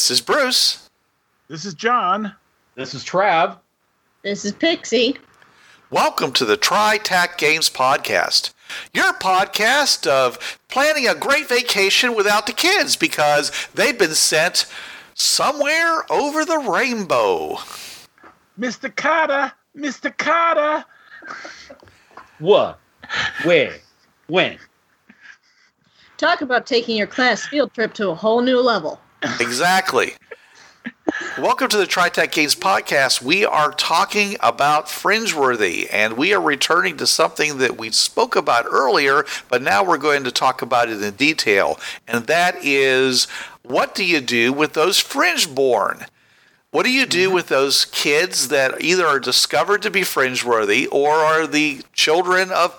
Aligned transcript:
This 0.00 0.12
is 0.12 0.22
Bruce. 0.22 0.88
This 1.48 1.66
is 1.66 1.74
John. 1.74 2.34
This 2.74 2.94
is 2.94 3.04
Trav. 3.04 3.58
This 4.22 4.46
is 4.46 4.52
Pixie. 4.52 5.18
Welcome 5.90 6.32
to 6.32 6.46
the 6.46 6.56
TriTac 6.56 7.36
Games 7.36 7.68
Podcast, 7.68 8.54
your 8.94 9.12
podcast 9.12 10.06
of 10.06 10.58
planning 10.68 11.06
a 11.06 11.14
great 11.14 11.50
vacation 11.50 12.14
without 12.14 12.46
the 12.46 12.54
kids 12.54 12.96
because 12.96 13.52
they've 13.74 13.98
been 13.98 14.14
sent 14.14 14.64
somewhere 15.12 16.10
over 16.10 16.46
the 16.46 16.56
rainbow. 16.60 17.56
Mr. 18.58 18.96
Carter. 18.96 19.52
Mr. 19.76 20.16
Carter. 20.16 20.82
What? 22.38 22.80
Where? 23.42 23.76
When? 24.28 24.56
Talk 26.16 26.40
about 26.40 26.64
taking 26.64 26.96
your 26.96 27.06
class 27.06 27.46
field 27.46 27.74
trip 27.74 27.92
to 27.94 28.08
a 28.08 28.14
whole 28.14 28.40
new 28.40 28.60
level. 28.62 28.98
Exactly. 29.22 30.14
Welcome 31.38 31.68
to 31.68 31.76
the 31.76 31.86
TriTac 31.86 32.32
Games 32.32 32.54
podcast. 32.54 33.20
We 33.20 33.44
are 33.44 33.70
talking 33.72 34.36
about 34.40 34.86
Fringeworthy, 34.86 35.88
and 35.92 36.16
we 36.16 36.32
are 36.32 36.40
returning 36.40 36.96
to 36.96 37.06
something 37.06 37.58
that 37.58 37.76
we 37.76 37.90
spoke 37.90 38.34
about 38.34 38.64
earlier, 38.70 39.26
but 39.50 39.60
now 39.60 39.84
we're 39.84 39.98
going 39.98 40.24
to 40.24 40.30
talk 40.30 40.62
about 40.62 40.88
it 40.88 41.02
in 41.02 41.14
detail. 41.14 41.78
And 42.08 42.26
that 42.28 42.64
is 42.64 43.26
what 43.62 43.94
do 43.94 44.04
you 44.04 44.20
do 44.20 44.54
with 44.54 44.72
those 44.72 45.02
Fringeborn? 45.02 46.06
What 46.70 46.84
do 46.84 46.92
you 46.92 47.04
do 47.04 47.26
mm-hmm. 47.26 47.34
with 47.34 47.48
those 47.48 47.84
kids 47.86 48.48
that 48.48 48.82
either 48.82 49.06
are 49.06 49.20
discovered 49.20 49.82
to 49.82 49.90
be 49.90 50.02
fringeworthy 50.02 50.86
or 50.90 51.10
are 51.10 51.46
the 51.46 51.82
children 51.92 52.50
of 52.52 52.78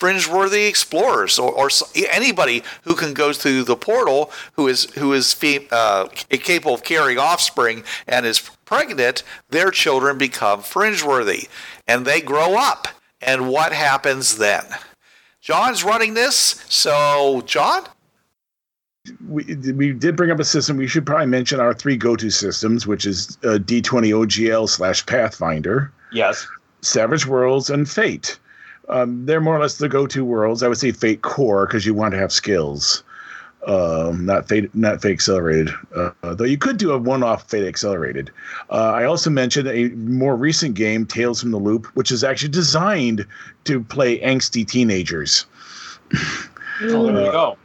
fringeworthy 0.00 0.66
explorers 0.68 1.38
or, 1.38 1.52
or 1.52 1.68
anybody 2.10 2.62
who 2.84 2.94
can 2.94 3.12
go 3.14 3.32
through 3.32 3.62
the 3.64 3.76
portal 3.76 4.32
who 4.54 4.66
is 4.66 4.84
who 4.92 5.12
is 5.12 5.32
fe- 5.34 5.68
uh, 5.70 6.08
capable 6.30 6.74
of 6.74 6.82
carrying 6.82 7.18
offspring 7.18 7.84
and 8.08 8.24
is 8.26 8.40
pregnant? 8.64 9.22
Their 9.50 9.70
children 9.70 10.16
become 10.18 10.62
fringe-worthy 10.62 11.48
and 11.86 12.04
they 12.06 12.20
grow 12.20 12.56
up. 12.58 12.88
And 13.20 13.50
what 13.50 13.72
happens 13.74 14.38
then? 14.38 14.64
John's 15.42 15.84
running 15.84 16.14
this, 16.14 16.64
so 16.68 17.42
John. 17.46 17.84
We, 19.28 19.42
we 19.72 19.92
did 19.92 20.16
bring 20.16 20.30
up 20.30 20.38
a 20.40 20.44
system. 20.44 20.76
We 20.76 20.86
should 20.86 21.06
probably 21.06 21.26
mention 21.26 21.58
our 21.60 21.72
three 21.74 21.96
go-to 21.96 22.30
systems, 22.30 22.86
which 22.86 23.06
is 23.06 23.38
uh, 23.44 23.58
D20 23.58 24.12
OGL 24.14 24.68
slash 24.68 25.04
Pathfinder, 25.06 25.90
Yes. 26.12 26.46
Savage 26.82 27.26
Worlds, 27.26 27.70
and 27.70 27.88
Fate. 27.88 28.38
Um, 28.90 29.24
they're 29.26 29.40
more 29.40 29.56
or 29.56 29.60
less 29.60 29.78
the 29.78 29.88
go-to 29.88 30.24
worlds. 30.24 30.62
I 30.62 30.68
would 30.68 30.78
say 30.78 30.92
Fate 30.92 31.22
Core 31.22 31.66
because 31.66 31.86
you 31.86 31.94
want 31.94 32.12
to 32.12 32.18
have 32.18 32.32
skills, 32.32 33.02
um, 33.66 34.26
not 34.26 34.48
Fate, 34.48 34.74
not 34.74 35.00
Fate 35.00 35.12
Accelerated. 35.12 35.70
Uh, 35.94 36.10
though 36.34 36.44
you 36.44 36.58
could 36.58 36.76
do 36.76 36.90
a 36.92 36.98
one-off 36.98 37.48
Fate 37.48 37.66
Accelerated. 37.66 38.30
Uh, 38.70 38.92
I 38.94 39.04
also 39.04 39.30
mentioned 39.30 39.68
a 39.68 39.88
more 39.90 40.36
recent 40.36 40.74
game, 40.74 41.06
Tales 41.06 41.40
from 41.40 41.50
the 41.52 41.58
Loop, 41.58 41.86
which 41.94 42.10
is 42.10 42.24
actually 42.24 42.50
designed 42.50 43.24
to 43.64 43.80
play 43.82 44.18
angsty 44.20 44.66
teenagers. 44.66 45.46
Oh, 46.82 47.06
there 47.12 47.26
you 47.26 47.32
go. 47.32 47.56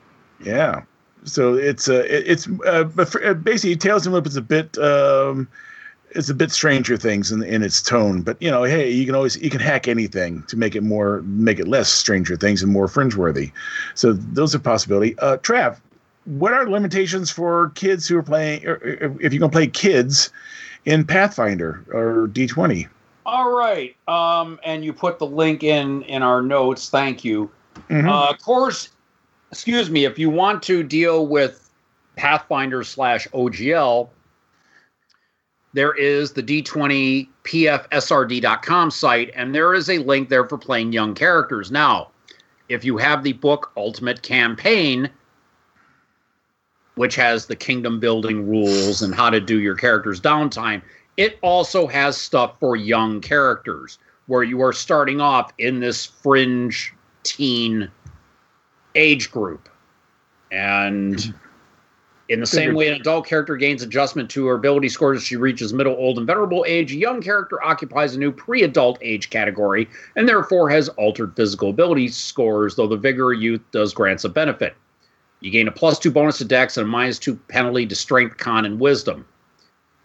Yeah. 0.44 0.81
So 1.24 1.56
it's 1.56 1.90
uh, 1.90 2.03
it- 2.08 2.28
it's 2.28 2.47
uh, 2.68 2.88
uh, 3.24 3.34
basically 3.34 3.75
Tales 3.75 4.03
from 4.03 4.12
the 4.12 4.18
Loop 4.18 4.28
is 4.28 4.35
a 4.38 4.41
bit 4.41 4.78
um, 4.78 5.47
it's 6.16 6.30
a 6.30 6.34
bit 6.34 6.52
Stranger 6.52 6.98
Things 6.98 7.31
in 7.31 7.44
in 7.44 7.62
its 7.62 7.81
tone, 7.81 8.22
but 8.22 8.42
you 8.42 8.50
know, 8.50 8.64
hey, 8.64 8.90
you 8.90 9.06
can 9.06 9.16
always 9.16 9.36
you 9.42 9.50
can 9.50 9.59
hack 9.59 9.88
anything 9.88 10.44
to 10.44 10.58
make 10.58 10.76
it 10.76 10.81
more 10.81 11.22
make 11.24 11.59
it 11.59 11.68
less 11.68 11.90
Stranger 11.90 12.36
Things 12.36 12.64
and 12.64 12.72
more 12.72 12.88
fringe 12.88 13.16
worthy. 13.16 13.52
So 13.94 14.14
those 14.14 14.56
are 14.56 14.59
possibility. 14.59 15.18
Uh, 15.20 15.38
Trav, 15.38 15.78
what 16.26 16.53
are 16.53 16.68
limitations 16.68 17.30
for 17.30 17.70
kids 17.76 18.08
who 18.08 18.18
are 18.18 18.24
playing? 18.24 18.66
Or, 18.66 18.76
or 18.76 19.16
if 19.20 19.34
you're 19.34 19.40
gonna 19.40 19.52
play 19.52 19.68
kids 19.68 20.31
in 20.86 21.06
Pathfinder 21.06 21.84
or 21.92 22.28
D 22.28 22.47
twenty? 22.47 22.88
All 23.26 23.52
right. 23.52 23.96
Um, 24.08 24.59
and 24.64 24.86
you 24.86 24.94
put 24.94 25.20
the 25.20 25.28
link 25.28 25.64
in 25.64 26.03
in 26.03 26.24
our 26.24 26.42
notes. 26.42 26.90
Thank 26.90 27.24
you. 27.26 27.50
Mhm. 27.90 28.09
Uh, 28.09 28.30
of 28.30 28.42
course, 28.42 28.90
excuse 29.52 29.90
me. 29.90 30.06
If 30.06 30.18
you 30.18 30.30
want 30.30 30.64
to 30.64 30.84
deal 30.84 31.28
with 31.28 31.70
Pathfinder 32.16 32.84
slash 32.84 33.28
OGL, 33.34 34.09
there 35.75 35.94
is 35.94 36.31
the 36.31 36.41
D20 36.41 37.28
PFSRD.com 37.44 38.90
site, 38.91 39.30
and 39.36 39.53
there 39.53 39.74
is 39.74 39.90
a 39.90 39.97
link 39.97 40.30
there 40.30 40.47
for 40.47 40.58
playing 40.58 40.94
young 40.94 41.13
characters. 41.13 41.69
Now, 41.69 42.12
if 42.69 42.86
you 42.86 42.96
have 42.97 43.24
the 43.24 43.34
book 43.34 43.74
Ultimate 43.75 44.22
Campaign, 44.22 45.09
which 46.96 47.16
has 47.16 47.47
the 47.47 47.58
kingdom 47.58 48.00
building 48.00 48.50
rules 48.50 49.02
and 49.02 49.14
how 49.14 49.30
to 49.30 49.41
do 49.41 49.59
your 49.59 49.75
character's 49.75 50.22
downtime, 50.22 50.81
it 51.18 51.38
also 51.41 51.88
has 51.88 52.16
stuff 52.16 52.58
for 52.58 52.78
young 52.78 53.19
characters 53.19 54.00
where 54.28 54.44
you 54.44 54.62
are 54.62 54.72
starting 54.72 55.19
off 55.19 55.52
in 55.58 55.81
this 55.81 56.06
fringe 56.06 56.94
teen 57.24 57.91
age 58.96 59.30
group. 59.30 59.68
And 60.53 61.18
mm-hmm. 61.18 61.44
In 62.28 62.40
the 62.40 62.46
same 62.46 62.74
way 62.74 62.88
an 62.88 62.96
adult 62.96 63.28
character 63.28 63.56
gains 63.56 63.84
adjustment 63.84 64.30
to 64.31 64.47
her 64.47 64.56
ability 64.56 64.90
scores 64.90 65.18
as 65.18 65.24
she 65.24 65.36
reaches 65.36 65.74
middle, 65.74 65.96
old, 65.96 66.18
and 66.18 66.25
venerable 66.25 66.66
age, 66.68 66.91
a 66.91 66.96
young 66.96 67.22
character 67.22 67.63
occupies 67.63 68.16
a 68.16 68.19
new 68.19 68.31
pre 68.31 68.63
adult 68.63 68.97
age 69.02 69.30
category 69.30 69.88
and 70.16 70.28
therefore 70.28 70.69
has 70.69 70.90
altered 70.90 71.35
physical 71.35 71.69
ability 71.69 72.08
scores, 72.08 72.75
though 72.75 72.88
the 72.88 72.97
vigor 72.97 73.34
of 73.34 73.41
youth 73.41 73.62
does 73.72 73.94
grants 73.94 74.24
a 74.24 74.30
benefit. 74.30 74.75
You 75.41 75.52
gain 75.52 75.68
a 75.68 75.72
plus 75.72 76.00
two 76.00 76.09
bonus 76.09 76.40
to 76.40 76.46
dex 76.46 76.78
and 76.78 76.88
a 76.88 76.90
minus 76.90 77.19
two 77.19 77.35
penalty 77.47 77.85
to 77.85 77.96
strength, 77.96 78.38
con, 78.38 78.66
and 78.66 78.80
wisdom. 78.80 79.25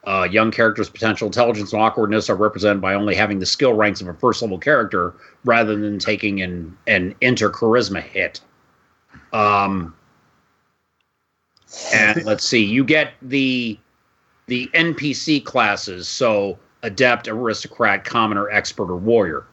Uh, 0.05 0.27
young 0.31 0.51
characters' 0.51 0.89
potential 0.89 1.27
intelligence 1.27 1.73
and 1.73 1.81
awkwardness 1.81 2.31
are 2.31 2.37
represented 2.37 2.81
by 2.81 2.95
only 2.95 3.15
having 3.15 3.39
the 3.39 3.47
skill 3.47 3.75
ranks 3.75 4.01
of 4.01 4.09
a 4.09 4.15
first 4.15 4.41
level 4.43 4.59
character 4.59 5.15
rather 5.45 5.77
than 5.77 5.99
taking 5.99 6.41
an, 6.43 6.77
an 6.87 7.15
inter 7.21 7.51
charisma 7.51 8.03
hit. 8.03 8.41
Um, 9.33 9.95
and 11.93 12.25
let's 12.25 12.45
see, 12.45 12.65
you 12.65 12.85
get 12.85 13.13
the 13.23 13.79
the 14.47 14.69
NPC 14.75 15.45
classes, 15.45 16.09
so 16.09 16.59
adept, 16.83 17.29
aristocrat, 17.29 18.05
commoner, 18.05 18.51
expert, 18.51 18.91
or 18.91 18.97
warrior. 18.97 19.47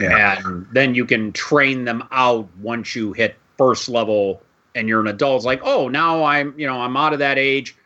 Yeah. 0.00 0.40
And 0.44 0.66
then 0.72 0.94
you 0.94 1.04
can 1.04 1.32
train 1.32 1.84
them 1.84 2.06
out 2.12 2.48
once 2.58 2.94
you 2.94 3.12
hit 3.12 3.36
first 3.56 3.88
level 3.88 4.42
and 4.74 4.88
you're 4.88 5.00
an 5.00 5.08
adult. 5.08 5.38
It's 5.38 5.44
like, 5.44 5.60
oh, 5.64 5.88
now 5.88 6.22
I'm, 6.22 6.54
you 6.56 6.66
know, 6.66 6.80
I'm 6.80 6.96
out 6.96 7.12
of 7.12 7.18
that 7.18 7.36
age. 7.36 7.76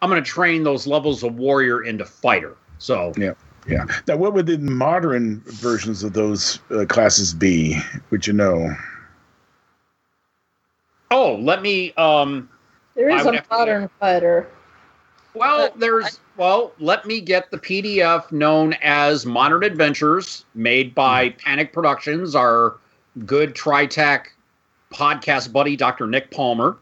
I'm 0.00 0.08
going 0.08 0.22
to 0.22 0.30
train 0.30 0.62
those 0.62 0.86
levels 0.86 1.24
of 1.24 1.34
warrior 1.36 1.82
into 1.82 2.04
fighter. 2.04 2.56
So 2.78 3.12
Yeah. 3.16 3.32
Yeah. 3.68 3.84
Now, 4.06 4.16
what 4.16 4.32
would 4.32 4.46
the 4.46 4.58
modern 4.58 5.40
versions 5.40 6.04
of 6.04 6.12
those 6.12 6.60
uh, 6.70 6.84
classes 6.84 7.34
be? 7.34 7.76
Would 8.10 8.24
you 8.24 8.32
know? 8.32 8.72
Oh, 11.10 11.34
let 11.34 11.62
me. 11.62 11.92
Um, 11.94 12.48
There 12.96 13.10
I 13.10 13.18
is 13.18 13.24
would 13.24 13.34
a 13.34 13.38
have 13.38 13.50
modern 13.50 13.90
fighter. 14.00 14.48
well, 15.34 15.70
there's. 15.76 16.18
Well, 16.36 16.72
let 16.78 17.06
me 17.06 17.20
get 17.20 17.50
the 17.50 17.58
PDF 17.58 18.30
known 18.32 18.74
as 18.82 19.24
Modern 19.24 19.62
Adventures, 19.64 20.44
made 20.54 20.94
by 20.94 21.30
Panic 21.30 21.72
Productions, 21.72 22.34
our 22.34 22.76
good 23.24 23.54
TriTac 23.54 24.26
podcast 24.92 25.52
buddy, 25.52 25.76
Dr. 25.76 26.06
Nick 26.06 26.30
Palmer. 26.30 26.76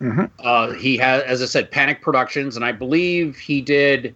Mhm. 0.00 0.30
Uh, 0.42 0.70
he 0.72 0.96
has, 0.96 1.22
as 1.24 1.42
I 1.42 1.46
said, 1.46 1.70
Panic 1.70 2.02
Productions, 2.02 2.56
and 2.56 2.64
I 2.64 2.72
believe 2.72 3.36
he 3.36 3.60
did 3.60 4.14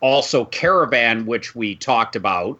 also 0.00 0.44
Caravan, 0.46 1.26
which 1.26 1.54
we 1.54 1.74
talked 1.74 2.16
about. 2.16 2.58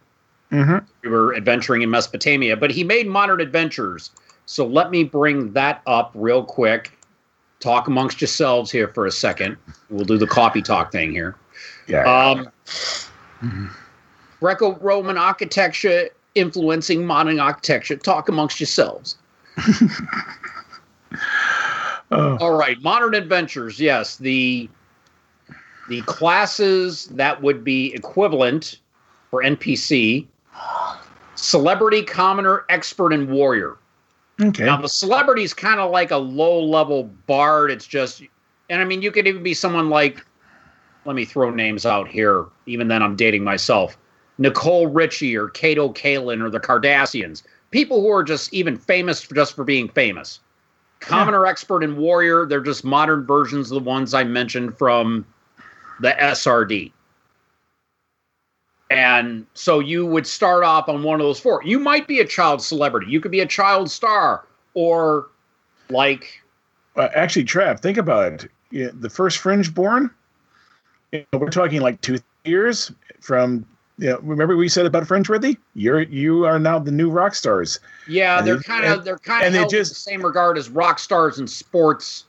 Mm-hmm. 0.51 0.85
we 1.03 1.09
were 1.09 1.33
adventuring 1.35 1.81
in 1.81 1.89
Mesopotamia, 1.89 2.55
but 2.55 2.69
he 2.69 2.83
made 2.83 3.07
modern 3.07 3.41
adventures. 3.41 4.11
So 4.45 4.67
let 4.67 4.91
me 4.91 5.03
bring 5.03 5.51
that 5.53 5.81
up 5.87 6.11
real 6.13 6.43
quick. 6.43 6.91
Talk 7.63 7.87
amongst 7.87 8.19
yourselves 8.19 8.69
here 8.69 8.89
for 8.89 9.05
a 9.05 9.11
second. 9.11 9.55
We'll 9.89 10.03
do 10.03 10.17
the 10.17 10.27
copy 10.27 10.61
talk 10.61 10.91
thing 10.91 11.11
here. 11.13 11.37
Yeah. 11.87 12.03
Um, 12.03 12.49
Mhm. 13.41 13.69
Greco 14.41 14.75
Roman 14.79 15.17
architecture 15.17 16.09
influencing 16.35 17.05
modern 17.05 17.39
architecture. 17.39 17.95
Talk 17.95 18.27
amongst 18.27 18.59
yourselves. 18.59 19.17
Oh, 22.11 22.37
All 22.41 22.55
right, 22.55 22.79
modern 22.83 23.15
adventures. 23.15 23.79
Yes, 23.79 24.17
the 24.17 24.69
the 25.89 26.01
classes 26.01 27.07
that 27.07 27.41
would 27.41 27.63
be 27.63 27.91
equivalent 27.95 28.77
for 29.31 29.41
NPC: 29.41 30.27
celebrity, 31.35 32.03
commoner, 32.03 32.65
expert, 32.69 33.13
and 33.13 33.29
warrior. 33.31 33.77
Okay. 34.41 34.65
Now 34.65 34.77
the 34.77 34.89
celebrity 34.89 35.43
is 35.43 35.53
kind 35.53 35.79
of 35.79 35.91
like 35.91 36.11
a 36.11 36.17
low 36.17 36.61
level 36.63 37.03
bard. 37.27 37.71
It's 37.71 37.85
just, 37.85 38.23
and 38.69 38.81
I 38.81 38.85
mean, 38.85 39.01
you 39.01 39.11
could 39.11 39.27
even 39.27 39.43
be 39.43 39.53
someone 39.53 39.89
like, 39.89 40.25
let 41.05 41.15
me 41.15 41.25
throw 41.25 41.51
names 41.51 41.85
out 41.85 42.07
here. 42.07 42.45
Even 42.65 42.87
then, 42.87 43.03
I'm 43.03 43.15
dating 43.15 43.43
myself. 43.43 43.97
Nicole 44.37 44.87
Richie 44.87 45.37
or 45.37 45.49
Kato 45.49 45.89
Kaelin 45.89 46.41
or 46.41 46.49
the 46.49 46.59
Kardashians. 46.59 47.43
People 47.71 48.01
who 48.01 48.09
are 48.09 48.23
just 48.23 48.53
even 48.53 48.77
famous 48.77 49.27
just 49.27 49.55
for 49.55 49.63
being 49.63 49.89
famous. 49.89 50.39
Commoner, 50.99 51.45
expert, 51.45 51.83
and 51.83 51.97
warrior. 51.97 52.45
They're 52.45 52.61
just 52.61 52.83
modern 52.83 53.25
versions 53.25 53.71
of 53.71 53.83
the 53.83 53.89
ones 53.89 54.13
I 54.13 54.23
mentioned 54.23 54.77
from 54.77 55.25
the 55.99 56.11
SRD. 56.11 56.91
And 58.93 59.45
so 59.53 59.79
you 59.79 60.05
would 60.05 60.27
start 60.27 60.63
off 60.63 60.87
on 60.89 61.03
one 61.03 61.19
of 61.19 61.25
those 61.25 61.39
four. 61.39 61.61
You 61.63 61.79
might 61.79 62.07
be 62.07 62.19
a 62.19 62.25
child 62.25 62.61
celebrity. 62.61 63.11
You 63.11 63.19
could 63.19 63.31
be 63.31 63.39
a 63.41 63.45
child 63.45 63.89
star, 63.91 64.45
or 64.73 65.27
like 65.89 66.41
Uh, 66.95 67.09
actually, 67.15 67.45
Trav, 67.45 67.79
think 67.79 67.97
about 67.97 68.33
it. 68.43 68.51
Yeah, 68.71 68.89
the 68.93 69.09
first 69.09 69.37
Fringe 69.39 69.73
born, 69.73 70.09
you 71.11 71.25
know, 71.31 71.39
we're 71.39 71.49
talking 71.49 71.81
like 71.81 72.01
two 72.01 72.17
years 72.45 72.91
from. 73.21 73.65
You 73.99 74.09
know, 74.09 74.19
remember 74.23 74.57
we 74.57 74.69
said 74.69 74.87
about 74.87 75.03
Fringeworthy? 75.03 75.55
You're 75.75 76.01
you 76.01 76.45
are 76.45 76.57
now 76.57 76.79
the 76.79 76.91
new 76.91 77.11
rock 77.11 77.35
stars. 77.35 77.79
yeah, 78.07 78.39
And 78.39 78.47
they're 78.47 78.59
kind 78.59 78.85
of 78.85 79.05
they're 79.05 79.19
kind 79.19 79.43
of 79.43 79.47
and 79.47 79.55
they 79.55 79.67
just- 79.67 79.91
the 79.91 79.95
same 79.95 80.23
regard 80.25 80.57
as 80.57 80.67
rock 80.69 80.97
stars 80.97 81.37
in 81.37 81.47
sports. 81.47 82.25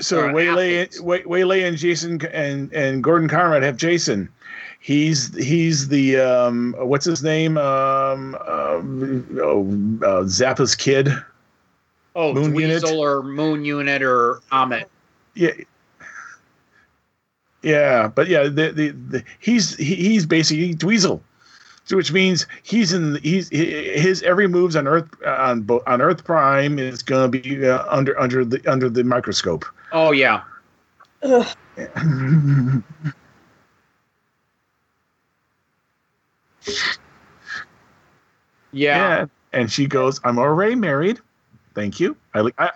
So 0.00 0.30
Waylay. 0.32 0.88
Waylay 1.00 1.62
and 1.62 1.76
Jason 1.78 2.20
and 2.26 2.70
and 2.74 3.02
Gordon 3.02 3.26
Conrad 3.28 3.62
have 3.62 3.76
Jason. 3.78 4.28
He's 4.80 5.36
he's 5.36 5.88
the 5.88 6.18
um 6.18 6.74
what's 6.78 7.04
his 7.04 7.22
name 7.22 7.58
um, 7.58 8.34
um 8.46 9.38
oh, 9.40 9.62
uh, 10.06 10.22
Zappa's 10.24 10.74
kid. 10.74 11.10
Oh, 12.14 12.32
Moon 12.32 12.52
Dweezil 12.52 12.82
Unit. 12.82 12.84
or 12.84 13.22
Moon 13.22 13.64
Unit 13.64 14.02
or 14.02 14.40
Ahmet. 14.50 14.88
Yeah. 15.34 15.52
Yeah, 17.62 18.06
but 18.08 18.28
yeah, 18.28 18.44
the, 18.44 18.70
the, 18.70 18.90
the 18.90 19.24
he's 19.40 19.76
he, 19.76 19.96
he's 19.96 20.26
basically 20.26 20.74
Dweezil, 20.74 21.20
so 21.84 21.96
which 21.96 22.12
means 22.12 22.46
he's 22.62 22.92
in 22.92 23.16
he's 23.22 23.48
his 23.48 24.22
every 24.22 24.46
moves 24.46 24.76
on 24.76 24.86
Earth 24.86 25.08
on 25.26 25.68
on 25.86 26.00
Earth 26.00 26.24
Prime 26.24 26.78
is 26.78 27.02
going 27.02 27.32
to 27.32 27.40
be 27.40 27.66
uh, 27.66 27.84
under 27.88 28.18
under 28.18 28.44
the 28.44 28.64
under 28.70 28.88
the 28.88 29.02
microscope. 29.02 29.64
Oh 29.90 30.12
yeah, 30.12 30.42
Ugh. 36.68 36.98
yeah. 38.72 39.26
And 39.52 39.70
she 39.72 39.86
goes, 39.86 40.20
"I'm 40.24 40.38
already 40.38 40.74
married. 40.74 41.20
Thank 41.74 42.00
you. 42.00 42.16
I 42.34 42.40
like. 42.40 42.54
I, 42.58 42.70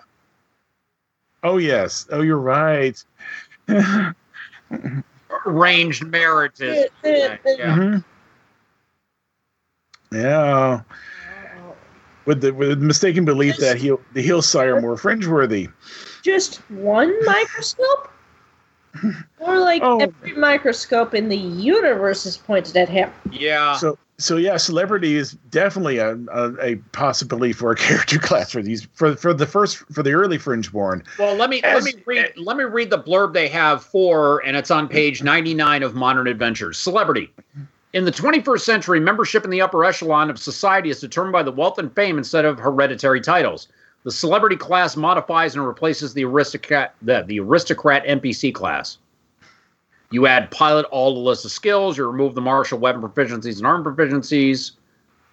oh 1.43 1.57
yes. 1.57 2.07
Oh, 2.11 2.21
you're 2.21 2.37
right. 2.39 3.03
Arranged 5.45 6.05
marriages. 6.05 6.87
yeah. 7.03 7.37
Mhm. 7.47 8.03
Yeah. 10.11 10.81
With 12.25 12.41
the 12.41 12.53
with 12.53 12.69
the 12.69 12.75
mistaken 12.77 13.25
belief 13.25 13.57
that 13.57 13.77
he'll 13.77 13.99
the 14.13 14.21
heel 14.21 14.41
sire 14.41 14.79
more 14.79 14.95
fringe 14.95 15.27
worthy. 15.27 15.67
Just 16.21 16.57
one 16.71 17.13
microscope? 17.25 18.09
Or 19.39 19.59
like 19.59 19.81
Oh. 19.83 19.99
every 19.99 20.33
microscope 20.33 21.13
in 21.13 21.29
the 21.29 21.37
universe 21.37 22.25
is 22.25 22.37
pointed 22.37 22.77
at 22.77 22.89
him. 22.89 23.09
yeah. 23.31 23.75
So 23.77 23.97
so 24.19 24.37
yeah, 24.37 24.57
celebrity 24.57 25.15
is 25.15 25.31
definitely 25.49 25.97
a, 25.97 26.15
a, 26.31 26.53
a 26.61 26.75
possibility 26.91 27.51
for 27.51 27.71
a 27.71 27.75
character 27.87 28.19
class 28.19 28.51
for 28.51 28.61
these 28.61 28.87
for 28.93 29.15
for 29.15 29.33
the 29.33 29.47
first 29.47 29.77
for 29.91 30.03
the 30.03 30.11
early 30.13 30.37
fringeborn. 30.37 31.03
Well, 31.17 31.35
let 31.35 31.49
me 31.49 31.61
As- 31.63 31.83
let 31.83 31.95
me 31.95 32.01
read 32.05 32.33
let 32.37 32.55
me 32.57 32.63
read 32.65 32.89
the 32.91 32.99
blurb 32.99 33.33
they 33.33 33.47
have 33.47 33.83
for, 33.83 34.45
and 34.45 34.55
it's 34.55 34.69
on 34.71 34.87
page 34.87 35.23
ninety 35.23 35.53
nine 35.53 35.81
of 35.83 35.95
Modern 35.95 36.27
Adventures. 36.27 36.77
Celebrity. 36.77 37.31
In 37.93 38.05
the 38.05 38.11
21st 38.11 38.61
century, 38.61 38.99
membership 38.99 39.43
in 39.45 39.51
the 39.51 39.61
upper 39.61 39.85
echelon 39.85 40.31
of 40.31 40.39
society 40.39 40.89
is 40.89 40.99
determined 40.99 41.31
by 41.33 41.43
the 41.43 41.51
wealth 41.51 41.77
and 41.77 41.93
fame 41.93 42.17
instead 42.17 42.43
of 42.43 42.57
hereditary 42.57 43.21
titles. 43.21 43.67
The 44.03 44.11
celebrity 44.11 44.57
class 44.57 44.97
modifies 44.97 45.55
and 45.55 45.65
replaces 45.65 46.13
the 46.13 46.25
aristocrat 46.25 46.95
the, 47.01 47.23
the 47.25 47.39
aristocrat 47.39 48.05
NPC 48.05 48.53
class. 48.53 48.97
You 50.11 50.27
add 50.27 50.51
pilot 50.51 50.85
all 50.91 51.13
the 51.13 51.19
list 51.21 51.45
of 51.45 51.51
skills. 51.51 51.97
You 51.97 52.05
remove 52.05 52.35
the 52.35 52.41
martial 52.41 52.77
weapon 52.77 53.01
proficiencies 53.01 53.57
and 53.57 53.65
arm 53.65 53.83
proficiencies. 53.83 54.73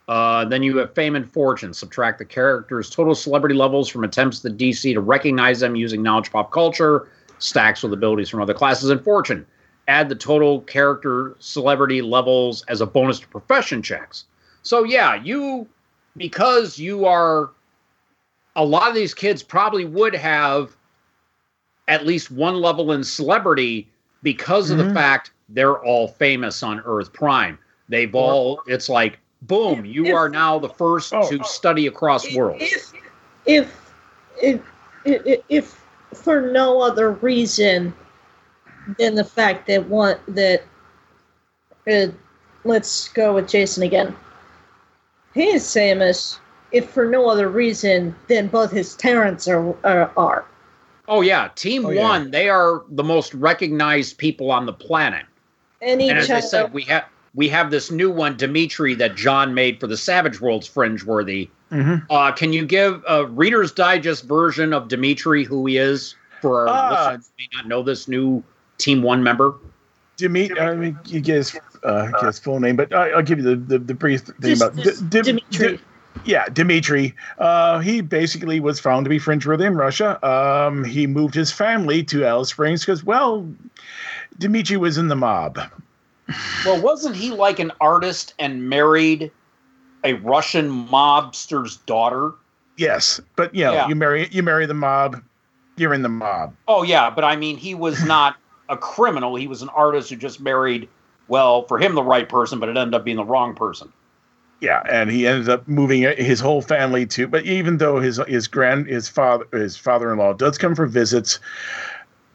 Uh, 0.08 0.44
then 0.44 0.62
you 0.62 0.76
have 0.78 0.94
fame 0.94 1.16
and 1.16 1.30
fortune. 1.30 1.74
Subtract 1.74 2.18
the 2.18 2.24
character's 2.24 2.90
total 2.90 3.14
celebrity 3.14 3.54
levels 3.54 3.88
from 3.88 4.04
attempts 4.04 4.44
at 4.44 4.56
the 4.56 4.70
DC 4.70 4.94
to 4.94 5.00
recognize 5.00 5.60
them 5.60 5.76
using 5.76 6.02
knowledge 6.02 6.32
pop 6.32 6.50
culture. 6.50 7.08
Stacks 7.38 7.82
with 7.82 7.92
abilities 7.92 8.28
from 8.28 8.40
other 8.40 8.54
classes 8.54 8.90
and 8.90 9.02
fortune. 9.02 9.46
Add 9.88 10.08
the 10.08 10.14
total 10.14 10.60
character 10.62 11.36
celebrity 11.40 12.02
levels 12.02 12.64
as 12.68 12.80
a 12.80 12.86
bonus 12.86 13.20
to 13.20 13.28
profession 13.28 13.82
checks. 13.82 14.24
So 14.62 14.84
yeah, 14.84 15.14
you 15.22 15.68
because 16.16 16.78
you 16.78 17.06
are 17.06 17.50
a 18.56 18.64
lot 18.64 18.88
of 18.88 18.94
these 18.94 19.14
kids 19.14 19.42
probably 19.42 19.84
would 19.84 20.14
have 20.14 20.76
at 21.88 22.06
least 22.06 22.30
one 22.30 22.56
level 22.56 22.92
in 22.92 23.02
celebrity 23.04 23.88
because 24.22 24.70
of 24.70 24.78
the 24.78 24.84
Mhm. 24.84 24.94
fact 24.94 25.30
they're 25.48 25.78
all 25.84 26.06
famous 26.08 26.62
on 26.62 26.80
Earth 26.84 27.12
Prime. 27.12 27.58
They've 27.88 28.14
all 28.14 28.62
it's 28.66 28.88
like 28.88 29.18
boom, 29.42 29.84
you 29.84 30.06
If- 30.06 30.14
are 30.14 30.28
now 30.28 30.58
the 30.58 30.68
first 30.68 31.12
Oh, 31.14 31.28
to 31.30 31.38
oh. 31.40 31.42
study 31.42 31.86
across 31.86 32.32
worlds. 32.34 32.62
If, 32.62 32.92
if, 33.46 33.92
if, 34.42 34.60
if, 35.04 35.40
if 35.48 35.84
for 36.14 36.40
no 36.42 36.80
other 36.80 37.12
reason 37.12 37.94
than 38.98 39.14
the 39.14 39.24
fact 39.24 39.66
that 39.68 39.86
one 39.88 40.18
that 40.28 40.62
uh, 41.90 42.06
let's 42.64 43.08
go 43.08 43.34
with 43.34 43.48
Jason 43.48 43.82
again. 43.82 44.14
He 45.34 45.48
is 45.48 45.72
famous, 45.72 46.38
if 46.72 46.90
for 46.90 47.04
no 47.06 47.28
other 47.28 47.48
reason 47.48 48.14
than 48.28 48.48
both 48.48 48.70
his 48.70 48.94
parents 48.96 49.48
are 49.48 49.74
are. 49.84 50.10
are. 50.16 50.44
Oh 51.08 51.22
yeah, 51.22 51.48
Team 51.56 51.86
Oh, 51.86 51.90
yeah. 51.90 52.02
One, 52.02 52.30
they 52.30 52.48
are 52.48 52.82
the 52.90 53.02
most 53.02 53.34
recognized 53.34 54.18
people 54.18 54.50
on 54.52 54.66
the 54.66 54.72
planet. 54.72 55.26
Any 55.82 56.08
And 56.10 56.18
as 56.18 56.30
I 56.30 56.40
child, 56.40 56.50
said, 56.50 56.72
we 56.72 56.82
have 56.84 57.04
we 57.34 57.48
have 57.48 57.70
this 57.70 57.90
new 57.90 58.10
one, 58.10 58.36
Dimitri, 58.36 58.94
that 58.96 59.14
John 59.16 59.54
made 59.54 59.80
for 59.80 59.86
the 59.86 59.96
Savage 59.96 60.40
Worlds 60.40 60.66
Fringe 60.66 61.02
Worthy. 61.04 61.48
Mhm. 61.72 62.04
Uh, 62.10 62.32
can 62.32 62.52
you 62.52 62.64
give 62.66 63.02
a 63.08 63.24
Reader's 63.26 63.70
Digest 63.72 64.24
version 64.24 64.72
of 64.72 64.88
Dimitri, 64.88 65.44
who 65.44 65.64
he 65.66 65.76
is, 65.78 66.14
for 66.40 66.68
our 66.68 66.68
Ah. 66.68 66.90
listeners 67.10 67.30
who 67.38 67.42
may 67.42 67.48
not 67.56 67.68
know 67.68 67.82
this 67.82 68.08
new 68.08 68.42
Team 68.78 69.02
One 69.02 69.22
member? 69.22 69.54
Dimitri, 70.16 70.60
I 70.60 70.74
mean, 70.74 70.98
you 71.06 71.20
get 71.20 71.36
his, 71.36 71.56
uh, 71.84 72.08
get 72.08 72.24
his 72.24 72.38
full 72.38 72.60
name, 72.60 72.76
but 72.76 72.92
I, 72.92 73.10
I'll 73.10 73.22
give 73.22 73.38
you 73.38 73.44
the, 73.44 73.56
the, 73.56 73.78
the 73.78 73.94
brief 73.94 74.20
thing 74.22 74.34
Just- 74.40 74.62
about 74.62 74.76
just 74.84 75.08
Di- 75.08 75.22
Di- 75.22 75.32
Dimitri. 75.32 75.76
Di- 75.76 75.82
yeah, 76.24 76.48
Dimitri. 76.48 77.14
Uh, 77.38 77.78
he 77.78 78.00
basically 78.00 78.60
was 78.60 78.78
found 78.80 79.04
to 79.04 79.08
be 79.10 79.18
fringeworthy 79.18 79.48
within 79.58 79.76
Russia. 79.76 80.24
Um, 80.26 80.84
he 80.84 81.06
moved 81.06 81.34
his 81.34 81.52
family 81.52 82.02
to 82.04 82.24
Alice 82.24 82.50
Springs 82.50 82.82
because, 82.82 83.04
well, 83.04 83.46
Dimitri 84.38 84.76
was 84.76 84.98
in 84.98 85.08
the 85.08 85.16
mob. 85.16 85.58
Well, 86.64 86.80
wasn't 86.80 87.16
he 87.16 87.30
like 87.30 87.58
an 87.58 87.72
artist 87.80 88.34
and 88.38 88.68
married 88.68 89.30
a 90.04 90.14
Russian 90.14 90.70
mobster's 90.88 91.76
daughter? 91.78 92.32
Yes, 92.76 93.20
but 93.36 93.54
you 93.54 93.64
know, 93.64 93.72
Yeah. 93.72 93.88
you 93.88 93.94
marry 93.94 94.28
you 94.30 94.42
marry 94.42 94.64
the 94.66 94.74
mob, 94.74 95.20
you're 95.76 95.92
in 95.92 96.02
the 96.02 96.08
mob. 96.08 96.54
Oh 96.68 96.82
yeah, 96.82 97.10
but 97.10 97.24
I 97.24 97.36
mean, 97.36 97.56
he 97.56 97.74
was 97.74 98.02
not 98.04 98.36
a 98.68 98.76
criminal. 98.76 99.34
He 99.34 99.48
was 99.48 99.60
an 99.62 99.68
artist 99.70 100.08
who 100.08 100.16
just 100.16 100.40
married, 100.40 100.88
well, 101.28 101.64
for 101.66 101.78
him 101.78 101.94
the 101.94 102.02
right 102.02 102.28
person, 102.28 102.60
but 102.60 102.68
it 102.68 102.76
ended 102.76 102.94
up 102.94 103.04
being 103.04 103.16
the 103.16 103.24
wrong 103.24 103.54
person. 103.54 103.92
Yeah, 104.60 104.82
and 104.90 105.10
he 105.10 105.26
ended 105.26 105.48
up 105.48 105.66
moving 105.66 106.02
his 106.02 106.38
whole 106.40 106.60
family 106.60 107.06
to. 107.06 107.26
But 107.26 107.44
even 107.46 107.78
though 107.78 107.98
his 107.98 108.20
his 108.28 108.46
grand 108.46 108.86
his 108.88 109.08
father 109.08 109.46
his 109.52 109.76
father 109.76 110.12
in 110.12 110.18
law 110.18 110.34
does 110.34 110.58
come 110.58 110.74
for 110.74 110.86
visits, 110.86 111.38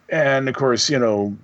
and 0.09 0.49
of 0.49 0.55
course 0.55 0.89
you 0.89 0.97
know, 0.97 1.37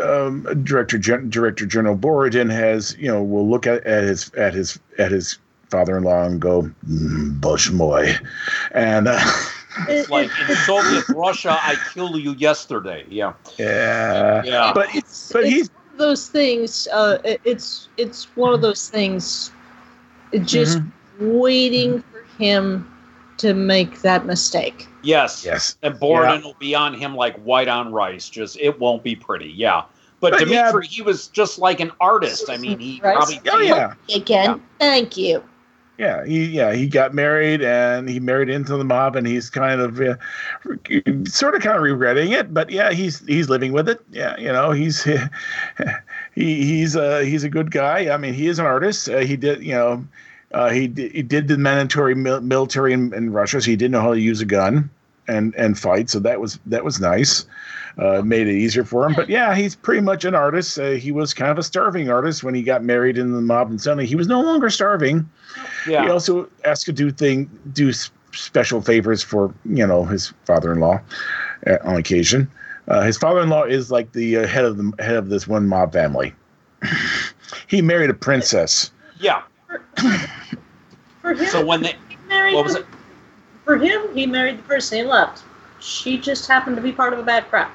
um, 0.00 0.42
director 0.64 0.98
Gen, 0.98 1.30
director 1.30 1.66
General 1.66 1.96
Borodin 1.96 2.48
has 2.50 2.96
you 2.98 3.08
know 3.08 3.22
will 3.22 3.48
look 3.48 3.66
at, 3.66 3.84
at 3.86 4.04
his 4.04 4.30
at 4.34 4.54
his 4.54 4.78
at 4.98 5.10
his 5.10 5.38
father 5.70 5.96
in 5.96 6.04
law 6.04 6.24
and 6.24 6.40
go 6.40 6.62
mm, 6.88 7.40
Boshmoy, 7.40 8.16
and 8.72 9.08
uh, 9.08 9.18
It's 9.88 10.08
like 10.10 10.30
in 10.38 10.54
Soviet 10.54 11.04
Russia, 11.08 11.58
I 11.62 11.76
killed 11.76 12.20
you 12.20 12.32
yesterday. 12.34 13.04
Yeah, 13.08 13.32
yeah, 13.58 14.42
yeah. 14.44 14.72
but 14.74 14.94
it's, 14.94 15.32
but 15.32 15.42
it's 15.44 15.50
he's 15.52 15.70
one 15.70 15.92
of 15.92 15.98
those 15.98 16.28
things. 16.28 16.88
Uh, 16.92 17.18
it- 17.24 17.40
it's 17.44 17.88
it's 17.96 18.28
one 18.36 18.52
of 18.54 18.60
those 18.60 18.88
things. 18.88 19.50
Just 20.44 20.78
Mm-hmm. 20.78 21.38
waiting 21.38 22.02
for 22.02 22.22
him 22.42 22.90
to 23.38 23.52
make 23.54 24.02
that 24.02 24.26
mistake. 24.26 24.86
Yes. 25.02 25.44
Yes. 25.44 25.76
And 25.82 25.98
Borden 25.98 26.42
will 26.42 26.56
be 26.58 26.74
on 26.74 26.94
him 26.94 27.14
like 27.14 27.36
white 27.38 27.68
on 27.68 27.92
rice. 27.92 28.28
Just 28.28 28.58
it 28.60 28.78
won't 28.78 29.02
be 29.02 29.16
pretty. 29.16 29.50
Yeah. 29.50 29.82
But, 30.20 30.32
But 30.32 30.48
yeah. 30.48 30.66
Dimitri, 30.70 30.86
he 30.86 31.00
was 31.02 31.28
just 31.28 31.58
like 31.58 31.80
an 31.80 31.90
artist. 32.00 32.50
I 32.50 32.58
mean, 32.58 32.78
he 32.78 33.00
Right. 33.02 33.16
probably 33.16 33.40
Oh 33.50 33.58
yeah. 33.60 33.94
Again, 34.14 34.60
thank 34.78 35.16
you. 35.16 35.42
Yeah, 35.96 36.24
he 36.24 36.46
yeah 36.46 36.72
he 36.72 36.86
got 36.86 37.12
married 37.12 37.60
and 37.60 38.08
he 38.08 38.20
married 38.20 38.48
into 38.48 38.74
the 38.78 38.84
mob 38.84 39.16
and 39.16 39.26
he's 39.26 39.50
kind 39.50 39.82
of 39.82 40.00
uh, 40.00 40.16
sort 41.26 41.54
of 41.54 41.60
kind 41.60 41.76
of 41.76 41.82
regretting 41.82 42.32
it, 42.32 42.54
but 42.54 42.70
yeah 42.70 42.90
he's 42.90 43.20
he's 43.26 43.50
living 43.50 43.72
with 43.72 43.86
it. 43.86 44.00
Yeah, 44.10 44.34
you 44.38 44.50
know 44.50 44.70
he's 44.70 45.06
he 46.40 46.64
he's 46.64 46.96
a 46.96 47.24
he's 47.24 47.44
a 47.44 47.48
good 47.48 47.70
guy. 47.70 48.12
I 48.12 48.16
mean 48.16 48.34
he 48.34 48.48
is 48.48 48.58
an 48.58 48.66
artist. 48.66 49.08
Uh, 49.08 49.18
he 49.18 49.36
did 49.36 49.62
you 49.62 49.74
know 49.74 50.04
uh, 50.52 50.70
he 50.70 50.88
did, 50.88 51.12
he 51.12 51.22
did 51.22 51.48
the 51.48 51.56
mandatory 51.56 52.14
mil- 52.14 52.40
military 52.40 52.92
in, 52.92 53.14
in 53.14 53.32
Russia, 53.32 53.60
so 53.60 53.70
he 53.70 53.76
didn't 53.76 53.92
know 53.92 54.00
how 54.00 54.14
to 54.14 54.20
use 54.20 54.40
a 54.40 54.46
gun 54.46 54.90
and 55.28 55.54
and 55.54 55.78
fight. 55.78 56.10
So 56.10 56.18
that 56.20 56.40
was 56.40 56.58
that 56.66 56.84
was 56.84 57.00
nice. 57.00 57.46
Uh, 57.98 58.22
made 58.22 58.46
it 58.46 58.54
easier 58.54 58.84
for 58.84 59.06
him, 59.06 59.14
but 59.14 59.28
yeah, 59.28 59.54
he's 59.54 59.74
pretty 59.74 60.00
much 60.00 60.24
an 60.24 60.34
artist. 60.34 60.78
Uh, 60.78 60.90
he 60.90 61.12
was 61.12 61.34
kind 61.34 61.50
of 61.50 61.58
a 61.58 61.62
starving 61.62 62.08
artist 62.08 62.42
when 62.42 62.54
he 62.54 62.62
got 62.62 62.82
married 62.82 63.18
in 63.18 63.32
the 63.32 63.40
mob, 63.40 63.68
and 63.68 63.80
suddenly 63.80 64.06
he 64.06 64.14
was 64.14 64.26
no 64.26 64.40
longer 64.40 64.70
starving. 64.70 65.28
yeah. 65.86 66.04
He 66.04 66.10
also 66.10 66.48
asked 66.64 66.86
to 66.86 66.92
do 66.92 67.10
thing 67.10 67.50
do 67.72 67.92
special 68.32 68.80
favors 68.80 69.22
for 69.22 69.52
you 69.64 69.86
know 69.86 70.04
his 70.04 70.32
father-in-law 70.46 71.00
uh, 71.66 71.76
on 71.84 71.96
occasion. 71.96 72.50
Uh, 72.88 73.02
his 73.02 73.16
father-in-law 73.18 73.64
is 73.64 73.90
like 73.90 74.12
the 74.12 74.38
uh, 74.38 74.46
head 74.46 74.64
of 74.64 74.76
the 74.76 74.92
head 74.98 75.16
of 75.16 75.28
this 75.28 75.46
one 75.46 75.66
mob 75.68 75.92
family. 75.92 76.34
he 77.68 77.82
married 77.82 78.10
a 78.10 78.14
princess. 78.14 78.90
yeah. 79.18 79.42
For 81.22 81.34
him, 81.34 81.46
So 81.46 81.64
when 81.64 81.82
they 81.82 81.96
he 82.08 82.16
married 82.28 82.54
what 82.54 82.64
was 82.64 82.74
the- 82.74 82.80
it? 82.80 82.86
for 83.64 83.76
him, 83.76 84.02
he 84.14 84.26
married 84.26 84.58
the 84.58 84.62
person 84.62 84.98
he 84.98 85.04
loved. 85.04 85.42
She 85.80 86.18
just 86.18 86.48
happened 86.48 86.76
to 86.76 86.82
be 86.82 86.92
part 86.92 87.12
of 87.12 87.18
a 87.18 87.22
bad 87.22 87.48
crowd. 87.48 87.70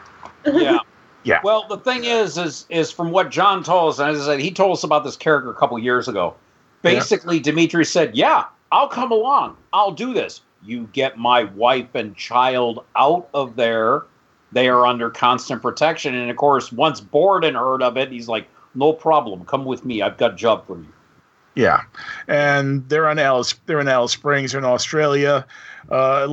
Yeah. 0.54 0.78
Yeah. 1.24 1.40
Well, 1.44 1.66
the 1.68 1.78
thing 1.78 2.04
is, 2.06 2.38
is 2.38 2.66
is 2.70 2.92
from 2.92 3.10
what 3.10 3.32
John 3.32 3.64
told 3.64 3.94
us, 3.94 4.00
and 4.00 4.12
as 4.12 4.22
I 4.22 4.26
said, 4.34 4.40
he 4.40 4.52
told 4.52 4.74
us 4.78 4.84
about 4.84 5.04
this 5.04 5.16
character 5.18 5.50
a 5.50 5.56
couple 5.56 5.80
years 5.80 6.08
ago. 6.08 6.36
Basically, 6.84 7.40
Dimitri 7.40 7.84
said, 7.84 8.16
"Yeah, 8.16 8.46
I'll 8.72 8.88
come 8.88 9.12
along. 9.12 9.58
I'll 9.74 9.92
do 9.92 10.14
this. 10.14 10.42
You 10.64 10.88
get 10.94 11.18
my 11.18 11.46
wife 11.46 11.96
and 11.96 12.16
child 12.16 12.84
out 12.96 13.28
of 13.34 13.56
there. 13.56 14.04
They 14.56 14.70
are 14.70 14.88
under 14.88 15.10
constant 15.12 15.62
protection." 15.62 16.16
And 16.16 16.32
of 16.32 16.38
course, 16.38 16.72
once 16.72 17.02
Borden 17.02 17.56
heard 17.56 17.84
of 17.84 17.98
it, 17.98 18.10
he's 18.10 18.28
like, 18.28 18.48
"No 18.74 18.94
problem. 18.94 19.46
Come 19.46 19.66
with 19.66 19.84
me. 19.86 20.02
I've 20.02 20.18
got 20.18 20.32
a 20.32 20.36
job 20.36 20.66
for 20.66 20.78
you." 20.78 20.88
Yeah, 21.56 21.82
and 22.28 22.88
they're 22.90 23.08
on 23.08 23.20
Alice. 23.20 23.54
They're 23.66 23.80
in 23.80 23.88
Alice 23.88 24.14
Springs. 24.14 24.56
In 24.56 24.66
Australia. 24.66 25.46
Uh, 25.92 26.26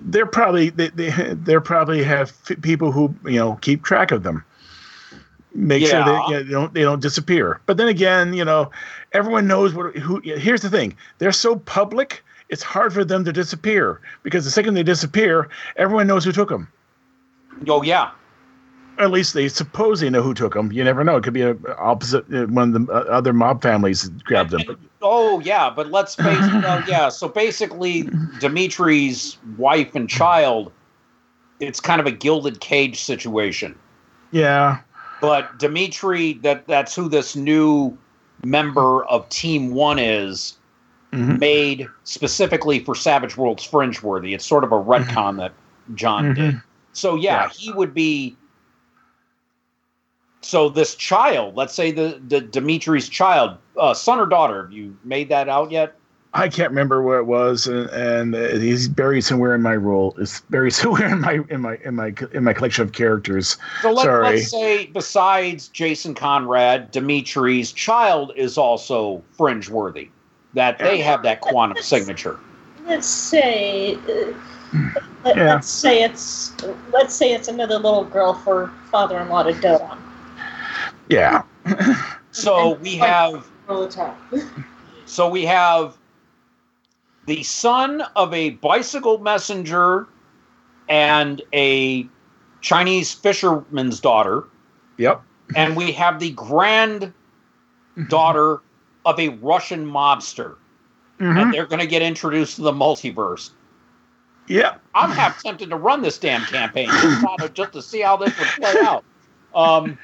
they're 0.00 0.24
probably 0.24 0.70
they 0.70 0.88
they 0.88 1.10
they're 1.34 1.60
probably 1.60 2.02
have 2.02 2.32
people 2.62 2.90
who 2.90 3.14
you 3.26 3.38
know 3.38 3.58
keep 3.60 3.82
track 3.82 4.10
of 4.10 4.22
them. 4.22 4.42
Make 5.54 5.86
sure 5.86 5.98
Yeah. 5.98 6.04
they, 6.06 6.12
you 6.12 6.38
know, 6.38 6.44
they 6.44 6.50
don't 6.50 6.74
they 6.74 6.82
don't 6.82 7.02
disappear. 7.02 7.60
But 7.66 7.76
then 7.76 7.88
again, 7.88 8.32
you 8.32 8.44
know, 8.44 8.70
everyone 9.12 9.46
knows 9.46 9.74
what 9.74 9.94
who. 9.96 10.20
Here's 10.24 10.62
the 10.62 10.70
thing: 10.70 10.96
they're 11.18 11.30
so 11.30 11.56
public. 11.56 12.24
It's 12.48 12.62
hard 12.62 12.92
for 12.94 13.04
them 13.04 13.24
to 13.24 13.32
disappear 13.32 14.00
because 14.22 14.44
the 14.46 14.50
second 14.50 14.74
they 14.74 14.82
disappear, 14.82 15.48
everyone 15.76 16.06
knows 16.06 16.24
who 16.24 16.32
took 16.32 16.48
them. 16.48 16.68
Oh 17.68 17.82
yeah, 17.82 18.10
At 18.98 19.10
least 19.10 19.34
they 19.34 19.48
suppose 19.48 20.00
they 20.00 20.10
know 20.10 20.22
who 20.22 20.34
took 20.34 20.54
them. 20.54 20.72
You 20.72 20.84
never 20.84 21.04
know. 21.04 21.16
It 21.16 21.24
could 21.24 21.32
be 21.34 21.42
a 21.42 21.56
opposite 21.78 22.24
uh, 22.32 22.46
one 22.46 22.74
of 22.74 22.86
the 22.86 22.92
uh, 22.92 22.98
other 23.10 23.32
mob 23.32 23.62
families 23.62 24.08
grabbed 24.24 24.50
them. 24.50 24.62
And- 24.68 24.76
oh 25.00 25.40
yeah, 25.40 25.70
but 25.70 25.90
let's 25.90 26.14
face 26.14 26.38
well, 26.40 26.82
yeah. 26.88 27.08
So 27.08 27.28
basically, 27.28 28.08
Dimitri's 28.40 29.38
wife 29.56 29.94
and 29.94 30.08
child, 30.08 30.72
it's 31.60 31.80
kind 31.80 32.00
of 32.00 32.06
a 32.06 32.12
gilded 32.12 32.60
cage 32.60 33.00
situation. 33.00 33.78
Yeah. 34.30 34.78
But 35.20 35.58
Dimitri, 35.58 36.34
that 36.42 36.66
that's 36.66 36.94
who 36.96 37.08
this 37.08 37.36
new 37.36 37.96
member 38.44 39.04
of 39.06 39.28
Team 39.28 39.72
One 39.72 39.98
is, 40.00 40.56
Mhm. 41.12 41.38
made 41.38 41.86
specifically 42.04 42.80
for 42.80 42.94
Savage 42.94 43.36
Worlds 43.36 43.64
Fringeworthy. 43.68 44.34
It's 44.34 44.46
sort 44.46 44.64
of 44.64 44.72
a 44.72 44.82
retcon 44.82 45.36
that 45.38 45.52
John 45.94 46.34
did. 46.34 46.60
So 46.92 47.16
yeah, 47.16 47.44
Yeah. 47.44 47.48
he 47.48 47.72
would 47.72 47.94
be. 47.94 48.36
So 50.42 50.68
this 50.68 50.94
child, 50.94 51.54
let's 51.56 51.74
say 51.74 51.92
the 51.92 52.20
the 52.28 52.40
Dimitri's 52.40 53.08
child, 53.08 53.58
uh, 53.78 53.94
son 53.94 54.18
or 54.18 54.26
daughter, 54.26 54.62
have 54.62 54.72
you 54.72 54.96
made 55.04 55.28
that 55.28 55.48
out 55.48 55.70
yet? 55.70 55.94
I 56.34 56.48
can't 56.48 56.70
remember 56.70 57.02
where 57.02 57.18
it 57.18 57.24
was, 57.24 57.66
and, 57.66 57.90
and 57.90 58.34
uh, 58.34 58.56
he's 58.58 58.88
buried 58.88 59.20
somewhere 59.20 59.54
in 59.54 59.60
my 59.60 59.76
role. 59.76 60.14
It's 60.18 60.40
buried 60.40 60.70
somewhere 60.72 61.08
in 61.08 61.20
my 61.20 61.40
in 61.50 61.60
my 61.60 61.78
in 61.84 61.94
my 61.94 62.14
in 62.32 62.44
my 62.44 62.52
collection 62.52 62.82
of 62.84 62.92
characters. 62.92 63.56
So 63.82 63.92
let, 63.92 64.04
Sorry. 64.04 64.36
let's 64.36 64.50
say 64.50 64.86
besides 64.86 65.68
Jason 65.68 66.14
Conrad, 66.14 66.90
Dimitri's 66.90 67.72
child 67.72 68.32
is 68.36 68.56
also 68.56 69.22
fringe 69.36 69.68
worthy. 69.68 70.08
That 70.54 70.78
they 70.78 70.98
have 70.98 71.22
that 71.22 71.40
quantum 71.40 71.78
signature. 71.78 72.38
Let's 72.86 73.06
say, 73.06 73.94
uh, 73.94 75.00
let, 75.24 75.36
Yeah. 75.36 75.56
us 75.56 75.68
say 75.68 76.02
it's 76.02 76.52
let's 76.92 77.14
say 77.14 77.32
it's 77.32 77.48
another 77.48 77.76
little 77.78 78.04
girl 78.04 78.34
for 78.34 78.70
father-in-law 78.90 79.44
to 79.44 79.52
dote 79.60 79.80
on 79.82 80.02
Yeah, 81.08 81.42
So 82.32 82.74
we 82.76 82.96
have 82.96 83.46
the 83.68 84.14
so 85.04 85.28
we 85.28 85.44
have 85.44 85.96
the 87.26 87.42
son 87.42 88.02
of 88.16 88.32
a 88.34 88.50
bicycle 88.50 89.18
messenger 89.18 90.06
and 90.88 91.40
a 91.52 92.06
Chinese 92.60 93.12
fisherman's 93.12 94.00
daughter, 94.00 94.44
yep, 94.96 95.22
and 95.54 95.76
we 95.76 95.92
have 95.92 96.18
the 96.20 96.30
granddaughter 96.30 97.12
of 99.04 99.18
a 99.18 99.28
Russian 99.28 99.86
mobster. 99.86 100.56
Mhm. 101.20 101.40
and 101.40 101.54
they're 101.54 101.66
going 101.66 101.80
to 101.80 101.86
get 101.86 102.02
introduced 102.02 102.56
to 102.56 102.62
the 102.62 102.72
multiverse. 102.72 103.50
Yep. 104.52 104.80
I'm 104.94 105.10
half 105.10 105.42
tempted 105.42 105.70
to 105.70 105.76
run 105.76 106.02
this 106.02 106.18
damn 106.18 106.42
campaign 106.46 106.88
just, 106.88 107.24
out 107.24 107.40
of- 107.42 107.54
just 107.54 107.72
to 107.72 107.82
see 107.82 108.00
how 108.00 108.16
this 108.16 108.36
would 108.38 108.48
play 108.48 108.74
out. 108.82 109.04
Um, 109.54 109.98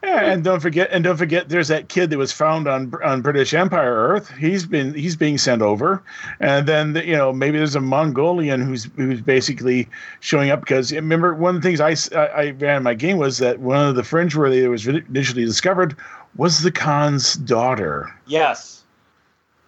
And 0.00 0.44
don't 0.44 0.60
forget, 0.60 0.88
and 0.92 1.02
don't 1.02 1.16
forget, 1.16 1.48
there's 1.48 1.66
that 1.68 1.88
kid 1.88 2.10
that 2.10 2.18
was 2.18 2.30
found 2.30 2.68
on 2.68 2.92
on 3.02 3.20
British 3.20 3.52
Empire 3.52 3.92
Earth. 3.92 4.30
He's 4.38 4.64
been 4.64 4.94
he's 4.94 5.16
being 5.16 5.38
sent 5.38 5.60
over, 5.60 6.04
and 6.38 6.68
then 6.68 6.94
you 7.04 7.16
know 7.16 7.32
maybe 7.32 7.58
there's 7.58 7.74
a 7.74 7.80
Mongolian 7.80 8.60
who's 8.62 8.84
who's 8.94 9.20
basically 9.20 9.88
showing 10.20 10.50
up 10.50 10.60
because 10.60 10.92
remember 10.92 11.34
one 11.34 11.56
of 11.56 11.62
the 11.62 11.68
things 11.68 11.80
I 11.80 11.96
I 12.16 12.50
ran 12.50 12.76
in 12.76 12.82
my 12.84 12.94
game 12.94 13.16
was 13.18 13.38
that 13.38 13.58
one 13.58 13.88
of 13.88 13.96
the 13.96 14.04
fringe 14.04 14.36
where 14.36 14.48
they 14.48 14.68
was 14.68 14.86
initially 14.86 15.44
discovered 15.44 15.96
was 16.36 16.62
the 16.62 16.70
Khan's 16.70 17.34
daughter. 17.34 18.08
yes, 18.28 18.77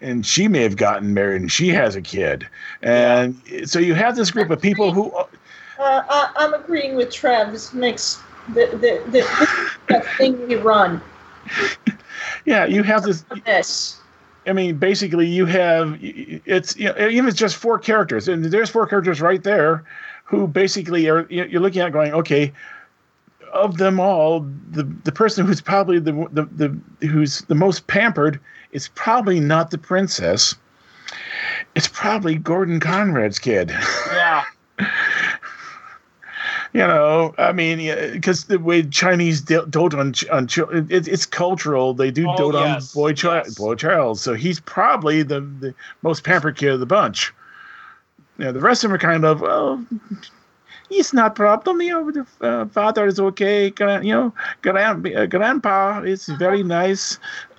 and 0.00 0.25
she 0.25 0.49
may 0.49 0.62
have 0.62 0.76
gotten 0.76 1.12
married 1.14 1.40
and 1.40 1.52
she 1.52 1.69
has 1.69 1.95
a 1.97 2.02
kid 2.02 2.47
and 2.83 3.40
so 3.64 3.78
you 3.78 3.95
have 3.95 4.16
this 4.16 4.30
group 4.30 4.50
of 4.50 4.61
people 4.61 4.92
who 4.92 5.11
Uh, 5.12 5.25
I, 5.78 6.33
I'm 6.37 6.52
agreeing 6.52 6.95
with 6.95 7.09
Trav. 7.09 7.52
This 7.52 7.73
makes 7.73 8.19
the 8.49 8.66
the, 8.73 9.11
the, 9.11 9.64
the 9.95 10.00
thing 10.19 10.47
we 10.49 10.57
run. 10.57 11.00
yeah 12.45 12.64
you 12.66 12.83
have 12.83 13.02
this 13.02 13.25
This. 13.47 13.99
i 14.47 14.52
mean 14.52 14.76
basically 14.76 15.26
you 15.26 15.47
have 15.47 15.99
it's 16.00 16.76
you 16.76 16.92
know, 16.92 17.09
even 17.09 17.28
it's 17.28 17.38
just 17.38 17.57
four 17.57 17.78
characters 17.78 18.28
and 18.28 18.45
there's 18.45 18.71
four 18.71 18.87
characters 18.87 19.21
right 19.21 19.42
there 19.42 19.85
who 20.25 20.47
basically 20.47 21.09
are 21.09 21.26
you're 21.30 21.61
looking 21.61 21.83
at 21.83 21.92
going 21.92 22.12
okay 22.12 22.52
of 23.52 23.78
them 23.78 23.99
all 23.99 24.40
the 24.71 24.85
the 25.04 25.12
person 25.12 25.47
who's 25.47 25.61
probably 25.61 25.99
the 25.99 26.12
the, 26.30 26.45
the 27.00 27.07
who's 27.09 27.40
the 27.42 27.54
most 27.54 27.87
pampered 27.87 28.38
is 28.73 28.89
probably 28.95 29.41
not 29.41 29.71
the 29.71 29.79
princess 29.79 30.55
it's 31.75 31.89
probably 31.89 32.35
gordon 32.37 32.81
conrad's 32.81 33.39
kid 33.39 33.71
yeah, 34.12 34.45
you 36.73 36.81
know, 36.81 37.35
I 37.37 37.50
mean, 37.53 37.79
because 38.12 38.45
the 38.45 38.59
way 38.59 38.83
Chinese 38.85 39.41
do- 39.41 39.67
dote 39.67 39.93
on 39.95 40.15
on 40.31 40.47
children, 40.47 40.87
it, 40.89 41.09
it's 41.09 41.27
cultural. 41.27 41.95
They 41.95 42.11
do 42.12 42.29
Oh, 42.31 42.37
dote 42.37 42.55
yes, 42.55 42.95
on 42.95 43.03
boy 43.03 43.12
child, 43.12 43.47
yes. 43.47 43.55
boy 43.59 43.75
child. 43.75 44.21
So 44.21 44.35
he's 44.35 44.61
probably 44.61 45.23
the, 45.25 45.41
the 45.41 45.75
most 46.03 46.23
pampered 46.23 46.57
kid 46.57 46.71
of 46.71 46.79
the 46.81 46.87
bunch. 46.87 47.33
You 48.39 48.45
know, 48.47 48.53
the 48.53 48.61
rest 48.61 48.85
of 48.85 48.91
them 48.91 48.95
are 48.95 48.99
kind 48.99 49.25
of, 49.25 49.41
well, 49.41 49.85
he's 50.89 51.12
not 51.12 51.35
problem. 51.35 51.83
You 51.83 51.91
know, 51.91 52.11
the 52.12 52.27
uh, 52.47 52.67
father 52.67 53.05
is 53.07 53.19
okay. 53.19 53.71
Gran- 53.71 54.05
You 54.05 54.15
know, 54.15 54.35
grand, 54.62 55.07
uh, 55.09 55.27
grandpa 55.27 56.03
is 56.03 56.27
very 56.27 56.62
nice. 56.62 57.19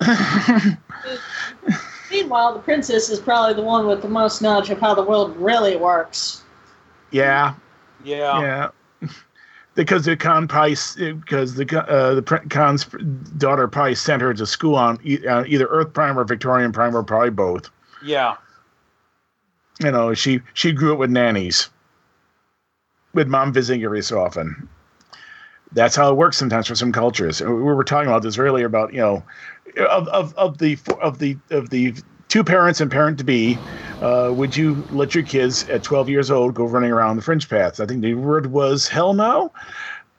Meanwhile, 2.10 2.54
the 2.54 2.60
princess 2.60 3.08
is 3.08 3.18
probably 3.20 3.54
the 3.54 3.62
one 3.62 3.86
with 3.86 4.02
the 4.02 4.08
most 4.08 4.42
knowledge 4.42 4.70
of 4.70 4.78
how 4.80 4.94
the 4.94 5.02
world 5.02 5.34
really 5.36 5.76
works. 5.76 6.42
yeah, 7.10 7.54
yeah, 8.04 8.70
yeah. 9.00 9.08
Because 9.74 10.04
the 10.04 10.18
Khan 10.18 10.46
probably, 10.48 10.76
because 11.14 11.54
the 11.54 11.64
uh, 11.88 12.14
the 12.14 12.22
Prin- 12.22 12.46
Khan's 12.50 12.84
daughter 13.38 13.66
probably 13.66 13.94
sent 13.94 14.20
her 14.20 14.34
to 14.34 14.44
school 14.44 14.74
on, 14.74 14.98
e- 15.02 15.26
on 15.26 15.46
either 15.46 15.64
Earth 15.66 15.94
Prime 15.94 16.18
or 16.18 16.24
Victorian 16.24 16.72
Prime 16.72 16.94
or 16.94 17.02
probably 17.02 17.30
both. 17.30 17.70
yeah. 18.04 18.36
you 19.80 19.90
know, 19.90 20.12
she 20.12 20.42
she 20.52 20.72
grew 20.72 20.92
up 20.92 20.98
with 20.98 21.08
nannies, 21.10 21.70
with 23.14 23.28
mom 23.28 23.50
visiting 23.50 23.82
every 23.82 24.02
so 24.02 24.20
often. 24.20 24.68
That's 25.72 25.96
how 25.96 26.10
it 26.12 26.16
works 26.16 26.36
sometimes 26.36 26.66
for 26.66 26.74
some 26.74 26.92
cultures. 26.92 27.40
We 27.40 27.46
were 27.48 27.82
talking 27.82 28.08
about 28.10 28.22
this 28.22 28.36
earlier 28.36 28.66
about 28.66 28.92
you 28.92 29.00
know, 29.00 29.22
of 29.78 30.08
of, 30.08 30.34
of 30.36 30.58
the 30.58 30.78
of 31.00 31.18
the 31.18 31.36
of 31.50 31.70
the 31.70 31.94
two 32.28 32.42
parents 32.44 32.80
and 32.80 32.90
parent 32.90 33.18
to 33.18 33.24
be. 33.24 33.58
Uh, 34.00 34.32
would 34.34 34.56
you 34.56 34.84
let 34.90 35.14
your 35.14 35.22
kids 35.22 35.68
at 35.68 35.84
12 35.84 36.08
years 36.08 36.30
old 36.30 36.54
go 36.54 36.64
running 36.64 36.90
around 36.90 37.16
the 37.16 37.22
fringe 37.22 37.48
paths? 37.48 37.78
I 37.78 37.86
think 37.86 38.02
the 38.02 38.14
word 38.14 38.46
was 38.46 38.88
hell 38.88 39.12
no. 39.12 39.52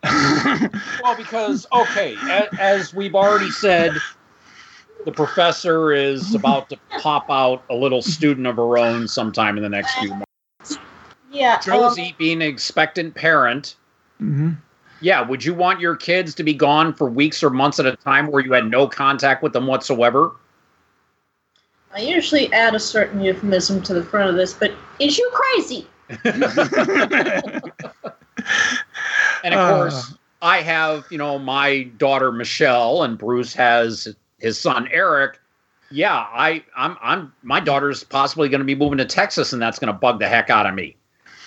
Well, 0.03 1.15
because 1.17 1.65
okay, 1.73 2.15
as, 2.29 2.47
as 2.59 2.93
we've 2.93 3.15
already 3.15 3.49
said, 3.49 3.93
the 5.05 5.11
professor 5.11 5.91
is 5.91 6.33
about 6.35 6.69
to 6.69 6.77
pop 6.99 7.29
out 7.29 7.63
a 7.69 7.75
little 7.75 8.01
student 8.01 8.47
of 8.47 8.55
her 8.55 8.77
own 8.77 9.07
sometime 9.07 9.57
in 9.57 9.63
the 9.63 9.69
next 9.69 9.93
few 9.95 10.09
months. 10.09 10.77
Yeah. 11.31 11.55
um, 11.55 11.61
Josie, 11.63 12.15
being 12.17 12.41
an 12.41 12.47
expectant 12.47 13.15
parent, 13.15 13.75
hmm 14.19 14.51
yeah, 15.03 15.21
would 15.21 15.43
you 15.43 15.53
want 15.53 15.79
your 15.79 15.95
kids 15.95 16.33
to 16.35 16.43
be 16.43 16.53
gone 16.53 16.93
for 16.93 17.09
weeks 17.09 17.43
or 17.43 17.49
months 17.49 17.79
at 17.79 17.85
a 17.85 17.95
time 17.97 18.27
where 18.27 18.41
you 18.43 18.53
had 18.53 18.69
no 18.69 18.87
contact 18.87 19.43
with 19.43 19.53
them 19.53 19.67
whatsoever? 19.67 20.31
I 21.93 21.99
usually 21.99 22.51
add 22.53 22.73
a 22.73 22.79
certain 22.79 23.21
euphemism 23.21 23.81
to 23.83 23.93
the 23.93 24.03
front 24.03 24.29
of 24.29 24.35
this, 24.35 24.53
but 24.53 24.73
is 24.99 25.17
you 25.17 25.29
crazy? 25.33 25.87
And 29.43 29.53
of 29.53 29.59
Uh. 29.59 29.79
course, 29.79 30.15
I 30.41 30.61
have, 30.61 31.05
you 31.09 31.17
know, 31.17 31.37
my 31.37 31.83
daughter 31.97 32.31
Michelle 32.31 33.03
and 33.03 33.17
Bruce 33.17 33.53
has 33.53 34.15
his 34.39 34.59
son 34.59 34.87
Eric. 34.91 35.39
Yeah, 35.91 36.15
I 36.15 36.63
I'm 36.75 36.97
I'm 37.01 37.33
my 37.43 37.59
daughter's 37.59 38.03
possibly 38.03 38.49
going 38.49 38.59
to 38.59 38.65
be 38.65 38.75
moving 38.75 38.97
to 38.97 39.05
Texas 39.05 39.53
and 39.53 39.61
that's 39.61 39.79
going 39.79 39.93
to 39.93 39.99
bug 39.99 40.19
the 40.19 40.27
heck 40.27 40.49
out 40.49 40.65
of 40.65 40.73
me. 40.73 40.95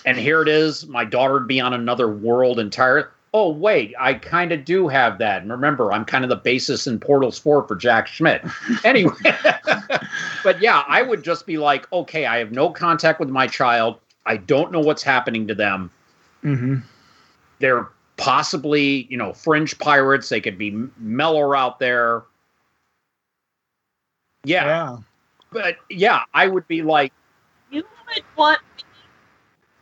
And 0.04 0.16
here 0.18 0.40
it 0.40 0.48
is, 0.48 0.86
my 0.86 1.04
daughter 1.04 1.34
would 1.34 1.48
be 1.48 1.60
on 1.60 1.74
another 1.74 2.08
world 2.08 2.60
entire. 2.60 3.12
Oh 3.38 3.50
wait, 3.50 3.92
I 4.00 4.14
kind 4.14 4.50
of 4.50 4.64
do 4.64 4.88
have 4.88 5.18
that. 5.18 5.42
And 5.42 5.50
remember, 5.50 5.92
I'm 5.92 6.06
kind 6.06 6.24
of 6.24 6.30
the 6.30 6.36
basis 6.36 6.86
in 6.86 6.98
Portals 6.98 7.38
4 7.38 7.68
for 7.68 7.76
Jack 7.76 8.06
Schmidt. 8.06 8.42
Anyway, 8.82 9.12
but 10.42 10.58
yeah, 10.62 10.84
I 10.88 11.02
would 11.02 11.22
just 11.22 11.44
be 11.44 11.58
like, 11.58 11.86
okay, 11.92 12.24
I 12.24 12.38
have 12.38 12.50
no 12.52 12.70
contact 12.70 13.20
with 13.20 13.28
my 13.28 13.46
child. 13.46 13.98
I 14.24 14.38
don't 14.38 14.72
know 14.72 14.80
what's 14.80 15.02
happening 15.02 15.46
to 15.48 15.54
them 15.54 15.90
hmm 16.42 16.76
they're 17.58 17.88
possibly 18.16 19.06
you 19.10 19.16
know 19.18 19.32
fringe 19.32 19.78
pirates 19.78 20.28
they 20.30 20.40
could 20.40 20.56
be 20.56 20.68
m- 20.68 20.92
mellow 20.98 21.52
out 21.54 21.78
there 21.78 22.22
yeah, 24.44 24.64
Yeah. 24.64 24.96
but 25.52 25.76
yeah 25.90 26.22
i 26.34 26.46
would 26.46 26.66
be 26.68 26.82
like 26.82 27.12
You 27.70 27.82
would 28.14 28.24
want 28.36 28.60
Me. 28.76 28.84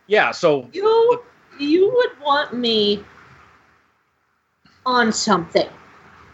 yeah 0.07 0.31
so 0.31 0.67
you 0.73 1.21
you 1.59 1.91
would 1.93 2.19
want 2.25 2.53
me 2.53 3.03
on 4.85 5.11
something. 5.11 5.67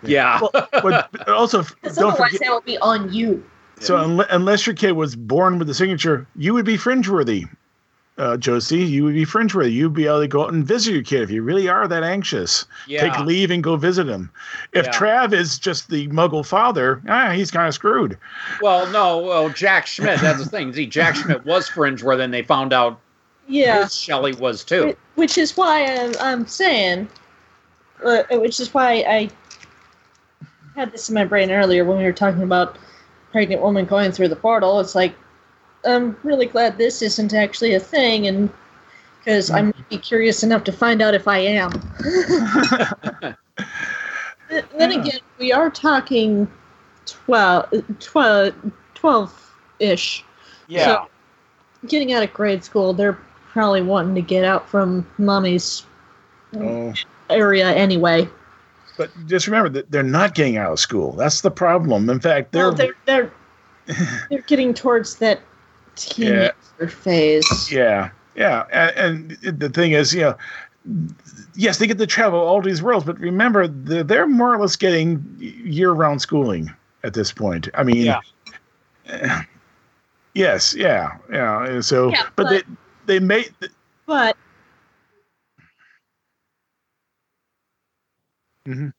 yeah 0.04 0.40
But 0.72 1.10
also, 1.30 1.64
don't 1.84 1.98
otherwise 1.98 2.18
forget. 2.32 2.40
that 2.42 2.54
would 2.54 2.66
be 2.66 2.78
on 2.80 3.12
you. 3.14 3.44
So 3.80 3.96
unle- 3.98 4.28
unless 4.30 4.66
your 4.68 4.76
kid 4.76 4.92
was 4.94 5.16
born 5.16 5.58
with 5.58 5.68
the 5.68 5.74
signature, 5.74 6.28
you 6.36 6.54
would 6.54 6.66
be 6.66 6.78
fringe 6.78 7.10
worthy, 7.10 7.46
uh, 8.20 8.38
Josie. 8.38 8.84
You 8.84 9.04
would 9.06 9.16
be 9.16 9.26
fringe 9.26 9.56
worthy. 9.56 9.72
You'd 9.72 9.94
be 9.94 10.06
able 10.06 10.20
to 10.22 10.28
go 10.28 10.44
out 10.44 10.54
and 10.54 10.64
visit 10.64 10.94
your 10.94 11.02
kid 11.04 11.22
if 11.24 11.32
you 11.32 11.42
really 11.42 11.68
are 11.68 11.88
that 11.88 12.04
anxious. 12.04 12.66
yeah 12.88 13.02
Take 13.02 13.20
leave 13.26 13.50
and 13.50 13.64
go 13.64 13.76
visit 13.78 14.08
him. 14.08 14.30
If 14.74 14.86
Yeah. 14.86 14.92
Trav 14.92 15.34
is 15.34 15.58
just 15.58 15.90
the 15.90 16.08
Muggle 16.10 16.46
father, 16.46 17.02
ah, 17.10 17.32
he's 17.32 17.50
kind 17.50 17.68
of 17.68 17.74
screwed. 17.74 18.18
well 18.62 18.86
no 18.92 19.18
well 19.20 19.50
jack 19.50 19.88
schmidt 19.88 20.20
that's 20.20 20.44
the 20.44 20.50
thing 20.50 20.72
see 20.74 20.86
jack 20.86 21.16
schmidt 21.16 21.44
was 21.46 21.68
fringe-worthy, 21.68 22.24
and 22.24 22.34
they 22.34 22.44
found 22.44 22.74
out 22.74 23.00
Yeah. 23.48 23.84
his 23.84 23.96
shelley 23.96 24.34
was 24.34 24.64
too 24.64 24.96
Which 25.16 25.38
is 25.40 25.58
why 25.58 25.86
I'm, 25.86 26.14
I'm 26.20 26.46
saying, 26.46 27.08
uh, 28.04 28.24
which 28.32 28.60
is 28.60 28.74
why 28.74 29.04
I 29.08 29.30
had 30.76 30.92
this 30.92 31.10
in 31.10 31.16
my 31.16 31.26
brain 31.26 31.52
earlier 31.52 31.86
when 31.86 31.98
we 31.98 32.04
were 32.04 32.14
talking 32.14 32.44
about 32.44 32.78
pregnant 33.32 33.62
woman 33.62 33.86
going 33.86 34.12
through 34.12 34.30
the 34.30 34.36
portal. 34.36 34.80
It's 34.80 34.96
like, 34.96 35.16
I'm 35.86 36.18
really 36.24 36.46
glad 36.46 36.78
this 36.78 37.02
isn't 37.02 37.34
actually 37.34 37.74
a 37.74 37.80
thing, 37.80 38.28
and 38.28 38.50
because 39.20 39.52
I 39.52 39.62
might 39.62 39.90
be 39.90 39.98
curious 39.98 40.44
enough 40.44 40.64
to 40.66 40.72
find 40.72 41.02
out 41.02 41.14
if 41.14 41.28
I 41.28 41.40
am. 41.40 41.72
Then 44.78 44.92
again, 44.92 45.22
we 45.38 45.54
are 45.54 45.70
talking 45.70 46.46
12, 47.06 48.00
12, 48.00 48.54
12-ish. 48.96 50.26
yeah 50.68 50.86
So, 50.86 51.08
getting 51.88 52.12
out 52.12 52.22
of 52.22 52.34
grade 52.34 52.62
school, 52.62 52.92
they're 52.92 53.18
probably 53.54 53.82
wanting 53.82 54.14
to 54.16 54.22
get 54.22 54.44
out 54.44 54.68
from 54.68 55.08
mommy's 55.18 55.86
Oh. 56.54 56.94
Area 57.32 57.72
anyway. 57.72 58.28
But 58.98 59.10
just 59.26 59.48
remember 59.48 59.70
that 59.70 59.90
they're 59.92 60.04
not 60.04 60.36
getting 60.36 60.58
out 60.58 60.72
of 60.74 60.80
school. 60.80 61.14
That's 61.14 61.42
the 61.42 61.52
problem. 61.52 62.10
In 62.10 62.20
fact, 62.20 62.52
they're, 62.52 62.68
Well, 62.68 62.74
they're 62.76 62.94
they're 63.06 63.32
they're 64.30 64.42
getting 64.42 64.74
towards 64.74 65.16
that 65.16 65.40
teenager 65.96 66.54
phase. 66.88 67.72
yeah, 67.72 68.10
yeah. 68.36 68.66
And, 68.72 69.38
and 69.44 69.60
the 69.60 69.70
thing 69.70 69.92
is, 69.94 70.14
you 70.14 70.22
know, 70.22 70.38
yes, 71.56 71.78
they 71.80 71.88
get 71.88 71.98
to 71.98 72.08
travel 72.08 72.40
all 72.40 72.62
these 72.62 72.82
worlds, 72.82 73.06
but 73.06 73.20
remember, 73.20 73.68
they're, 73.68 74.04
they're 74.04 74.28
more 74.28 74.54
or 74.54 74.60
less 74.60 74.76
getting 74.76 75.24
year-round 75.40 76.22
schooling 76.22 76.72
at 77.04 77.14
this 77.14 77.32
point. 77.32 77.70
I 77.74 77.84
mean, 77.84 77.98
Yeah. 77.98 78.20
yes, 80.34 80.74
yeah, 80.76 81.18
yeah. 81.32 81.82
So, 81.82 82.10
Yeah, 82.12 82.24
but, 82.36 82.44
but- 82.44 82.50
they 82.50 82.64
they 83.06 83.20
may 83.20 83.46
But 84.06 84.38
Mm-hmm. 88.68 88.90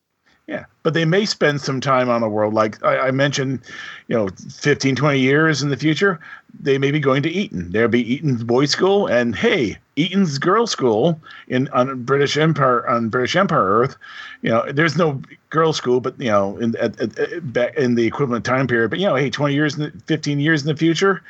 Yeah, 0.45 0.65
but 0.83 0.93
they 0.93 1.05
may 1.05 1.25
spend 1.25 1.61
some 1.61 1.79
time 1.79 2.09
on 2.09 2.19
the 2.19 2.27
world. 2.27 2.53
Like 2.53 2.83
I, 2.83 2.97
I 3.07 3.11
mentioned, 3.11 3.61
you 4.09 4.17
know, 4.17 4.27
15, 4.51 4.93
20 4.93 5.17
years 5.17 5.63
in 5.63 5.69
the 5.69 5.77
future, 5.77 6.19
they 6.59 6.77
may 6.77 6.91
be 6.91 6.99
going 6.99 7.23
to 7.23 7.29
Eton. 7.29 7.71
There'll 7.71 7.87
be 7.87 8.13
Eton's 8.15 8.43
boys' 8.43 8.69
school, 8.69 9.07
and 9.07 9.33
hey, 9.37 9.77
Eton's 9.95 10.37
girls' 10.39 10.69
school 10.69 11.17
in 11.47 11.69
on 11.69 12.03
British 12.03 12.35
Empire 12.35 12.85
on 12.89 13.07
British 13.07 13.37
Empire 13.37 13.63
Earth. 13.63 13.95
You 14.41 14.49
know, 14.49 14.69
there's 14.69 14.97
no 14.97 15.21
girls' 15.49 15.77
school, 15.77 16.01
but 16.01 16.19
you 16.19 16.29
know, 16.29 16.57
in 16.57 16.75
at, 16.75 16.99
at, 16.99 17.17
at- 17.17 17.77
in 17.77 17.95
the 17.95 18.05
equivalent 18.05 18.43
time 18.43 18.67
period. 18.67 18.89
But 18.89 18.99
you 18.99 19.05
know, 19.07 19.15
hey, 19.15 19.29
20 19.29 19.53
years, 19.53 19.77
the, 19.77 19.93
15 20.07 20.41
years 20.41 20.61
in 20.61 20.67
the 20.67 20.75
future, 20.75 21.23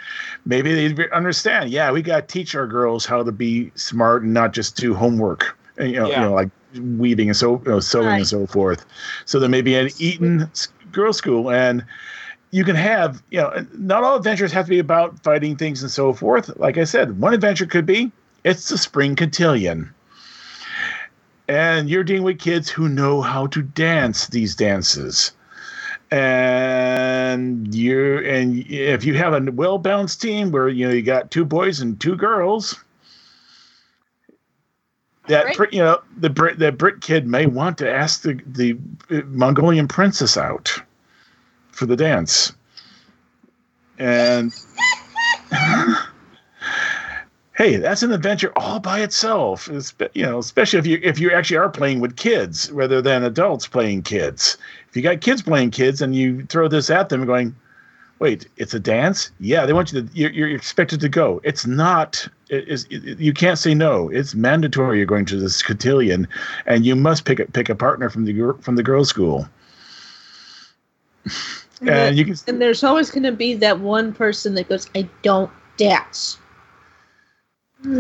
maybe 0.48 0.92
they 0.92 1.08
understand. 1.12 1.70
Yeah, 1.70 1.92
we 1.92 2.02
got 2.02 2.28
to 2.28 2.34
teach 2.34 2.56
our 2.56 2.66
girls 2.66 3.06
how 3.06 3.22
to 3.22 3.32
be 3.32 3.72
smart 3.76 4.24
and 4.24 4.34
not 4.34 4.54
just 4.54 4.76
do 4.76 4.96
homework. 4.96 5.56
And, 5.78 5.92
you 5.92 6.00
know, 6.00 6.10
Yeah. 6.10 6.22
you 6.24 6.30
know, 6.30 6.34
like 6.34 6.50
weaving 6.80 7.30
and 7.30 7.38
so 7.38 7.62
you 7.66 7.72
know, 7.72 7.80
sewing 7.80 8.08
and 8.08 8.28
so 8.28 8.48
forth. 8.48 8.86
So 9.26 9.40
there 9.40 9.50
may 9.50 9.62
be 9.62 9.76
an 9.76 9.90
Eton 9.98 10.50
girls' 10.92 11.18
school, 11.18 11.52
and 11.52 11.84
you 12.52 12.64
can 12.64 12.76
have, 12.76 13.22
you 13.32 13.40
know, 13.40 13.66
not 13.74 14.04
all 14.04 14.16
adventures 14.16 14.52
have 14.52 14.66
to 14.66 14.70
be 14.70 14.80
about 14.80 15.22
fighting 15.24 15.56
things 15.56 15.82
and 15.82 15.92
so 15.92 16.14
forth. 16.14 16.56
Like 16.58 16.78
I 16.78 16.84
said, 16.84 17.20
one 17.20 17.34
adventure 17.34 17.66
could 17.66 17.86
be 17.86 18.12
it's 18.44 18.70
the 18.70 18.78
spring 18.78 19.16
cotillion. 19.16 19.94
And 21.48 21.90
you're 21.90 22.04
dealing 22.04 22.24
with 22.24 22.40
kids 22.40 22.70
who 22.70 22.88
know 22.88 23.22
how 23.22 23.48
to 23.48 23.62
dance 23.62 24.28
these 24.28 24.56
dances. 24.56 25.32
And 26.12 27.74
you 27.74 28.20
and 28.20 28.66
if 28.70 29.04
you 29.04 29.16
have 29.16 29.34
a 29.34 29.52
well 29.52 29.78
balanced 29.78 30.22
team 30.22 30.52
where 30.52 30.70
you 30.70 30.88
know 30.88 30.94
you 30.94 31.02
got 31.02 31.32
two 31.32 31.44
boys 31.44 31.82
and 31.82 32.00
two 32.00 32.16
girls, 32.16 32.78
that 35.28 35.56
Brit- 35.56 35.74
you 35.74 35.80
know 35.80 36.02
the 36.18 36.30
Brit 36.30 36.60
the 36.60 36.72
Brit 36.72 37.02
kid 37.02 37.28
may 37.28 37.46
want 37.46 37.78
to 37.80 37.90
ask 37.92 38.22
the 38.22 38.40
the 38.46 38.78
uh, 39.10 39.22
Mongolian 39.28 39.88
princess 39.88 40.38
out 40.38 40.72
for 41.72 41.86
the 41.86 41.96
dance, 41.96 42.54
and 44.00 44.54
hey, 47.56 47.78
that's 47.78 48.04
an 48.04 48.12
adventure 48.12 48.52
all 48.56 48.80
by 48.80 49.02
itself. 49.02 49.68
Espe- 49.68 50.10
You 50.14 50.24
know, 50.24 50.40
especially 50.40 50.80
if 50.80 50.88
you 50.88 51.00
if 51.04 51.20
you 51.20 51.32
actually 51.32 51.58
are 51.58 51.70
playing 51.70 52.00
with 52.00 52.16
kids 52.16 52.72
rather 52.72 53.02
than 53.02 53.24
adults 53.24 53.68
playing 53.68 54.04
kids. 54.04 54.58
If 54.90 54.96
you 54.98 55.02
got 55.02 55.22
kids 55.22 55.42
playing 55.42 55.72
kids 55.72 56.02
and 56.02 56.16
you 56.16 56.46
throw 56.46 56.68
this 56.68 56.90
at 56.92 57.10
them, 57.10 57.26
going, 57.26 57.56
wait, 58.20 58.48
it's 58.58 58.74
a 58.74 58.80
dance? 58.80 59.32
Yeah, 59.40 59.66
they 59.66 59.74
want 59.74 59.92
you 59.92 60.02
to. 60.04 60.10
You're, 60.14 60.32
you're 60.32 60.50
expected 60.56 61.00
to 61.02 61.10
go. 61.10 61.42
It's 61.44 61.66
not. 61.66 62.28
It 62.54 62.68
is. 62.68 62.86
It, 62.92 63.20
you 63.20 63.34
can't 63.34 63.58
say 63.58 63.74
no. 63.74 64.10
It's 64.10 64.36
mandatory. 64.36 64.98
You're 64.98 65.08
going 65.08 65.26
to 65.26 65.38
this 65.38 65.64
cotillion, 65.64 66.28
and 66.68 66.86
you 66.86 66.96
must 66.96 67.26
pick 67.26 67.40
a 67.40 67.46
pick 67.46 67.68
a 67.68 67.76
partner 67.76 68.10
from 68.12 68.26
the 68.26 68.34
gir- 68.34 68.54
from 68.62 68.76
the 68.76 68.84
girls' 68.84 69.10
school. 69.10 69.48
And 71.82 72.16
you 72.16 72.26
can. 72.26 72.36
and 72.48 72.62
there's 72.62 72.84
always 72.84 73.10
going 73.10 73.24
to 73.24 73.32
be 73.32 73.56
that 73.56 73.80
one 73.80 74.14
person 74.14 74.54
that 74.54 74.70
goes, 74.70 74.88
"I 74.96 75.10
don't 75.24 75.52
dance." 75.78 76.38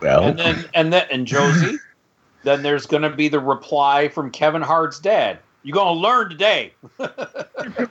Well, 0.00 0.24
and 0.24 0.38
then 0.38 0.64
and 0.74 0.92
then 0.92 1.06
and 1.10 1.26
josie 1.26 1.78
then 2.42 2.62
there's 2.62 2.84
going 2.84 3.04
to 3.04 3.10
be 3.10 3.28
the 3.28 3.40
reply 3.40 4.08
from 4.08 4.30
kevin 4.30 4.60
hart's 4.60 4.98
dad 5.00 5.38
you're 5.62 5.72
going 5.72 5.94
to 5.94 6.00
learn 6.00 6.28
today 6.28 6.74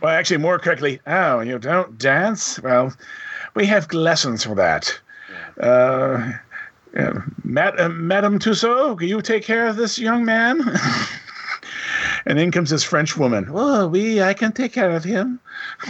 well, 0.03 0.11
actually, 0.11 0.37
more 0.37 0.59
correctly, 0.59 0.99
oh, 1.07 1.39
you 1.39 1.57
don't 1.57 1.97
dance? 1.97 2.59
Well, 2.61 2.93
we 3.55 3.65
have 3.65 3.91
lessons 3.93 4.43
for 4.43 4.55
that. 4.55 4.99
Uh, 5.59 6.31
uh, 6.97 7.13
Mad- 7.43 7.79
uh, 7.79 7.89
Madame 7.89 8.39
Tussaud, 8.39 8.95
can 8.97 9.07
you 9.07 9.21
take 9.21 9.43
care 9.43 9.67
of 9.67 9.75
this 9.75 9.97
young 9.99 10.25
man? 10.25 10.61
and 12.25 12.39
in 12.39 12.51
comes 12.51 12.69
this 12.69 12.83
French 12.83 13.17
woman. 13.17 13.47
Oh, 13.51 13.87
we, 13.87 14.21
I 14.21 14.33
can 14.33 14.51
take 14.51 14.73
care 14.73 14.91
of 14.91 15.03
him. 15.03 15.39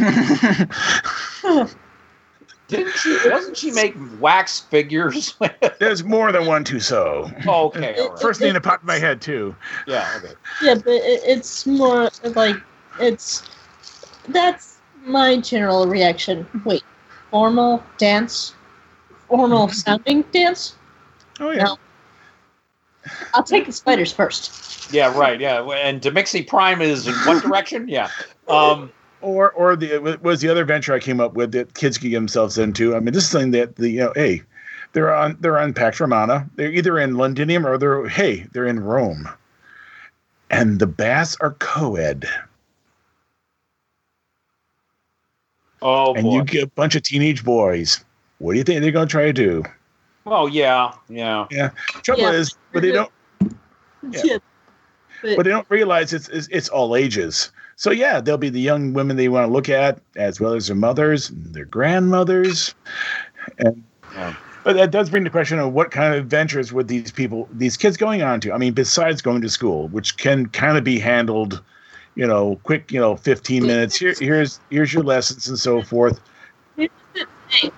Didn't 2.68 2.96
she? 2.96 3.20
Doesn't 3.26 3.58
she 3.58 3.72
make 3.72 3.96
wax 4.20 4.62
figures? 4.62 5.36
There's 5.80 6.04
more 6.04 6.32
than 6.32 6.46
one 6.46 6.64
Tussaud. 6.64 7.32
okay, 7.46 7.96
all 8.00 8.10
right. 8.10 8.20
First 8.20 8.40
thing 8.40 8.54
that 8.54 8.64
popped 8.64 8.84
in 8.84 8.88
my 8.88 8.98
head 8.98 9.22
too. 9.22 9.56
yeah, 9.86 10.10
okay. 10.18 10.34
Yeah, 10.62 10.76
but 10.76 10.88
it, 10.88 11.22
it's 11.26 11.66
more 11.66 12.10
like 12.24 12.56
it's 13.00 13.44
that's 14.30 14.78
my 15.06 15.38
general 15.38 15.88
reaction. 15.88 16.48
Wait, 16.66 16.84
formal 17.30 17.84
dance, 17.98 18.56
formal 19.28 19.68
sounding 19.70 20.24
dance. 20.32 20.76
Oh 21.40 21.52
yeah. 21.52 21.64
No. 21.64 21.78
I'll 23.34 23.44
take 23.44 23.66
the 23.66 23.72
spiders 23.72 24.14
first. 24.14 24.94
Yeah, 24.94 25.18
right. 25.18 25.40
Yeah, 25.40 25.62
and 25.62 26.02
Demixie 26.02 26.48
Prime 26.48 26.82
is 26.82 27.08
in 27.08 27.14
what 27.26 27.44
direction? 27.48 27.88
Yeah. 27.88 28.10
Um, 28.48 28.92
Or 29.22 29.52
or 29.52 29.76
the 29.76 30.04
it 30.06 30.22
was 30.22 30.42
the 30.42 30.50
other 30.50 30.66
venture 30.66 30.94
I 30.94 31.00
came 31.00 31.20
up 31.20 31.34
with 31.34 31.52
that 31.54 31.74
kids 31.74 31.98
could 31.98 32.10
get 32.12 32.18
themselves 32.18 32.58
into. 32.58 32.96
I 32.96 33.00
mean, 33.00 33.14
this 33.14 33.24
is 33.24 33.30
something 33.30 33.52
that 33.52 33.76
the 33.78 33.90
you 33.90 34.00
know, 34.00 34.14
hey, 34.16 34.42
they're 34.94 35.14
on 35.14 35.38
they're 35.40 35.58
on 35.60 35.74
Pax 35.74 36.00
Romana. 36.00 36.50
They're 36.56 36.72
either 36.72 37.00
in 37.00 37.16
Londinium 37.16 37.66
or 37.66 37.78
they're 37.78 38.08
hey, 38.08 38.46
they're 38.54 38.68
in 38.68 38.80
Rome. 38.82 39.28
And 40.50 40.80
the 40.80 40.88
bass 40.88 41.36
are 41.42 41.52
co-ed. 41.56 42.28
oh 45.82 46.14
and 46.14 46.24
boy. 46.24 46.36
you 46.36 46.44
get 46.44 46.64
a 46.64 46.68
bunch 46.68 46.96
of 46.96 47.04
teenage 47.04 47.44
boys. 47.44 48.04
What 48.44 48.52
do 48.52 48.58
you 48.58 48.66
think 48.66 48.82
they're 48.82 48.92
going 48.92 49.08
to 49.08 49.12
try 49.12 49.24
to 49.24 49.34
do? 49.34 49.64
oh 50.26 50.48
yeah, 50.48 50.94
yeah. 51.10 51.48
yeah. 51.50 51.70
Trouble 52.02 52.24
Yeah. 52.24 52.32
is, 52.32 52.56
but 52.74 52.82
they 52.82 52.92
don't, 52.92 53.12
Yeah. 54.12 54.38
But, 55.22 55.38
but 55.38 55.44
they 55.44 55.50
don't 55.50 55.70
realize 55.70 56.12
it's, 56.12 56.28
it's 56.28 56.50
it's 56.52 56.68
all 56.68 56.98
ages. 56.98 57.52
So 57.78 57.92
yeah, 57.92 58.20
there'll 58.20 58.38
be 58.38 58.50
the 58.50 58.60
young 58.60 58.92
women 58.92 59.16
they 59.16 59.30
want 59.30 59.48
to 59.48 59.52
look 59.52 59.70
at, 59.70 60.02
as 60.18 60.42
well 60.42 60.54
as 60.54 60.68
their 60.68 60.76
mothers, 60.76 61.30
and 61.30 61.54
their 61.54 61.66
grandmothers, 61.66 62.76
and. 63.60 63.82
Yeah. 64.14 64.36
But 64.66 64.78
that 64.78 64.92
does 64.92 65.10
bring 65.10 65.26
the 65.26 65.30
question 65.30 65.60
of 65.60 65.74
what 65.74 65.92
kind 65.92 66.14
of 66.14 66.22
adventures 66.22 66.72
would 66.72 66.88
these 66.88 67.12
people, 67.12 67.50
these 67.52 67.76
kids, 67.76 67.98
going 67.98 68.22
on 68.22 68.40
to? 68.42 68.54
I 68.54 68.58
mean, 68.58 68.74
besides 68.74 69.22
going 69.22 69.42
to 69.42 69.50
school, 69.50 69.90
which 69.90 70.16
can 70.16 70.46
kind 70.48 70.78
of 70.78 70.86
be 70.86 71.00
handled, 71.00 71.62
you 72.16 72.26
know, 72.26 72.58
quick, 72.64 72.90
you 72.90 73.00
know, 73.00 73.18
fifteen 73.18 73.66
minutes. 73.66 73.98
Here, 73.98 74.14
here's 74.20 74.60
here's 74.70 74.94
your 74.94 75.04
lessons 75.04 75.50
and 75.50 75.60
so 75.60 75.82
forth. 75.82 76.22
here's 76.78 76.90
the 77.14 77.26
thing. 77.50 77.72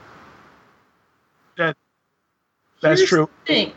That's 2.85 3.01
Here's 3.01 3.09
true. 3.09 3.29
The, 3.45 3.53
thing. 3.53 3.73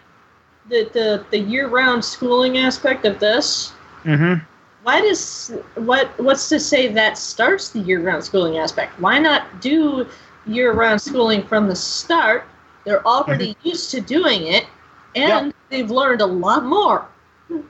the 0.68 0.90
the 0.92 1.24
the 1.30 1.38
year-round 1.38 2.04
schooling 2.04 2.58
aspect 2.58 3.04
of 3.04 3.18
this. 3.18 3.72
Mm-hmm. 4.04 4.44
Why 4.82 5.00
does 5.00 5.52
what 5.74 6.08
what's 6.20 6.48
to 6.50 6.60
say 6.60 6.88
that 6.88 7.18
starts 7.18 7.70
the 7.70 7.80
year-round 7.80 8.22
schooling 8.24 8.58
aspect? 8.58 8.98
Why 9.00 9.18
not 9.18 9.60
do 9.60 10.06
year-round 10.46 11.00
schooling 11.00 11.42
from 11.42 11.68
the 11.68 11.76
start? 11.76 12.44
They're 12.84 13.06
already 13.06 13.56
used 13.62 13.90
to 13.90 14.00
doing 14.00 14.46
it, 14.46 14.66
and 15.14 15.52
they've 15.68 15.90
learned 15.90 16.22
a 16.22 16.26
lot 16.26 16.64
more. 16.64 17.06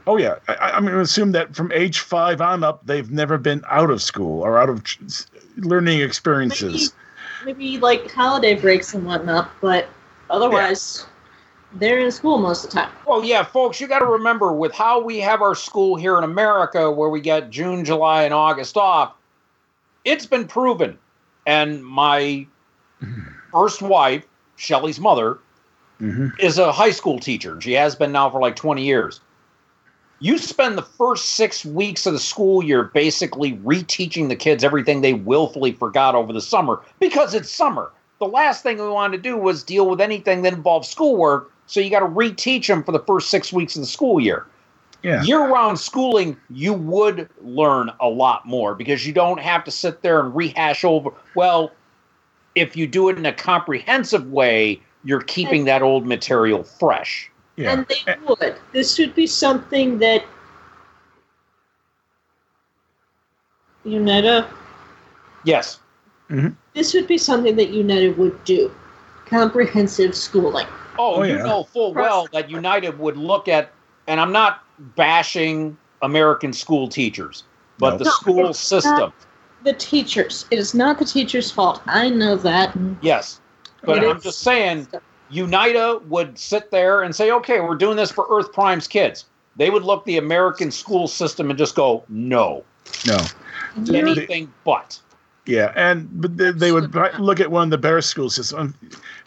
Oh 0.06 0.16
yeah, 0.16 0.36
I, 0.48 0.70
I'm 0.70 0.82
going 0.82 0.94
to 0.94 1.00
assume 1.00 1.32
that 1.32 1.54
from 1.54 1.72
age 1.72 2.00
five 2.00 2.40
on 2.40 2.62
up, 2.62 2.84
they've 2.86 3.10
never 3.10 3.38
been 3.38 3.62
out 3.68 3.90
of 3.90 4.02
school 4.02 4.42
or 4.42 4.58
out 4.58 4.68
of 4.68 4.82
learning 5.56 6.00
experiences. 6.00 6.92
Maybe 7.44 7.78
like 7.78 8.10
holiday 8.10 8.54
breaks 8.54 8.94
and 8.94 9.06
whatnot, 9.06 9.50
but 9.60 9.88
otherwise, 10.30 11.06
they're 11.74 11.98
in 11.98 12.10
school 12.10 12.38
most 12.38 12.64
of 12.64 12.70
the 12.70 12.76
time. 12.76 12.90
Well, 13.06 13.24
yeah, 13.24 13.42
folks, 13.42 13.80
you 13.80 13.86
got 13.86 14.00
to 14.00 14.06
remember 14.06 14.52
with 14.52 14.72
how 14.72 15.02
we 15.02 15.18
have 15.18 15.42
our 15.42 15.54
school 15.54 15.96
here 15.96 16.16
in 16.18 16.24
America, 16.24 16.90
where 16.90 17.08
we 17.08 17.20
get 17.20 17.50
June, 17.50 17.84
July, 17.84 18.24
and 18.24 18.34
August 18.34 18.76
off, 18.76 19.14
it's 20.04 20.26
been 20.26 20.46
proven. 20.46 20.98
And 21.46 21.84
my 21.84 22.46
first 23.52 23.82
wife, 23.82 24.24
Shelley's 24.56 25.00
mother, 25.00 25.38
hmm 25.98 26.28
is 26.38 26.58
a 26.58 26.70
high 26.70 26.92
school 26.92 27.18
teacher. 27.18 27.60
She 27.60 27.72
has 27.72 27.96
been 27.96 28.12
now 28.12 28.30
for 28.30 28.40
like 28.40 28.54
20 28.54 28.84
years. 28.84 29.20
You 30.20 30.38
spend 30.38 30.78
the 30.78 30.82
first 30.82 31.30
six 31.30 31.64
weeks 31.64 32.06
of 32.06 32.12
the 32.12 32.18
school 32.20 32.62
year 32.62 32.84
basically 32.84 33.54
reteaching 33.54 34.28
the 34.28 34.36
kids 34.36 34.62
everything 34.62 35.00
they 35.00 35.14
willfully 35.14 35.72
forgot 35.72 36.14
over 36.14 36.32
the 36.32 36.40
summer 36.40 36.80
because 37.00 37.34
it's 37.34 37.50
summer. 37.50 37.90
The 38.18 38.26
last 38.26 38.62
thing 38.62 38.78
we 38.78 38.88
wanted 38.88 39.16
to 39.16 39.22
do 39.22 39.36
was 39.36 39.62
deal 39.62 39.88
with 39.88 40.00
anything 40.00 40.42
that 40.42 40.52
involved 40.52 40.86
schoolwork, 40.86 41.52
so 41.68 41.80
you 41.80 41.90
got 41.90 42.00
to 42.00 42.06
reteach 42.06 42.66
them 42.66 42.82
for 42.82 42.92
the 42.92 42.98
first 43.00 43.30
six 43.30 43.52
weeks 43.52 43.76
of 43.76 43.82
the 43.82 43.86
school 43.86 44.18
year. 44.18 44.46
Yeah. 45.02 45.22
Year 45.22 45.46
round 45.46 45.78
schooling, 45.78 46.36
you 46.50 46.72
would 46.72 47.28
learn 47.40 47.92
a 48.00 48.08
lot 48.08 48.46
more 48.46 48.74
because 48.74 49.06
you 49.06 49.12
don't 49.12 49.38
have 49.38 49.62
to 49.64 49.70
sit 49.70 50.02
there 50.02 50.18
and 50.18 50.34
rehash 50.34 50.82
over. 50.82 51.10
Well, 51.36 51.70
if 52.56 52.76
you 52.76 52.88
do 52.88 53.08
it 53.10 53.18
in 53.18 53.26
a 53.26 53.32
comprehensive 53.32 54.32
way, 54.32 54.80
you're 55.04 55.20
keeping 55.20 55.66
that 55.66 55.82
old 55.82 56.06
material 56.06 56.64
fresh. 56.64 57.30
Yeah. 57.56 57.72
And 57.72 57.86
they 57.86 58.16
would. 58.26 58.56
This 58.72 58.98
would 58.98 59.14
be 59.14 59.26
something 59.26 59.98
that 59.98 60.24
UNETA. 63.84 64.48
Yes. 65.44 65.80
Mm-hmm. 66.30 66.54
This 66.74 66.94
would 66.94 67.06
be 67.06 67.18
something 67.18 67.56
that 67.56 67.70
UNETA 67.70 68.16
would 68.16 68.42
do. 68.44 68.74
Comprehensive 69.30 70.14
schooling. 70.14 70.66
Oh, 70.98 71.16
Oh, 71.16 71.22
you 71.22 71.36
yeah. 71.36 71.42
know 71.44 71.64
full 71.64 71.94
well 71.94 72.26
that 72.32 72.50
United 72.50 72.98
would 72.98 73.16
look 73.16 73.46
at, 73.48 73.70
and 74.06 74.20
I'm 74.20 74.32
not 74.32 74.64
bashing 74.96 75.76
American 76.02 76.52
school 76.52 76.88
teachers, 76.88 77.44
but 77.78 77.92
No. 77.92 77.98
the 77.98 78.04
No, 78.04 78.10
school 78.10 78.54
system. 78.54 79.12
The 79.64 79.72
teachers. 79.74 80.46
It 80.50 80.58
is 80.58 80.74
not 80.74 80.98
the 80.98 81.04
teacher's 81.04 81.50
fault. 81.50 81.82
I 81.86 82.08
know 82.10 82.36
that. 82.36 82.76
Yes. 83.00 83.40
But 83.84 84.02
It 84.02 84.08
I'm 84.08 84.20
just 84.20 84.40
saying, 84.40 84.88
Unita 85.32 86.04
would 86.06 86.38
sit 86.38 86.70
there 86.70 87.02
and 87.02 87.14
say, 87.14 87.30
okay, 87.30 87.60
we're 87.60 87.74
doing 87.76 87.96
this 87.96 88.10
for 88.10 88.26
Earth 88.30 88.52
Prime's 88.52 88.88
kids. 88.88 89.24
They 89.56 89.70
would 89.70 89.82
look 89.82 90.04
the 90.04 90.18
American 90.18 90.70
school 90.70 91.06
system 91.08 91.50
and 91.50 91.58
just 91.58 91.74
go, 91.74 92.04
no, 92.08 92.64
no. 93.06 93.18
You're- 93.84 93.98
anything 94.12 94.52
but. 94.64 94.98
Yeah, 95.48 95.72
and 95.76 96.08
but 96.20 96.36
they, 96.36 96.50
they 96.50 96.72
would 96.72 96.94
look 97.18 97.40
at 97.40 97.50
one 97.50 97.64
of 97.64 97.70
the 97.70 97.78
better 97.78 98.02
school 98.02 98.28
systems. 98.28 98.74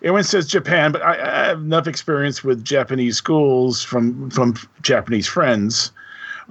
Everyone 0.03 0.23
says 0.23 0.45
Japan, 0.45 0.91
but 0.91 1.01
I, 1.01 1.13
I 1.13 1.47
have 1.47 1.57
enough 1.57 1.87
experience 1.87 2.43
with 2.43 2.63
Japanese 2.63 3.17
schools 3.17 3.83
from 3.83 4.29
from 4.29 4.55
Japanese 4.83 5.27
friends 5.27 5.91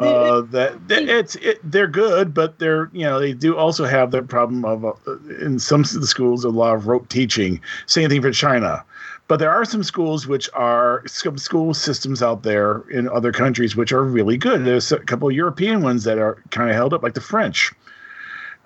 uh, 0.00 0.40
that, 0.40 0.88
that 0.88 1.08
it's 1.08 1.36
it, 1.36 1.60
they're 1.62 1.86
good, 1.86 2.34
but 2.34 2.58
they're 2.58 2.90
you 2.92 3.04
know 3.04 3.20
they 3.20 3.32
do 3.32 3.56
also 3.56 3.84
have 3.84 4.10
the 4.10 4.22
problem 4.22 4.64
of 4.64 4.84
uh, 4.84 4.92
in 5.40 5.60
some 5.60 5.82
of 5.82 5.92
the 5.92 6.06
schools 6.06 6.44
a 6.44 6.48
lot 6.48 6.74
of 6.74 6.86
rote 6.86 7.08
teaching. 7.08 7.60
Same 7.86 8.08
thing 8.08 8.22
for 8.22 8.32
China. 8.32 8.84
But 9.28 9.38
there 9.38 9.52
are 9.52 9.64
some 9.64 9.84
schools 9.84 10.26
which 10.26 10.50
are 10.54 11.04
some 11.06 11.38
school 11.38 11.74
systems 11.74 12.22
out 12.22 12.42
there 12.42 12.80
in 12.90 13.08
other 13.08 13.30
countries 13.30 13.76
which 13.76 13.92
are 13.92 14.02
really 14.02 14.36
good. 14.36 14.64
There's 14.64 14.90
a 14.90 14.98
couple 14.98 15.28
of 15.28 15.34
European 15.34 15.82
ones 15.82 16.02
that 16.02 16.18
are 16.18 16.42
kind 16.50 16.68
of 16.68 16.74
held 16.74 16.92
up, 16.92 17.04
like 17.04 17.14
the 17.14 17.20
French. 17.20 17.70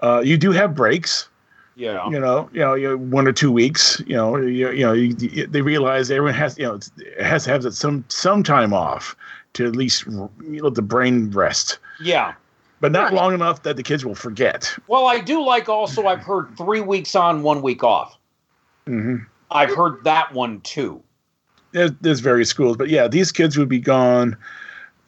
Uh, 0.04 0.20
you 0.20 0.36
do 0.36 0.50
have 0.50 0.74
breaks, 0.74 1.28
Yeah. 1.76 2.06
you 2.10 2.20
know, 2.20 2.50
you 2.52 2.60
know, 2.60 2.74
you 2.74 2.98
one 2.98 3.26
or 3.26 3.32
two 3.32 3.50
weeks. 3.50 4.02
You 4.06 4.16
know, 4.16 4.36
you, 4.36 4.70
you 4.70 4.84
know, 4.84 4.92
you, 4.92 5.14
you- 5.18 5.46
they 5.46 5.62
realize 5.62 6.10
everyone 6.10 6.34
has, 6.34 6.58
you 6.58 6.64
know, 6.66 6.74
it 6.98 7.22
has 7.24 7.44
to 7.44 7.50
have 7.50 7.72
some 7.74 8.04
some 8.08 8.42
time 8.42 8.74
off 8.74 9.16
to 9.54 9.64
at 9.66 9.74
least 9.74 10.04
you 10.04 10.12
know, 10.12 10.30
let 10.62 10.74
the 10.74 10.82
brain 10.82 11.30
rest, 11.30 11.78
Yeah. 12.02 12.34
but 12.80 12.92
not 12.92 13.04
Right. 13.04 13.14
long 13.14 13.32
enough 13.32 13.62
that 13.62 13.76
the 13.76 13.82
kids 13.82 14.04
will 14.04 14.14
forget. 14.16 14.76
Well, 14.88 15.06
I 15.06 15.20
do 15.20 15.42
like 15.42 15.70
also, 15.70 16.06
I've 16.06 16.22
heard 16.22 16.54
three 16.58 16.80
weeks 16.82 17.14
on, 17.14 17.42
one 17.42 17.62
week 17.62 17.82
off. 17.82 18.18
hmm 18.86 19.16
I've 19.50 19.74
heard 19.74 20.04
that 20.04 20.34
one 20.34 20.60
too. 20.62 21.00
There's, 21.72 21.92
there's 22.02 22.20
various 22.20 22.50
schools, 22.50 22.76
but 22.76 22.88
yeah, 22.90 23.08
these 23.08 23.32
kids 23.32 23.56
would 23.56 23.68
be 23.70 23.78
gone 23.80 24.36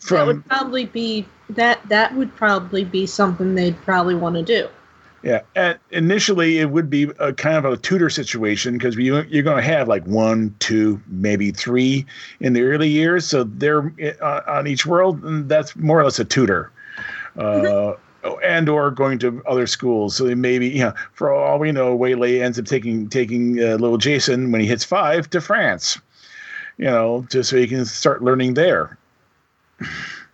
that 0.08 0.26
would 0.26 0.46
probably 0.46 0.86
be 0.86 1.26
that. 1.50 1.80
That 1.88 2.14
would 2.14 2.34
probably 2.36 2.84
be 2.84 3.06
something 3.06 3.54
they'd 3.54 3.76
probably 3.82 4.14
want 4.14 4.36
to 4.36 4.42
do. 4.42 4.68
Yeah, 5.26 5.40
and 5.56 5.76
initially 5.90 6.60
it 6.60 6.70
would 6.70 6.88
be 6.88 7.10
a 7.18 7.32
kind 7.32 7.56
of 7.56 7.64
a 7.64 7.76
tutor 7.76 8.08
situation 8.08 8.78
because 8.78 8.94
you, 8.94 9.22
you're 9.22 9.42
going 9.42 9.56
to 9.56 9.68
have 9.68 9.88
like 9.88 10.06
one, 10.06 10.54
two, 10.60 11.02
maybe 11.08 11.50
three 11.50 12.06
in 12.38 12.52
the 12.52 12.62
early 12.62 12.88
years. 12.88 13.26
So 13.26 13.42
they're 13.42 13.92
uh, 14.22 14.42
on 14.46 14.68
each 14.68 14.86
world, 14.86 15.24
and 15.24 15.48
that's 15.48 15.74
more 15.74 15.98
or 15.98 16.04
less 16.04 16.20
a 16.20 16.24
tutor, 16.24 16.70
uh, 17.36 17.94
and 18.44 18.68
or 18.68 18.92
going 18.92 19.18
to 19.18 19.42
other 19.48 19.66
schools. 19.66 20.14
So 20.14 20.32
maybe, 20.36 20.68
you 20.68 20.82
know, 20.82 20.94
for 21.14 21.32
all 21.32 21.58
we 21.58 21.72
know, 21.72 21.96
Waylay 21.96 22.40
ends 22.40 22.56
up 22.56 22.66
taking 22.66 23.08
taking 23.08 23.58
uh, 23.58 23.78
little 23.78 23.98
Jason 23.98 24.52
when 24.52 24.60
he 24.60 24.68
hits 24.68 24.84
five 24.84 25.28
to 25.30 25.40
France, 25.40 25.98
you 26.78 26.84
know, 26.84 27.26
just 27.30 27.50
so 27.50 27.56
he 27.56 27.66
can 27.66 27.84
start 27.84 28.22
learning 28.22 28.54
there. 28.54 28.96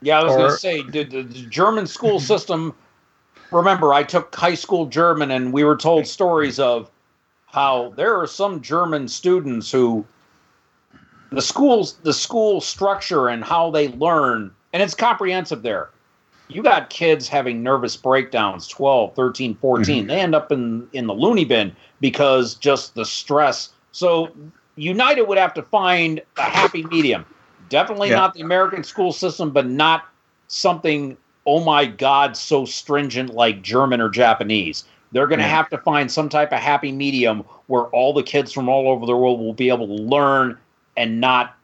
Yeah, 0.02 0.20
I 0.20 0.24
was 0.24 0.37
going 0.37 0.50
to 0.50 0.57
say, 0.59 0.83
did 0.83 1.12
the, 1.12 1.22
the 1.22 1.46
German 1.46 1.87
school 1.87 2.20
system. 2.20 2.74
Remember, 3.52 3.92
I 3.92 4.02
took 4.02 4.34
high 4.34 4.54
school 4.54 4.86
German, 4.86 5.30
and 5.30 5.52
we 5.52 5.64
were 5.64 5.76
told 5.76 6.06
stories 6.06 6.58
of 6.58 6.90
how 7.46 7.92
there 7.96 8.16
are 8.18 8.26
some 8.26 8.62
German 8.62 9.08
students 9.08 9.70
who 9.70 10.04
the 11.30 11.42
schools 11.42 11.94
the 12.02 12.12
school 12.12 12.60
structure 12.60 13.28
and 13.28 13.44
how 13.44 13.70
they 13.70 13.88
learn 13.88 14.50
and 14.72 14.82
it's 14.82 14.94
comprehensive 14.94 15.62
there. 15.62 15.90
You 16.48 16.62
got 16.62 16.90
kids 16.90 17.28
having 17.28 17.62
nervous 17.62 17.96
breakdowns 17.96 18.68
12, 18.68 19.14
13, 19.14 19.54
14. 19.56 19.98
Mm-hmm. 19.98 20.08
They 20.08 20.20
end 20.20 20.34
up 20.34 20.50
in 20.52 20.88
in 20.92 21.06
the 21.06 21.14
loony 21.14 21.44
bin 21.44 21.74
because 22.00 22.54
just 22.54 22.94
the 22.94 23.04
stress. 23.04 23.70
So 23.92 24.30
United 24.76 25.22
would 25.22 25.38
have 25.38 25.54
to 25.54 25.62
find 25.62 26.22
a 26.38 26.42
happy 26.42 26.84
medium. 26.84 27.24
Definitely 27.68 28.10
Yeah. 28.10 28.16
not 28.16 28.34
the 28.34 28.40
American 28.40 28.84
school 28.84 29.12
system, 29.12 29.50
but 29.50 29.66
not 29.66 30.04
something, 30.48 31.16
oh 31.46 31.62
my 31.64 31.87
God, 31.87 32.37
so 32.37 32.64
stringent 32.64 33.35
like 33.35 33.62
German 33.62 34.00
or 34.00 34.09
Japanese. 34.09 34.85
They're 35.12 35.26
going 35.26 35.40
to 35.40 35.46
have 35.46 35.68
to 35.70 35.78
find 35.78 36.11
some 36.11 36.28
type 36.31 36.52
of 36.52 36.59
happy 36.59 36.90
medium 36.90 37.40
where 37.66 37.85
all 37.87 38.14
the 38.14 38.22
kids 38.22 38.50
from 38.52 38.68
all 38.68 38.88
over 38.88 39.05
the 39.05 39.16
world 39.16 39.40
will 39.40 39.52
be 39.52 39.68
able 39.68 39.87
to 39.87 40.02
learn 40.02 40.59
and 40.96 41.20
not 41.20 41.55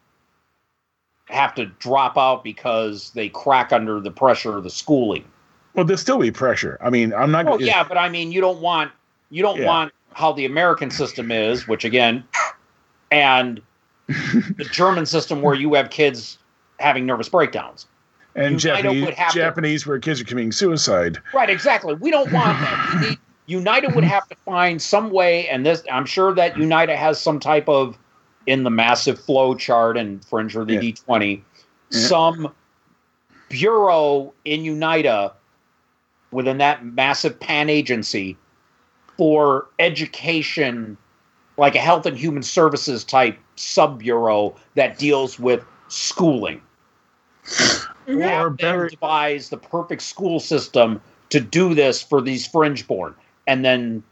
have 1.27 1.55
to 1.55 1.67
drop 1.67 2.19
out 2.19 2.45
because 2.45 3.11
they 3.13 3.29
crack 3.31 3.73
under 3.73 4.01
the 4.01 4.11
pressure 4.11 4.57
of 4.59 4.65
the 4.65 4.71
schooling. 4.71 5.25
Well, 5.75 5.85
there'll 5.85 5.99
still 5.99 6.19
be 6.19 6.31
pressure. 6.31 6.79
I 6.81 6.91
mean, 6.91 7.15
I'm 7.15 7.31
not. 7.31 7.47
Oh 7.47 7.59
yeah, 7.59 7.85
but 7.85 7.97
I 7.97 8.09
mean, 8.09 8.33
you 8.33 8.41
don't 8.41 8.61
want 8.61 8.91
you 9.31 9.43
don't 9.43 9.59
Yeah. 9.59 9.67
want 9.67 9.93
how 10.13 10.33
the 10.33 10.45
American 10.45 10.91
system 10.91 11.31
is, 11.31 11.69
which 11.69 11.85
again, 11.85 12.25
and 13.11 13.61
the 14.09 14.67
German 14.71 15.07
system 15.07 15.43
where 15.43 15.55
you 15.55 15.75
have 15.75 15.91
kids 15.91 16.39
having 16.81 17.07
nervous 17.07 17.29
breakdowns. 17.29 17.87
And 18.39 18.59
Japanese, 18.59 19.07
to- 19.07 19.27
Japanese 19.33 19.87
where 19.87 19.99
kids 19.99 20.21
are 20.21 20.25
committing 20.25 20.53
suicide. 20.53 21.19
Right, 21.35 21.51
exactly. 21.51 21.95
We 21.95 22.11
don't 22.11 22.31
want 22.33 22.59
that. 22.61 23.01
Need, 23.09 23.19
United 23.47 23.95
would 23.95 24.05
have 24.05 24.29
to 24.29 24.37
find 24.45 24.81
some 24.81 25.11
way, 25.11 25.49
and 25.49 25.65
this 25.65 25.83
I'm 25.91 26.05
sure 26.07 26.35
that 26.35 26.57
United 26.59 26.97
has 26.97 27.21
some 27.21 27.41
type 27.41 27.69
of 27.69 27.99
in 28.47 28.63
the 28.63 28.71
massive 28.71 29.19
flow 29.19 29.55
chart 29.55 29.97
and 29.97 30.21
Fringeworthy 30.21 30.75
Yeah. 30.75 30.81
D20, 30.81 31.43
Yeah. 31.91 31.99
some 31.99 32.55
bureau 33.49 34.33
in 34.45 34.63
Unida 34.63 35.33
within 36.31 36.59
that 36.59 36.85
massive 36.85 37.41
pan 37.41 37.71
agency 37.71 38.37
for 39.17 39.67
education, 39.79 40.97
like 41.57 41.75
a 41.75 41.79
health 41.81 42.05
and 42.07 42.17
human 42.17 42.43
services 42.43 43.03
type 43.03 43.39
sub 43.57 43.99
bureau 43.99 44.55
that 44.75 44.99
deals 44.99 45.39
with 45.39 45.65
schooling 45.89 46.61
Mhm. 48.09 48.41
Or 48.41 48.51
better- 48.51 48.89
devise 48.89 49.51
the 49.51 49.59
perfect 49.59 50.03
school 50.03 50.41
system 50.41 51.01
to 51.31 51.41
do 51.41 51.75
this 51.75 52.03
for 52.03 52.21
these 52.23 52.47
fringe 52.47 52.87
born. 52.89 53.15
And 53.47 53.65
then, 53.65 54.03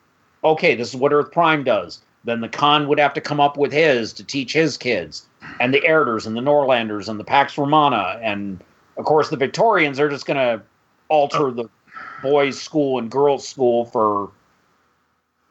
okay, 0.44 0.74
this 0.74 0.90
is 0.90 0.96
what 0.96 1.12
Earth 1.12 1.32
Prime 1.32 1.64
does. 1.64 2.00
Then 2.24 2.40
the 2.40 2.48
Khan 2.48 2.88
would 2.88 2.98
have 2.98 3.14
to 3.14 3.20
come 3.20 3.40
up 3.40 3.56
with 3.56 3.72
his 3.72 4.12
to 4.14 4.24
teach 4.24 4.52
his 4.52 4.76
kids, 4.76 5.26
and 5.61 5.72
the 5.72 5.80
Erders 5.82 6.26
and 6.26 6.37
the 6.37 6.40
Norlanders 6.40 7.09
and 7.09 7.18
the 7.18 7.24
Pax 7.24 7.56
Romana, 7.56 8.18
and 8.20 8.61
of 8.98 9.04
course 9.04 9.28
the 9.30 9.37
Victorians 9.37 9.98
are 10.00 10.09
just 10.11 10.26
going 10.26 10.37
to 10.37 10.61
alter 11.09 11.50
the 11.52 11.68
boys' 12.22 12.61
school 12.61 12.98
and 12.98 13.11
girls' 13.11 13.46
school 13.46 13.85
for 13.87 14.30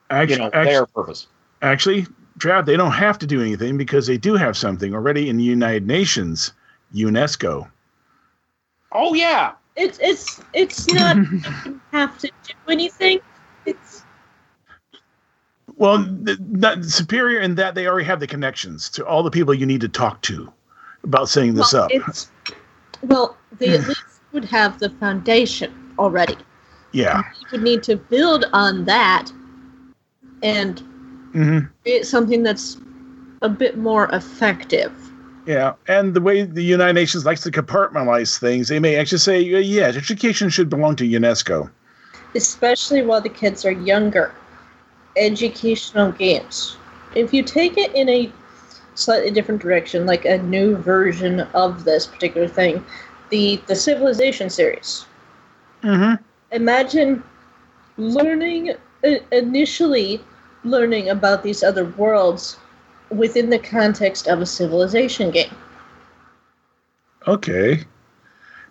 Actually, 0.10 0.36
you 0.36 0.42
know 0.42 0.50
actually, 0.54 0.74
their 0.74 0.86
purpose. 0.86 1.28
actually, 1.62 2.06
Trav, 2.40 2.66
they 2.66 2.76
don't 2.78 2.92
have 2.92 3.18
to 3.20 3.26
do 3.26 3.42
anything 3.42 3.78
because 3.78 4.06
they 4.06 4.18
do 4.18 4.36
have 4.36 4.58
something 4.58 4.94
already 4.94 5.30
in 5.30 5.38
the 5.38 5.44
United 5.44 5.88
Nations, 5.88 6.52
UNESCO. 6.94 7.68
Oh 8.92 9.14
yeah, 9.14 9.54
It's 9.76 10.00
it's 10.02 10.42
it's 10.54 10.88
not 10.94 11.18
have 11.92 12.18
to 12.20 12.28
do 12.28 12.54
anything. 12.72 13.20
It's 13.66 14.04
Well, 15.78 16.06
th- 16.26 16.38
that 16.40 16.86
superior 16.86 17.40
in 17.40 17.56
that 17.56 17.76
they 17.76 17.88
already 17.88 18.06
have 18.06 18.20
the 18.20 18.28
connections 18.28 18.90
to 18.92 19.06
all 19.06 19.24
the 19.24 19.32
people 19.32 19.54
you 19.54 19.66
need 19.66 19.82
to 19.82 19.90
talk 19.90 20.22
to 20.24 20.52
about 21.04 21.28
setting 21.30 21.54
this 21.54 21.74
well, 21.74 21.84
up. 21.84 21.92
it's 21.92 22.32
well, 23.04 23.38
they 23.60 23.74
at 23.76 23.82
least 23.88 24.02
would 24.32 24.46
have 24.46 24.80
the 24.80 24.90
foundation 24.90 25.74
already. 26.00 26.38
Yeah. 26.94 27.24
You 27.42 27.48
would 27.52 27.64
need 27.64 27.84
to 27.84 27.98
build 27.98 28.46
on 28.54 28.86
that 28.86 29.32
and 30.42 30.82
hmm 31.34 31.60
create 31.84 32.06
something 32.06 32.42
that's 32.44 32.78
a 33.42 33.50
bit 33.50 33.78
more 33.78 34.10
effective. 34.14 34.94
Yeah, 35.46 35.74
and 35.88 36.14
the 36.14 36.22
way 36.22 36.44
the 36.44 36.64
United 36.64 36.94
Nations 36.94 37.26
likes 37.26 37.42
to 37.42 37.52
compartmentalize 37.52 38.40
things, 38.40 38.68
they 38.68 38.80
may 38.80 38.96
actually 38.96 39.20
say, 39.20 39.54
uh, 39.54 39.60
yeah, 39.60 39.86
education 39.86 40.50
should 40.50 40.70
belong 40.70 40.96
to 40.96 41.04
UNESCO. 41.08 41.70
especially 42.36 43.02
while 43.02 43.22
the 43.22 43.30
kids 43.30 43.66
are 43.66 43.72
younger. 43.72 44.34
Educational 45.18 46.12
games. 46.12 46.78
If 47.16 47.34
you 47.34 47.44
take 47.44 47.78
it 47.78 47.94
in 47.96 48.10
a 48.10 48.32
slightly 48.96 49.32
different 49.32 49.62
direction, 49.62 50.06
like 50.06 50.26
a 50.26 50.38
new 50.40 50.76
version 50.76 51.42
of 51.54 51.86
this 51.86 52.06
particular 52.06 52.48
thing, 52.48 52.84
the 53.30 53.62
the 53.68 53.76
Civilization 53.76 54.50
series. 54.50 55.06
Mm-hmm. 55.84 56.22
Imagine 56.52 57.24
learning 57.98 58.72
uh, 59.06 59.16
initially 59.32 60.22
learning 60.64 61.10
about 61.10 61.44
these 61.44 61.64
other 61.64 61.86
worlds 61.86 62.58
within 63.18 63.50
the 63.50 63.60
context 63.60 64.28
of 64.28 64.42
a 64.42 64.46
civilization 64.46 65.32
game. 65.32 65.52
Okay. 67.28 67.84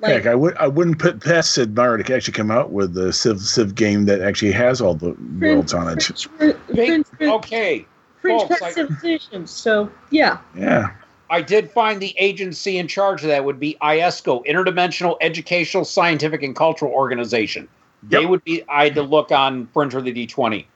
Like 0.01 0.13
Heck, 0.13 0.27
I 0.27 0.35
would 0.35 0.57
I 0.59 0.67
wouldn't 0.69 0.99
put 0.99 1.21
past 1.23 1.53
Sid 1.53 1.75
Meier 1.75 1.97
to 1.99 2.15
actually 2.15 2.33
come 2.35 2.51
out 2.51 2.73
with 2.73 2.97
a 2.99 3.13
Civ 3.13 3.41
Civ 3.41 3.75
game 3.75 4.05
that 4.07 4.21
actually 4.21 4.53
has 4.53 4.81
all 4.81 4.95
the 4.95 5.17
worlds 5.41 5.73
on 5.73 5.89
it. 5.89 6.03
French, 6.03 6.27
French, 6.27 6.57
They- 6.69 6.87
French, 6.87 7.07
okay. 7.23 7.87
French 8.21 8.43
folks, 8.49 8.61
got 8.61 8.69
I- 8.69 8.73
civilizations. 8.73 9.51
So 9.51 9.91
yeah. 10.11 10.39
Yeah. 10.57 10.91
I 11.31 11.41
did 11.41 11.71
find 11.71 12.01
the 12.03 12.15
agency 12.19 12.77
in 12.77 12.87
charge 12.87 13.23
of 13.23 13.29
that 13.29 13.45
would 13.45 13.59
be 13.59 13.77
IESCO, 13.83 14.45
Interdimensional 14.47 15.17
Educational, 15.23 15.85
Scientific, 15.85 16.43
and 16.43 16.55
Cultural 16.55 16.93
Organization. 16.93 17.67
They 18.03 18.21
Yep. 18.21 18.31
would 18.31 18.45
be. 18.45 18.63
I 18.69 18.85
had 18.85 18.95
to 18.97 19.03
look 19.03 19.33
on 19.33 19.67
Fringeworthy 19.75 20.15
D20. 20.15 20.67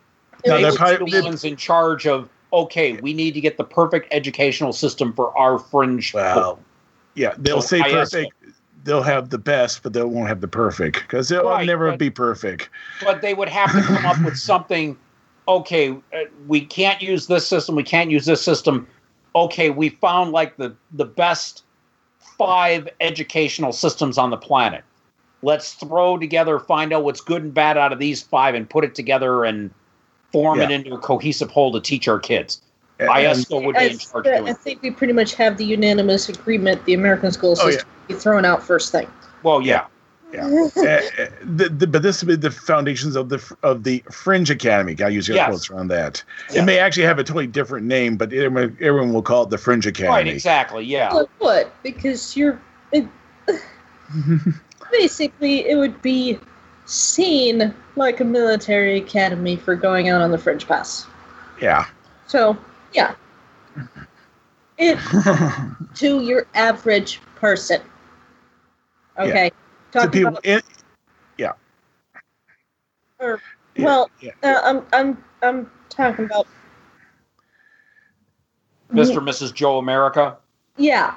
Now, 0.46 0.56
they 0.56 0.62
that 0.62 0.70
would 0.70 0.78
probably- 0.78 1.04
be 1.04 1.18
the 1.18 1.24
ones 1.24 1.44
in 1.44 1.56
charge 1.56 2.06
of. 2.06 2.28
Okay, 2.52 2.92
we 3.00 3.12
need 3.12 3.34
to 3.34 3.40
get 3.40 3.56
the 3.58 3.64
perfect 3.64 4.08
educational 4.10 4.72
system 4.72 5.12
for 5.12 5.36
our 5.36 5.58
fringe. 5.58 6.14
Well, 6.14 6.58
yeah, 7.14 7.34
they'll 7.38 7.60
So 7.60 7.76
say 7.78 7.82
perfect. 7.92 8.32
They'll 8.84 9.02
have 9.02 9.28
the 9.30 9.38
best, 9.38 9.82
but 9.82 9.92
they 9.92 10.02
won't 10.02 10.28
have 10.28 10.40
the 10.40 10.48
perfect 10.48 11.00
because 11.00 11.30
it'll 11.30 11.50
Right, 11.50 11.66
never 11.66 11.90
but- 11.90 11.98
be 11.98 12.08
perfect. 12.10 12.70
but 13.02 13.20
they 13.20 13.34
would 13.34 13.48
have 13.48 13.72
to 13.72 13.82
come 13.82 14.06
up 14.06 14.22
with 14.24 14.36
something. 14.38 14.96
Okay, 15.46 15.90
uh, 15.90 16.18
we 16.46 16.60
can't 16.64 17.00
use 17.02 17.26
this 17.26 17.46
system. 17.46 17.74
We 17.74 17.82
can't 17.82 18.10
use 18.10 18.24
this 18.26 18.40
system. 18.42 18.86
Okay, 19.34 19.68
we 19.70 19.90
found 19.90 20.32
like 20.32 20.56
the 20.56 20.74
the 20.92 21.04
best 21.04 21.64
five 22.38 22.88
educational 23.00 23.72
systems 23.72 24.16
on 24.16 24.30
the 24.30 24.36
planet. 24.36 24.84
Let's 25.42 25.74
throw 25.74 26.18
together, 26.18 26.58
find 26.58 26.92
out 26.92 27.04
what's 27.04 27.20
good 27.20 27.42
and 27.42 27.54
bad 27.54 27.76
out 27.76 27.92
of 27.92 27.98
these 27.98 28.22
five, 28.22 28.54
and 28.54 28.68
put 28.68 28.84
it 28.84 28.94
together 28.94 29.44
and 29.44 29.70
form 30.32 30.60
it 30.60 30.70
into 30.70 30.94
a 30.94 30.98
cohesive 30.98 31.50
whole 31.50 31.72
to 31.72 31.80
teach 31.80 32.08
our 32.08 32.18
kids. 32.18 32.60
And- 33.00 33.08
IESCO 33.08 33.64
would 33.64 33.74
be 33.74 33.80
I, 33.80 33.84
in 33.84 33.98
charge 33.98 34.26
of 34.26 34.32
I 34.32 34.38
doing. 34.38 34.48
it. 34.48 34.58
think 34.58 34.82
we 34.82 34.90
pretty 34.90 35.12
much 35.12 35.34
have 35.34 35.56
the 35.56 35.64
unanimous 35.64 36.28
agreement 36.28 36.84
the 36.84 36.94
American 36.94 37.30
school 37.30 37.52
Oh, 37.60 37.70
system 37.70 37.88
be 38.08 38.14
thrown 38.14 38.44
out 38.44 38.62
first 38.62 38.90
thing. 38.90 39.06
Well, 39.44 39.62
yeah, 39.62 39.86
uh, 40.36 40.40
uh, 40.40 41.00
the, 41.44 41.68
the, 41.74 41.86
but 41.86 42.02
this 42.02 42.22
would 42.22 42.28
be 42.28 42.36
the 42.36 42.50
foundations 42.50 43.14
of 43.16 43.28
the 43.28 43.40
of 43.62 43.84
the 43.84 44.02
Fringe 44.10 44.50
Academy. 44.50 44.96
I 45.00 45.08
use 45.08 45.28
your 45.28 45.36
Yes. 45.36 45.48
quotes 45.48 45.70
around 45.70 45.88
that. 45.88 46.22
Yeah. 46.52 46.62
It 46.62 46.64
may 46.66 46.78
actually 46.80 47.04
have 47.04 47.18
a 47.20 47.24
totally 47.24 47.46
different 47.46 47.86
name, 47.86 48.16
but 48.16 48.32
everyone, 48.32 48.76
everyone 48.80 49.12
will 49.12 49.22
call 49.22 49.44
it 49.44 49.50
the 49.50 49.58
Fringe 49.58 49.86
right, 49.86 49.96
Academy. 50.00 50.30
exactly, 50.30 50.84
yeah. 50.84 51.10
Well, 51.14 51.20
it 51.22 51.30
would 51.40 51.68
because 51.84 52.36
you're 52.36 52.60
it, 52.92 53.06
basically 54.90 55.68
it 55.68 55.76
would 55.76 56.00
be 56.02 56.38
seen 56.88 57.74
like 57.96 58.20
a 58.20 58.24
military 58.24 58.96
academy 58.98 59.56
for 59.56 59.76
going 59.76 60.08
out 60.08 60.22
on 60.22 60.30
the 60.30 60.38
Fringe 60.38 60.66
paths. 60.66 61.06
yeah. 61.60 61.84
So 62.26 62.56
yeah, 62.94 63.14
it 64.78 64.98
to 65.96 66.22
your 66.22 66.46
average 66.54 67.20
person. 67.36 67.82
Okay, 69.18 69.50
to 69.50 69.54
talking 69.92 70.10
people 70.10 70.28
about 70.28 70.44
in, 70.46 70.62
yeah. 71.36 71.52
Or- 73.20 73.40
Yeah, 73.76 73.84
well, 73.84 74.10
yeah. 74.20 74.30
uh, 74.42 74.60
I'm 74.64 74.86
I'm 74.92 75.24
I'm 75.42 75.70
talking 75.90 76.24
about 76.24 76.46
Mr. 78.92 79.18
and 79.18 79.28
Mrs. 79.28 79.52
Joe 79.52 79.78
America. 79.78 80.38
yeah. 80.78 81.14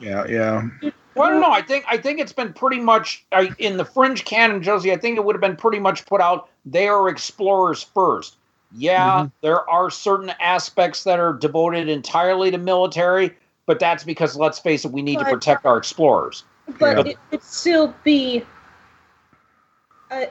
yeah, 0.00 0.26
yeah. 0.26 0.90
Well, 1.14 1.28
I 1.28 1.30
don't 1.30 1.40
know. 1.40 1.50
I 1.50 1.62
think 1.62 1.84
I 1.88 1.96
think 1.96 2.18
it's 2.18 2.32
been 2.32 2.52
pretty 2.52 2.80
much 2.80 3.24
I, 3.32 3.50
in 3.58 3.76
the 3.76 3.84
fringe 3.84 4.24
canon, 4.24 4.62
Josie. 4.62 4.92
I 4.92 4.96
think 4.96 5.16
it 5.16 5.24
would 5.24 5.34
have 5.34 5.40
been 5.40 5.56
pretty 5.56 5.78
much 5.78 6.04
put 6.06 6.20
out. 6.20 6.48
They 6.64 6.88
are 6.88 7.08
explorers 7.08 7.82
first. 7.82 8.36
Yeah, 8.76 9.10
mm-hmm. 9.10 9.28
there 9.40 9.68
are 9.70 9.90
certain 9.90 10.32
aspects 10.40 11.04
that 11.04 11.20
are 11.20 11.32
devoted 11.32 11.88
entirely 11.88 12.50
to 12.50 12.58
military, 12.58 13.36
but 13.66 13.78
that's 13.78 14.02
because 14.02 14.36
let's 14.36 14.58
face 14.58 14.84
it, 14.84 14.90
we 14.90 15.02
need 15.02 15.20
to 15.20 15.24
protect 15.24 15.64
our 15.64 15.76
explorers. 15.76 16.44
but 16.78 17.06
Yeah. 17.06 17.12
it 17.12 17.18
would 17.30 17.42
still 17.42 17.94
be. 18.02 18.44
I, 20.10 20.30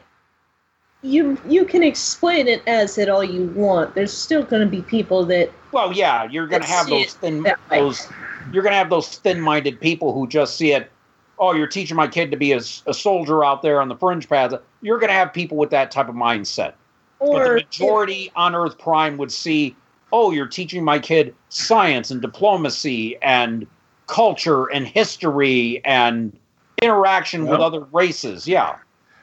you 1.03 1.37
you 1.47 1.65
can 1.65 1.83
explain 1.83 2.47
it 2.47 2.63
as 2.67 2.97
it 2.97 3.09
all 3.09 3.23
you 3.23 3.45
want. 3.55 3.95
There's 3.95 4.13
still 4.13 4.43
going 4.43 4.61
to 4.61 4.69
be 4.69 4.81
people 4.81 5.25
that 5.25 5.51
Well, 5.71 5.93
yeah, 5.93 6.23
you're 6.23 6.47
going 6.47 6.61
to 6.61 6.67
have 6.67 6.87
those 6.87 7.13
thin 7.13 7.45
those 7.69 8.07
you're 8.51 8.63
going 8.63 8.73
to 8.73 8.77
have 8.77 8.89
those 8.89 9.17
thin-minded 9.17 9.79
people 9.79 10.13
who 10.13 10.27
just 10.27 10.57
see 10.57 10.71
it. 10.73 10.91
Oh, 11.39 11.53
you're 11.53 11.67
teaching 11.67 11.97
my 11.97 12.07
kid 12.07 12.31
to 12.31 12.37
be 12.37 12.51
a 12.51 12.61
soldier 12.61 13.43
out 13.43 13.61
there 13.61 13.81
on 13.81 13.87
the 13.89 13.95
fringe 13.95 14.29
paths. 14.29 14.55
You're 14.81 14.99
going 14.99 15.09
to 15.09 15.15
have 15.15 15.33
people 15.33 15.57
with 15.57 15.71
that 15.71 15.91
type 15.91 16.07
of 16.07 16.15
mindset. 16.15 16.73
but 17.19 17.27
the 17.27 17.49
or 17.49 17.53
majority 17.55 18.31
on 18.35 18.55
Earth 18.55 18.77
Prime 18.77 19.17
would 19.17 19.31
see, 19.31 19.75
oh, 20.11 20.31
you're 20.31 20.47
teaching 20.47 20.83
my 20.83 20.99
kid 20.99 21.35
science 21.49 22.11
and 22.11 22.21
diplomacy 22.21 23.17
and 23.21 23.65
culture 24.07 24.67
and 24.71 24.87
history 24.87 25.81
and 25.85 26.37
interaction 26.81 27.47
with 27.47 27.59
other 27.59 27.81
races. 27.91 28.47
Yeah. 28.47 28.75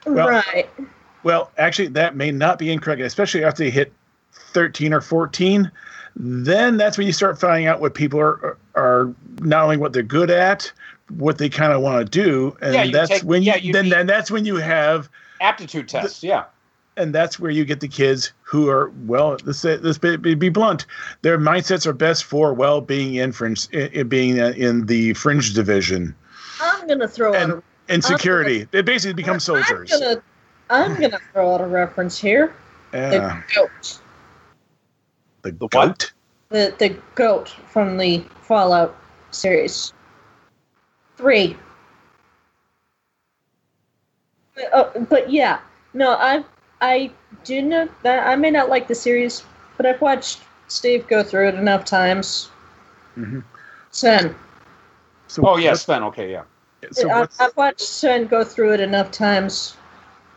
Well- 0.05 0.27
right. 0.27 0.69
Well, 1.23 1.51
actually, 1.57 1.89
that 1.89 2.15
may 2.15 2.31
not 2.31 2.57
be 2.57 2.71
incorrect, 2.71 3.01
especially 3.01 3.43
after 3.43 3.63
they 3.63 3.69
hit 3.69 3.93
13 4.33 4.91
or 4.93 5.01
14. 5.01 5.71
Then 6.15 6.77
that's 6.77 6.97
when 6.97 7.07
you 7.07 7.13
start 7.13 7.39
finding 7.39 7.67
out 7.67 7.79
what 7.81 7.93
people 7.93 8.19
are 8.19 8.57
are 8.75 9.13
not 9.39 9.63
only 9.63 9.77
what 9.77 9.93
they're 9.93 10.03
good 10.03 10.29
at, 10.29 10.71
what 11.09 11.37
they 11.37 11.49
kind 11.49 11.73
of 11.73 11.81
want 11.81 12.05
to 12.05 12.09
do, 12.09 12.55
and 12.61 12.73
Yeah, 12.73 12.87
that's 12.91 13.09
take- 13.09 13.23
when 13.23 13.43
yeah, 13.43 13.55
you, 13.55 13.67
you 13.67 13.73
then 13.73 13.89
then 13.89 14.07
that's 14.07 14.29
when 14.31 14.45
you 14.45 14.57
have 14.57 15.09
Aptitude 15.39 15.87
tests. 15.89 16.21
Yeah. 16.23 16.43
and 16.97 17.15
that's 17.15 17.39
where 17.39 17.49
you 17.49 17.65
get 17.65 17.79
the 17.79 17.87
kids 17.87 18.31
who 18.43 18.69
are 18.69 18.91
well 19.07 19.37
let's 19.45 19.59
say 19.59 19.77
let's 19.77 19.97
be, 19.97 20.17
be 20.17 20.35
be 20.35 20.49
blunt 20.49 20.85
their 21.21 21.39
mindsets 21.39 21.85
are 21.87 21.93
best 21.93 22.25
for 22.25 22.53
well 22.53 22.81
being 22.81 23.15
in 23.15 23.31
fringe 23.31 23.67
in, 23.71 24.07
being 24.09 24.37
in 24.37 24.85
the 24.85 25.13
fringe 25.13 25.53
division 25.53 26.13
I'm 26.61 26.85
going 26.85 26.99
to 26.99 27.07
throw 27.07 27.29
out 27.33 27.41
and 27.41 27.51
a 27.53 27.63
and 27.89 28.03
security 28.03 28.67
they 28.71 28.81
basically 28.81 29.13
become 29.13 29.39
soldiers 29.39 29.91
I'm 29.93 29.99
gonna, 30.01 30.21
I'm 30.69 31.01
gonna 31.01 31.19
throw 31.33 31.53
out 31.55 31.61
a 31.61 31.65
reference 31.65 32.17
here. 32.19 32.53
yeah 32.93 33.09
The 33.09 33.55
goat. 33.55 33.99
The, 35.41 35.51
The 35.51 35.67
what? 35.71 35.71
goat 35.71 36.13
The 36.49 36.75
the 36.79 36.97
goat 37.15 37.49
from 37.69 37.97
the 37.97 38.23
Fallout 38.41 38.95
series. 39.31 39.93
Three. 41.17 41.55
But, 44.55 44.73
uh, 44.73 44.99
but 45.09 45.31
yeah, 45.31 45.59
no, 45.93 46.11
I 46.11 46.43
I 46.81 47.11
do 47.43 47.61
know 47.61 47.87
that 48.03 48.27
I 48.27 48.35
may 48.35 48.51
not 48.51 48.69
like 48.69 48.87
the 48.87 48.95
series, 48.95 49.43
but 49.77 49.85
I've 49.85 50.01
watched 50.01 50.41
Steve 50.67 51.07
go 51.07 51.23
through 51.23 51.49
it 51.49 51.55
enough 51.55 51.85
times. 51.85 52.49
Mhm. 53.17 53.43
Sen, 53.91 54.35
so 55.27 55.47
Oh, 55.47 55.57
yes, 55.57 55.83
Sven. 55.83 56.03
Okay, 56.03 56.31
yeah. 56.31 56.43
so 56.91 57.09
I, 57.09 57.27
I've 57.39 57.55
watched 57.55 57.81
Sen 57.81 58.27
go 58.27 58.43
through 58.43 58.73
it 58.73 58.79
enough 58.79 59.11
times. 59.11 59.75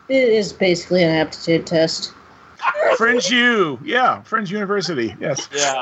It 0.07 0.29
is 0.29 0.53
basically 0.53 1.03
an 1.03 1.09
aptitude 1.09 1.65
test. 1.65 2.13
fringe 2.97 3.29
u 3.29 3.79
yeah 3.83 4.21
fringe 4.23 4.51
university 4.51 5.15
yes 5.19 5.49
Yeah. 5.55 5.81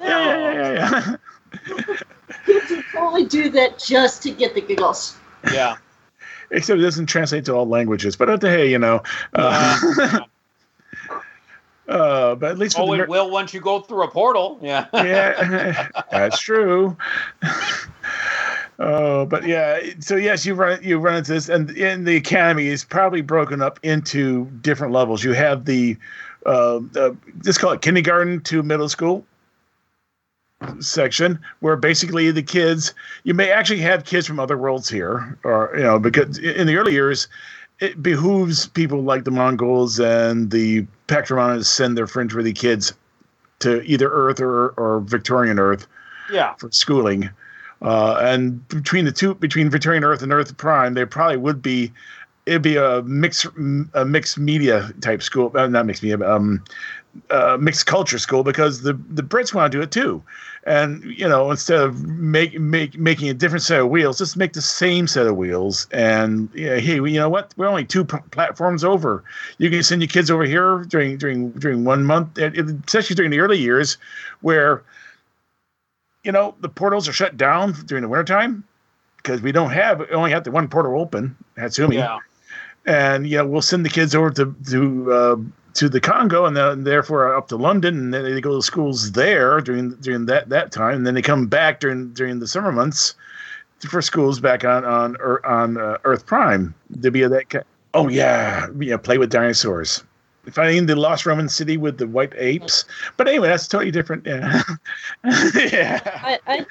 yeah, 0.00 0.38
yeah, 0.38 0.52
yeah, 0.52 0.72
yeah, 0.72 1.16
yeah. 1.66 1.96
Kids 2.44 2.70
would 2.70 2.84
only 2.96 3.24
do 3.24 3.50
that 3.50 3.78
just 3.78 4.22
to 4.22 4.30
get 4.30 4.54
the 4.54 4.60
giggles. 4.60 5.16
Yeah. 5.52 5.76
Except 6.50 6.78
it 6.78 6.82
doesn't 6.82 7.06
translate 7.06 7.44
to 7.46 7.54
all 7.54 7.66
languages. 7.66 8.16
But 8.16 8.40
hey, 8.42 8.70
you 8.70 8.78
know. 8.78 9.02
Uh, 9.34 9.78
uh, 11.88 12.34
but 12.36 12.50
at 12.52 12.58
least 12.58 12.76
Oh, 12.78 12.94
the, 12.94 13.02
it 13.02 13.08
will 13.08 13.30
once 13.30 13.52
you 13.52 13.60
go 13.60 13.80
through 13.80 14.04
a 14.04 14.08
portal. 14.08 14.58
Yeah. 14.62 14.86
yeah, 14.92 15.88
that's 16.10 16.38
true. 16.38 16.96
Oh, 18.78 19.24
but 19.24 19.46
yeah. 19.46 19.80
So 20.00 20.16
yes, 20.16 20.44
you 20.44 20.54
run 20.54 20.78
you 20.82 20.98
run 20.98 21.16
into 21.16 21.32
this, 21.32 21.48
and 21.48 21.70
in 21.70 22.04
the 22.04 22.16
academy 22.16 22.66
is 22.66 22.84
probably 22.84 23.22
broken 23.22 23.62
up 23.62 23.80
into 23.82 24.44
different 24.60 24.92
levels. 24.92 25.24
You 25.24 25.32
have 25.32 25.64
the 25.64 25.96
uh, 26.44 26.80
uh, 26.94 27.12
just 27.42 27.58
call 27.58 27.72
it 27.72 27.80
kindergarten 27.80 28.40
to 28.42 28.62
middle 28.62 28.88
school 28.88 29.24
section, 30.80 31.38
where 31.60 31.76
basically 31.76 32.30
the 32.30 32.42
kids 32.42 32.92
you 33.24 33.34
may 33.34 33.50
actually 33.50 33.80
have 33.80 34.04
kids 34.04 34.26
from 34.26 34.38
other 34.40 34.56
worlds 34.58 34.88
here, 34.88 35.38
or 35.44 35.72
you 35.74 35.82
know, 35.82 35.98
because 35.98 36.38
in 36.38 36.66
the 36.66 36.76
early 36.76 36.92
years. 36.92 37.28
It 37.78 38.02
behooves 38.02 38.68
people 38.68 39.02
like 39.02 39.24
the 39.24 39.30
Mongols 39.30 40.00
and 40.00 40.50
the 40.50 40.86
Pax 41.08 41.30
Romana 41.30 41.58
to 41.58 41.64
send 41.64 41.94
their 41.94 42.06
fringe-worthy 42.06 42.54
kids 42.54 42.94
to 43.58 43.82
either 43.82 44.08
Earth 44.10 44.40
or, 44.40 44.68
or 44.78 45.00
Victorian 45.00 45.58
Earth 45.58 45.86
Yeah. 46.32 46.54
for 46.54 46.70
schooling. 46.72 47.28
Uh, 47.82 48.16
and 48.20 48.66
between 48.68 49.04
the 49.04 49.12
two, 49.12 49.34
between 49.34 49.70
Victorian 49.70 50.04
Earth 50.04 50.22
and 50.22 50.32
Earth 50.32 50.56
Prime, 50.56 50.94
there 50.94 51.06
probably 51.06 51.36
would 51.36 51.60
be 51.60 51.92
it'd 52.46 52.62
be 52.62 52.76
a 52.76 53.02
mixed 53.02 53.46
a 53.94 54.04
mixed 54.04 54.38
media 54.38 54.90
type 55.00 55.22
school, 55.22 55.52
uh, 55.56 55.66
not 55.66 55.84
mixed 55.84 56.02
media, 56.02 56.18
um, 56.28 56.62
uh, 57.30 57.56
mixed 57.60 57.86
culture 57.86 58.18
school 58.18 58.44
because 58.44 58.82
the 58.82 58.94
the 59.10 59.22
Brits 59.22 59.52
want 59.52 59.70
to 59.70 59.78
do 59.78 59.82
it 59.82 59.90
too. 59.90 60.22
And 60.64 61.04
you 61.04 61.28
know, 61.28 61.50
instead 61.50 61.80
of 61.80 62.04
make, 62.04 62.58
make 62.58 62.98
making 62.98 63.28
a 63.28 63.34
different 63.34 63.62
set 63.62 63.80
of 63.80 63.88
wheels, 63.88 64.18
just 64.18 64.36
make 64.36 64.52
the 64.52 64.62
same 64.62 65.06
set 65.06 65.26
of 65.26 65.36
wheels. 65.36 65.86
And 65.92 66.48
yeah, 66.54 66.78
hey, 66.78 66.94
you 66.94 67.14
know 67.14 67.28
what? 67.28 67.52
We're 67.56 67.68
only 67.68 67.84
two 67.84 68.04
p- 68.04 68.18
platforms 68.30 68.82
over. 68.82 69.22
You 69.58 69.70
can 69.70 69.82
send 69.82 70.02
your 70.02 70.08
kids 70.08 70.30
over 70.30 70.44
here 70.44 70.84
during 70.88 71.18
during 71.18 71.50
during 71.52 71.84
one 71.84 72.04
month, 72.04 72.38
especially 72.38 73.16
during 73.16 73.30
the 73.30 73.40
early 73.40 73.58
years, 73.58 73.96
where 74.40 74.82
you 76.26 76.32
know 76.32 76.54
the 76.60 76.68
portals 76.68 77.08
are 77.08 77.12
shut 77.12 77.36
down 77.36 77.72
during 77.86 78.02
the 78.02 78.08
wintertime 78.08 78.64
because 79.18 79.40
we 79.40 79.52
don't 79.52 79.70
have 79.70 80.00
we 80.00 80.06
only 80.10 80.32
have 80.32 80.42
the 80.44 80.50
one 80.50 80.66
portal 80.68 81.00
open, 81.00 81.36
Hatsumi 81.56 81.94
Yeah. 81.94 82.18
and 82.84 83.28
you 83.28 83.38
know 83.38 83.46
we'll 83.46 83.62
send 83.62 83.84
the 83.86 83.90
kids 83.90 84.14
over 84.14 84.30
to 84.32 84.54
to 84.70 85.12
uh, 85.12 85.36
to 85.74 85.88
the 85.88 86.00
Congo 86.00 86.44
and 86.46 86.56
then 86.56 86.82
therefore 86.84 87.34
up 87.36 87.46
to 87.48 87.56
London 87.56 87.96
and 87.98 88.12
then 88.12 88.24
they 88.24 88.40
go 88.40 88.56
to 88.56 88.62
schools 88.62 89.12
there 89.12 89.60
during 89.60 89.90
during 90.06 90.26
that 90.26 90.48
that 90.48 90.72
time 90.72 90.96
and 90.96 91.06
then 91.06 91.14
they 91.14 91.22
come 91.22 91.46
back 91.46 91.78
during 91.80 92.12
during 92.12 92.40
the 92.40 92.48
summer 92.48 92.72
months 92.72 93.14
for 93.88 94.02
schools 94.02 94.40
back 94.40 94.64
on 94.64 94.84
on 94.84 95.16
on 95.44 95.76
uh, 95.78 95.98
Earth 96.04 96.26
Prime 96.26 96.74
to 97.02 97.10
be 97.12 97.22
that 97.26 97.48
ki- 97.50 97.58
oh 97.94 98.08
yeah 98.08 98.66
yeah 98.80 98.96
play 98.96 99.16
with 99.18 99.30
dinosaurs 99.30 100.02
finding 100.50 100.86
the 100.86 100.96
lost 100.96 101.26
Roman 101.26 101.48
city 101.48 101.76
with 101.76 101.98
the 101.98 102.06
white 102.06 102.32
apes 102.36 102.84
but 103.16 103.28
anyway 103.28 103.48
that's 103.48 103.66
totally 103.66 103.90
different 103.90 104.26
yeah 104.26 104.62
yeah 105.54 106.00
I, 106.04 106.38
I 106.46 106.66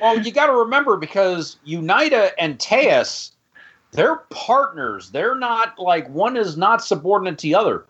Well, 0.00 0.18
you 0.18 0.32
got 0.32 0.46
to 0.46 0.54
remember 0.54 0.96
because 0.96 1.56
Unita 1.66 2.30
and 2.38 2.58
Teus, 2.58 3.32
they're 3.92 4.16
partners. 4.30 5.10
They're 5.10 5.34
not 5.34 5.78
like 5.78 6.08
one 6.08 6.36
is 6.36 6.56
not 6.56 6.84
subordinate 6.84 7.38
to 7.38 7.42
the 7.42 7.54
other. 7.54 7.84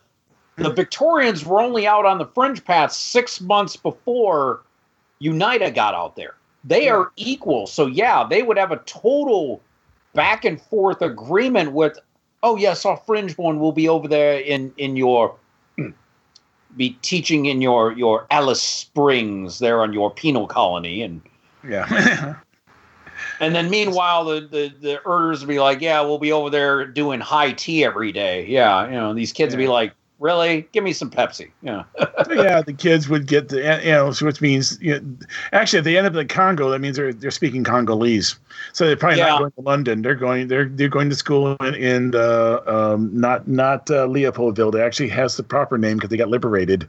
The 0.57 0.71
Victorians 0.71 1.45
were 1.45 1.61
only 1.61 1.87
out 1.87 2.05
on 2.05 2.19
the 2.19 2.27
fringe 2.27 2.65
path 2.65 2.93
six 2.93 3.41
months 3.41 3.77
before 3.77 4.61
Unita 5.23 5.75
got 5.75 5.95
out 5.95 6.17
there. 6.17 6.35
They 6.65 6.91
are 6.91 7.13
equal. 7.17 7.67
So, 7.67 7.87
yeah, 7.87 8.27
they 8.29 8.43
would 8.43 8.59
have 8.59 8.71
a 8.71 8.77
total 8.79 9.63
back 10.13 10.45
and 10.45 10.61
forth 10.61 11.01
agreement 11.01 11.73
with, 11.73 11.99
oh, 12.43 12.57
yes, 12.57 12.85
our 12.85 12.97
fringe 12.97 13.37
one 13.37 13.61
will 13.61 13.73
be 13.73 13.89
over 13.89 14.09
there 14.09 14.39
in, 14.41 14.73
in 14.77 14.97
your. 14.97 15.37
Hmm. 15.77 15.91
Be 16.77 16.91
teaching 17.03 17.47
in 17.47 17.61
your 17.61 17.93
your 17.93 18.29
Alice 18.31 18.63
Springs 18.63 19.59
there 19.59 19.83
on 19.83 19.93
your 19.93 20.09
penal 20.09 20.47
colony, 20.47 21.03
and 21.03 21.21
yeah 21.69 22.37
and 23.41 23.55
then 23.55 23.71
meanwhile, 23.71 24.25
the 24.25 24.41
the 24.41 24.73
the 24.81 25.01
earners 25.07 25.41
would 25.41 25.49
be 25.49 25.59
like, 25.59 25.81
"Yeah, 25.81 26.01
we'll 26.03 26.19
be 26.19 26.33
over 26.33 26.51
there 26.51 26.87
doing 26.87 27.21
high 27.21 27.53
tea 27.53 27.85
every 27.85 28.13
day." 28.13 28.47
Yeah, 28.47 28.87
you 28.87 28.93
know, 28.93 29.15
these 29.15 29.33
kids 29.33 29.55
would 29.55 29.61
be 29.61 29.69
like, 29.69 29.93
"Really? 30.21 30.69
Give 30.73 30.85
me 30.85 30.93
some 30.93 31.11
Pepsi." 31.11 31.51
Yeah, 31.63 31.83
yeah, 32.31 32.63
the 32.63 32.73
kids 32.73 33.09
would 33.09 33.27
get 33.27 33.49
the 33.49 33.81
you 33.83 33.91
know, 33.91 34.13
which 34.21 34.41
means 34.41 34.79
you 34.81 35.01
know, 35.01 35.27
actually 35.53 35.79
at 35.81 35.85
the 35.85 35.99
end 35.99 36.07
of 36.07 36.13
the 36.13 36.25
Congo, 36.25 36.71
that 36.71 36.81
means 36.81 36.97
they're 36.97 37.13
they're 37.13 37.31
speaking 37.33 37.65
Congolese. 37.65 38.39
So 38.73 38.87
they're 38.87 38.97
probably 38.97 39.19
Yeah. 39.19 39.29
not 39.31 39.39
going 39.41 39.53
to 39.53 39.61
London. 39.63 40.03
They're 40.03 40.15
going 40.15 40.47
they're 40.49 40.67
they're 40.67 40.89
going 40.89 41.11
to 41.11 41.17
school 41.17 41.57
in, 41.57 41.75
in 41.75 42.15
uh, 42.15 42.61
um, 42.67 43.11
not 43.13 43.49
not 43.49 43.91
uh, 43.91 44.07
Leopoldville. 44.07 44.75
It 44.75 44.81
actually 44.81 45.09
has 45.09 45.37
the 45.37 45.43
proper 45.43 45.77
name 45.79 45.97
because 45.97 46.11
they 46.11 46.17
got 46.17 46.29
liberated. 46.29 46.87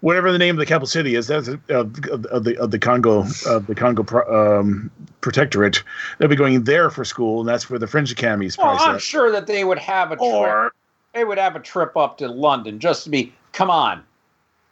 Whatever 0.00 0.32
the 0.32 0.38
name 0.38 0.56
of 0.56 0.58
the 0.58 0.66
capital 0.66 0.88
city 0.88 1.14
is, 1.14 1.28
that's 1.28 1.48
uh, 1.48 1.56
of, 1.70 2.26
of 2.26 2.42
the 2.44 2.56
of 2.58 2.72
the 2.72 2.78
Congo 2.78 3.24
of 3.46 3.66
the 3.68 3.74
Congo 3.76 4.02
pro- 4.02 4.58
um, 4.60 4.90
protectorate. 5.20 5.82
They'll 6.18 6.28
be 6.28 6.34
going 6.34 6.64
there 6.64 6.90
for 6.90 7.04
school, 7.04 7.38
and 7.40 7.48
that's 7.48 7.70
where 7.70 7.78
the 7.78 7.86
French 7.86 8.10
Academy 8.10 8.46
is 8.46 8.58
well, 8.58 8.76
I'm 8.80 8.94
set. 8.94 9.02
sure 9.02 9.30
that 9.30 9.46
they 9.46 9.62
would 9.62 9.78
have 9.78 10.10
a. 10.10 10.16
Or 10.16 10.72
They 11.14 11.24
would 11.24 11.38
have 11.38 11.56
a 11.56 11.60
trip 11.60 11.96
up 11.96 12.18
to 12.18 12.28
London 12.28 12.78
just 12.78 13.04
to 13.04 13.10
be. 13.10 13.32
Come 13.52 13.70
on, 13.70 14.02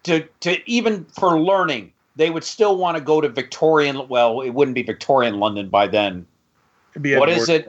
to 0.05 0.27
to 0.41 0.71
even 0.71 1.05
for 1.05 1.39
learning, 1.39 1.93
they 2.17 2.31
would 2.31 2.45
still 2.45 2.77
want 2.77 2.97
to 2.97 3.03
go 3.03 3.21
to 3.21 3.29
Victorian. 3.29 4.09
Well, 4.09 4.41
it 4.41 4.51
wouldn't 4.51 4.75
be 4.75 4.83
Victorian 4.83 5.39
London 5.39 5.69
by 5.69 5.87
then. 5.87 6.27
What 6.95 7.29
it? 7.49 7.69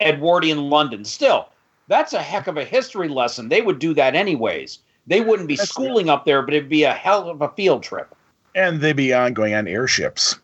Edwardian 0.00 0.70
London. 0.70 1.04
Still, 1.04 1.48
that's 1.88 2.12
a 2.12 2.22
heck 2.22 2.46
of 2.46 2.56
a 2.56 2.64
history 2.64 3.08
lesson. 3.08 3.48
They 3.48 3.62
would 3.62 3.78
do 3.78 3.94
that 3.94 4.14
anyways. 4.14 4.78
They 5.06 5.20
wouldn't 5.20 5.48
be 5.48 5.56
That's- 5.56 5.68
schooling 5.68 6.08
up 6.08 6.24
there, 6.24 6.42
but 6.42 6.54
it'd 6.54 6.68
be 6.68 6.84
a 6.84 6.92
hell 6.94 7.28
of 7.28 7.42
a 7.42 7.48
field 7.50 7.82
trip. 7.82 8.14
And 8.54 8.80
they'd 8.80 8.94
be 8.94 9.12
on 9.12 9.34
going 9.34 9.54
on 9.54 9.66
airships. 9.66 10.38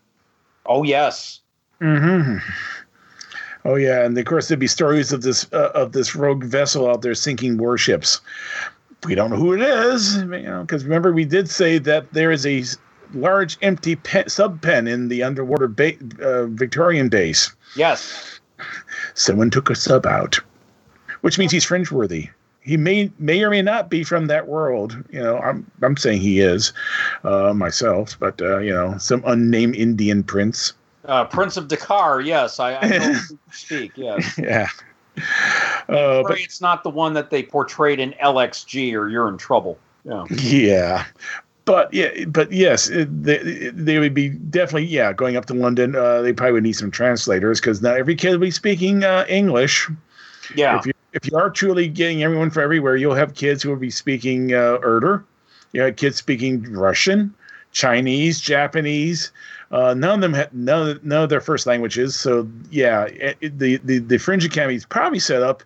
Oh 0.67 0.83
yes. 0.83 1.41
hmm 1.81 2.37
Oh 3.65 3.75
yeah, 3.75 4.05
and 4.05 4.17
of 4.17 4.25
course 4.25 4.49
there'd 4.49 4.61
be 4.61 4.67
stories 4.67 5.13
of 5.13 5.23
this 5.23 5.47
uh, 5.53 5.71
of 5.75 5.93
this 5.93 6.15
rogue 6.15 6.45
vessel 6.45 6.89
out 6.89 7.03
there 7.03 7.15
sinking 7.15 7.59
warships. 7.59 8.21
We 9.05 9.15
don't 9.15 9.31
know 9.31 9.37
who 9.37 9.55
it 9.55 9.61
is, 9.61 10.17
you 10.17 10.27
know, 10.27 10.63
because 10.63 10.85
remember 10.85 11.13
we 11.13 11.25
did 11.25 11.49
say 11.49 11.79
that 11.79 12.13
there 12.13 12.31
is 12.31 12.47
a 12.47 12.65
large 13.15 13.59
empty 13.63 13.97
pen, 13.97 14.29
sub 14.29 14.61
pen 14.63 14.87
in 14.87 15.09
the 15.09 15.23
underwater 15.23 15.69
ba- 15.69 15.97
uh, 16.23 16.47
Victorian 16.47 17.09
base. 17.09 17.55
Yes. 17.77 18.41
Someone 19.15 19.51
took 19.51 19.71
a 19.71 19.75
sub 19.75 20.07
out, 20.07 20.39
which 21.23 21.39
means 21.39 21.53
he's 21.53 21.65
fringe 21.65 21.91
worthy. 21.91 22.29
He 22.61 22.77
may 22.77 23.11
may 23.19 23.43
or 23.43 23.51
may 23.51 23.63
not 23.63 23.89
be 23.89 24.05
from 24.05 24.27
that 24.27 24.47
world. 24.47 24.97
You 25.11 25.21
know, 25.21 25.39
I'm 25.39 25.71
I'm 25.83 25.97
saying 25.97 26.21
he 26.21 26.41
is 26.41 26.73
uh, 27.25 27.55
myself, 27.55 28.19
but 28.21 28.41
uh, 28.43 28.59
you 28.59 28.73
know, 28.73 28.99
some 28.99 29.23
unnamed 29.27 29.77
Indian 29.77 30.23
prince. 30.23 30.75
Uh, 31.11 31.25
Prince 31.25 31.57
of 31.57 31.67
Dakkar. 31.67 32.25
Yes, 32.25 32.61
I, 32.61 32.77
I 32.77 32.87
know 32.87 33.15
speak. 33.53 33.91
Yes. 33.97 34.39
Yeah. 34.39 34.69
Uh, 35.89 36.23
but 36.23 36.39
it's 36.39 36.61
not 36.61 36.85
the 36.85 36.91
one 36.91 37.15
that 37.15 37.31
they 37.31 37.43
portrayed 37.43 37.99
in 37.99 38.13
LXG, 38.23 38.95
or 38.95 39.09
you're 39.09 39.29
in 39.29 39.37
trouble. 39.37 39.77
Yeah. 40.05 40.25
Yeah, 40.31 41.05
but 41.65 41.93
yeah, 41.93 42.25
but 42.27 42.53
yes, 42.53 42.89
it, 42.89 43.25
they, 43.25 43.71
they 43.75 43.99
would 43.99 44.15
be 44.15 44.29
definitely 44.29 44.87
yeah 44.87 45.13
going 45.13 45.37
up 45.37 45.47
to 45.47 45.55
London. 45.55 45.97
Uh, 45.97 46.23
they 46.23 46.33
probably 46.33 46.53
would 46.53 46.63
need 46.63 46.75
some 46.75 46.93
translators 46.93 47.61
because 47.61 47.83
not 47.83 47.97
every 47.97 48.15
kid 48.15 48.31
will 48.31 48.39
be 48.39 48.53
speaking 48.53 49.03
uh, 49.03 49.25
English. 49.29 49.91
Yeah. 50.55 50.79
If 50.79 50.87
you 50.87 50.93
if 51.13 51.27
you 51.27 51.37
are 51.37 51.51
truly 51.51 51.89
getting 51.89 52.23
everyone 52.23 52.51
from 52.51 52.63
everywhere, 52.63 52.97
you'll 52.97 53.17
have 53.17 53.35
kids 53.35 53.65
who 53.65 53.71
will 53.71 53.77
be 53.77 53.91
speaking 53.91 54.55
uh, 54.55 54.79
Urdu. 54.85 55.25
You 55.73 55.83
have 55.83 55.97
kids 55.97 56.19
speaking 56.19 56.73
Russian, 56.73 57.35
Chinese, 57.73 58.41
Japanese. 58.41 59.33
Uh, 59.71 59.95
none 59.95 60.15
of 60.17 60.21
them 60.21 60.33
had 60.35 60.53
none 60.53 60.99
none 61.03 61.23
of 61.23 61.29
their 61.31 61.41
first 61.41 61.67
languages. 61.67 62.17
So 62.17 62.49
yeah, 62.71 63.05
it, 63.05 63.37
it- 63.41 63.59
the, 63.59 63.77
the 63.85 63.99
the 63.99 64.19
Fringe 64.19 64.45
Academy 64.45 64.75
is 64.75 64.85
probably 64.85 65.19
set 65.21 65.43
up. 65.43 65.63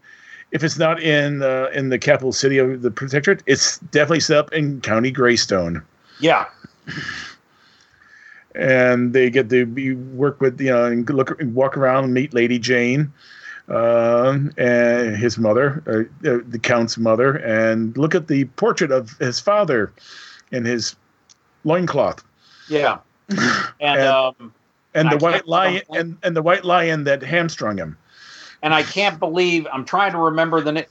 If 0.51 0.63
it's 0.63 0.79
not 0.79 1.01
in 1.03 1.43
uh, 1.43 1.69
in 1.75 1.89
the 1.89 1.99
capital 1.99 2.33
city 2.33 2.59
of 2.59 2.83
the 2.83 2.91
protectorate, 2.91 3.43
it's 3.47 3.79
definitely 3.91 4.21
set 4.21 4.37
up 4.39 4.53
in 4.53 4.81
County 4.83 5.11
Greystoke 5.11 5.83
Yeah. 6.21 6.47
and 8.55 9.13
they 9.13 9.31
get 9.31 9.49
to 9.51 9.67
be, 9.67 9.95
work 9.95 10.41
with 10.41 10.61
you 10.61 10.71
know 10.71 10.85
and 10.85 11.09
look 11.11 11.37
walk 11.43 11.77
around 11.77 12.05
and 12.05 12.15
meet 12.15 12.33
Lady 12.35 12.59
Jane, 12.59 13.13
um, 13.69 14.53
and 14.57 15.17
his 15.17 15.39
mother, 15.39 15.83
uh, 15.89 16.29
uh, 16.31 16.39
the 16.47 16.59
count's 16.61 16.97
mother, 16.99 17.37
and 17.39 17.97
look 17.97 18.15
at 18.15 18.29
the 18.29 18.45
portrait 18.57 18.93
of 18.93 19.11
his 19.19 19.41
father 19.41 19.93
in 20.53 20.65
his 20.65 20.95
loincloth 21.65 22.23
Yeah. 22.69 22.99
And 23.81 24.01
And- 24.01 24.01
um, 24.01 24.53
and 24.97 25.11
the 25.11 25.17
white 25.19 25.49
lion 25.49 25.83
and, 25.91 26.17
and 26.23 26.37
the 26.37 26.43
white 26.43 26.65
lion 26.65 27.03
that 27.05 27.21
hamstrung 27.23 27.77
him. 27.79 27.97
and 28.63 28.73
I 28.73 28.83
can't 28.85 29.19
believe 29.19 29.67
I'm 29.73 29.85
trying 29.85 30.13
to 30.13 30.19
remember 30.19 30.61
the 30.61 30.73
name. 30.73 30.85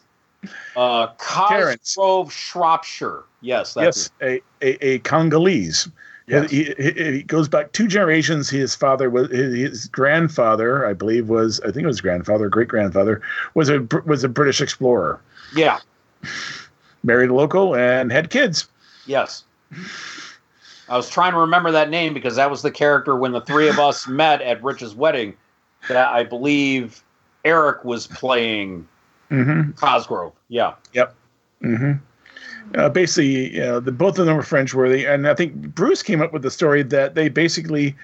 Uh. 0.75 1.07
Cosgrove, 1.17 2.33
Shropshire. 2.33 3.23
Yes, 3.39 3.73
that's 3.73 4.11
yes, 4.19 4.41
a, 4.61 4.65
a, 4.67 4.85
a 4.95 4.99
Congolese. 4.99 5.87
Yes. 6.27 6.51
He, 6.51 6.73
he, 6.77 6.91
he 6.91 7.23
goes 7.23 7.47
back 7.47 7.71
two 7.71 7.87
generations. 7.87 8.49
His 8.49 8.75
father 8.75 9.09
was 9.09 9.29
his, 9.29 9.55
his 9.55 9.87
grandfather, 9.87 10.85
I 10.85 10.93
believe, 10.93 11.29
was 11.29 11.59
I 11.61 11.71
think 11.71 11.83
it 11.83 11.87
was 11.87 12.01
grandfather, 12.01 12.49
great 12.49 12.67
grandfather, 12.67 13.21
was 13.53 13.69
a 13.69 13.87
was 14.05 14.23
a 14.25 14.29
British 14.29 14.59
explorer. 14.59 15.19
Yeah. 15.55 15.79
married 17.03 17.29
a 17.29 17.33
local 17.33 17.73
and 17.75 18.11
had 18.11 18.29
kids. 18.29 18.67
Yes. 19.05 19.43
I 20.93 20.97
was 20.97 21.09
trying 21.09 21.31
to 21.31 21.39
remember 21.39 21.71
that 21.71 21.89
name 21.89 22.13
because 22.13 22.35
that 22.35 22.51
was 22.51 22.61
the 22.61 22.71
character 22.71 23.15
when 23.15 23.31
the 23.31 23.41
three 23.41 23.67
of 23.67 23.79
us 23.79 24.07
met 24.07 24.41
at 24.41 24.63
Rich's 24.63 24.93
wedding 24.93 25.35
that 25.89 26.13
I 26.13 26.23
believe 26.23 27.03
Eric 27.43 27.83
was 27.83 28.07
playing 28.07 28.87
Mm-hmm. 29.33 29.71
Cosgrove. 29.71 30.33
Yeah. 30.47 30.75
Mm-hmm. 31.63 31.93
Uh, 32.75 32.89
basically, 32.89 33.55
you 33.55 33.61
know, 33.61 33.79
the, 33.79 33.91
both 33.91 34.19
of 34.19 34.27
them 34.27 34.35
were 34.35 34.43
fringe 34.43 34.73
worthy, 34.73 35.05
and 35.05 35.27
I 35.27 35.33
think 35.33 35.55
Bruce 35.73 36.03
came 36.03 36.21
up 36.21 36.31
with 36.31 36.43
the 36.43 36.51
story 36.51 36.83
that 36.83 37.15
they 37.15 37.29
basically 37.29 37.95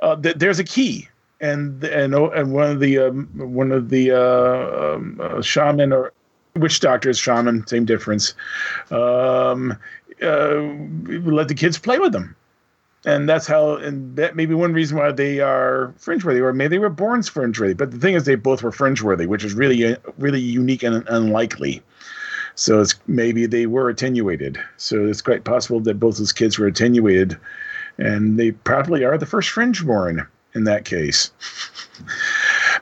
uh, 0.00 0.14
that 0.16 0.38
there's 0.38 0.58
a 0.58 0.64
key, 0.64 1.08
and 1.40 1.82
and 1.84 2.14
oh, 2.14 2.30
and 2.30 2.52
one 2.52 2.70
of 2.70 2.80
the 2.80 2.98
um, 2.98 3.28
one 3.34 3.72
of 3.72 3.88
the 3.88 4.12
uh, 4.12 4.94
um, 4.94 5.18
uh, 5.22 5.40
shaman 5.40 5.92
or 5.92 6.12
witch 6.56 6.80
doctors, 6.80 7.18
shaman, 7.18 7.66
same 7.66 7.84
difference. 7.84 8.34
Um, 8.90 9.76
uh, 10.22 10.60
let 11.30 11.48
the 11.48 11.54
kids 11.54 11.78
play 11.78 11.98
with 11.98 12.12
them. 12.12 12.36
And 13.06 13.28
that's 13.28 13.46
how, 13.46 13.76
and 13.76 14.16
that 14.16 14.34
may 14.34 14.46
be 14.46 14.54
one 14.54 14.72
reason 14.72 14.96
why 14.96 15.12
they 15.12 15.40
are 15.40 15.92
fringe 15.98 16.24
worthy, 16.24 16.40
or 16.40 16.54
maybe 16.54 16.76
they 16.76 16.78
were 16.78 16.88
born 16.88 17.22
fringe 17.22 17.60
worthy. 17.60 17.74
But 17.74 17.90
the 17.90 17.98
thing 17.98 18.14
is, 18.14 18.24
they 18.24 18.34
both 18.34 18.62
were 18.62 18.72
fringe 18.72 19.02
worthy, 19.02 19.26
which 19.26 19.44
is 19.44 19.52
really, 19.52 19.96
really 20.16 20.40
unique 20.40 20.82
and 20.82 21.06
unlikely. 21.08 21.82
So 22.54 22.80
it's 22.80 22.94
maybe 23.06 23.46
they 23.46 23.66
were 23.66 23.90
attenuated. 23.90 24.58
So 24.78 25.06
it's 25.06 25.20
quite 25.20 25.44
possible 25.44 25.80
that 25.80 26.00
both 26.00 26.16
those 26.16 26.32
kids 26.32 26.58
were 26.58 26.66
attenuated, 26.66 27.38
and 27.98 28.38
they 28.38 28.52
probably 28.52 29.04
are 29.04 29.18
the 29.18 29.26
first 29.26 29.50
fringe 29.50 29.84
born 29.84 30.26
in 30.54 30.64
that 30.64 30.84
case. 30.84 31.30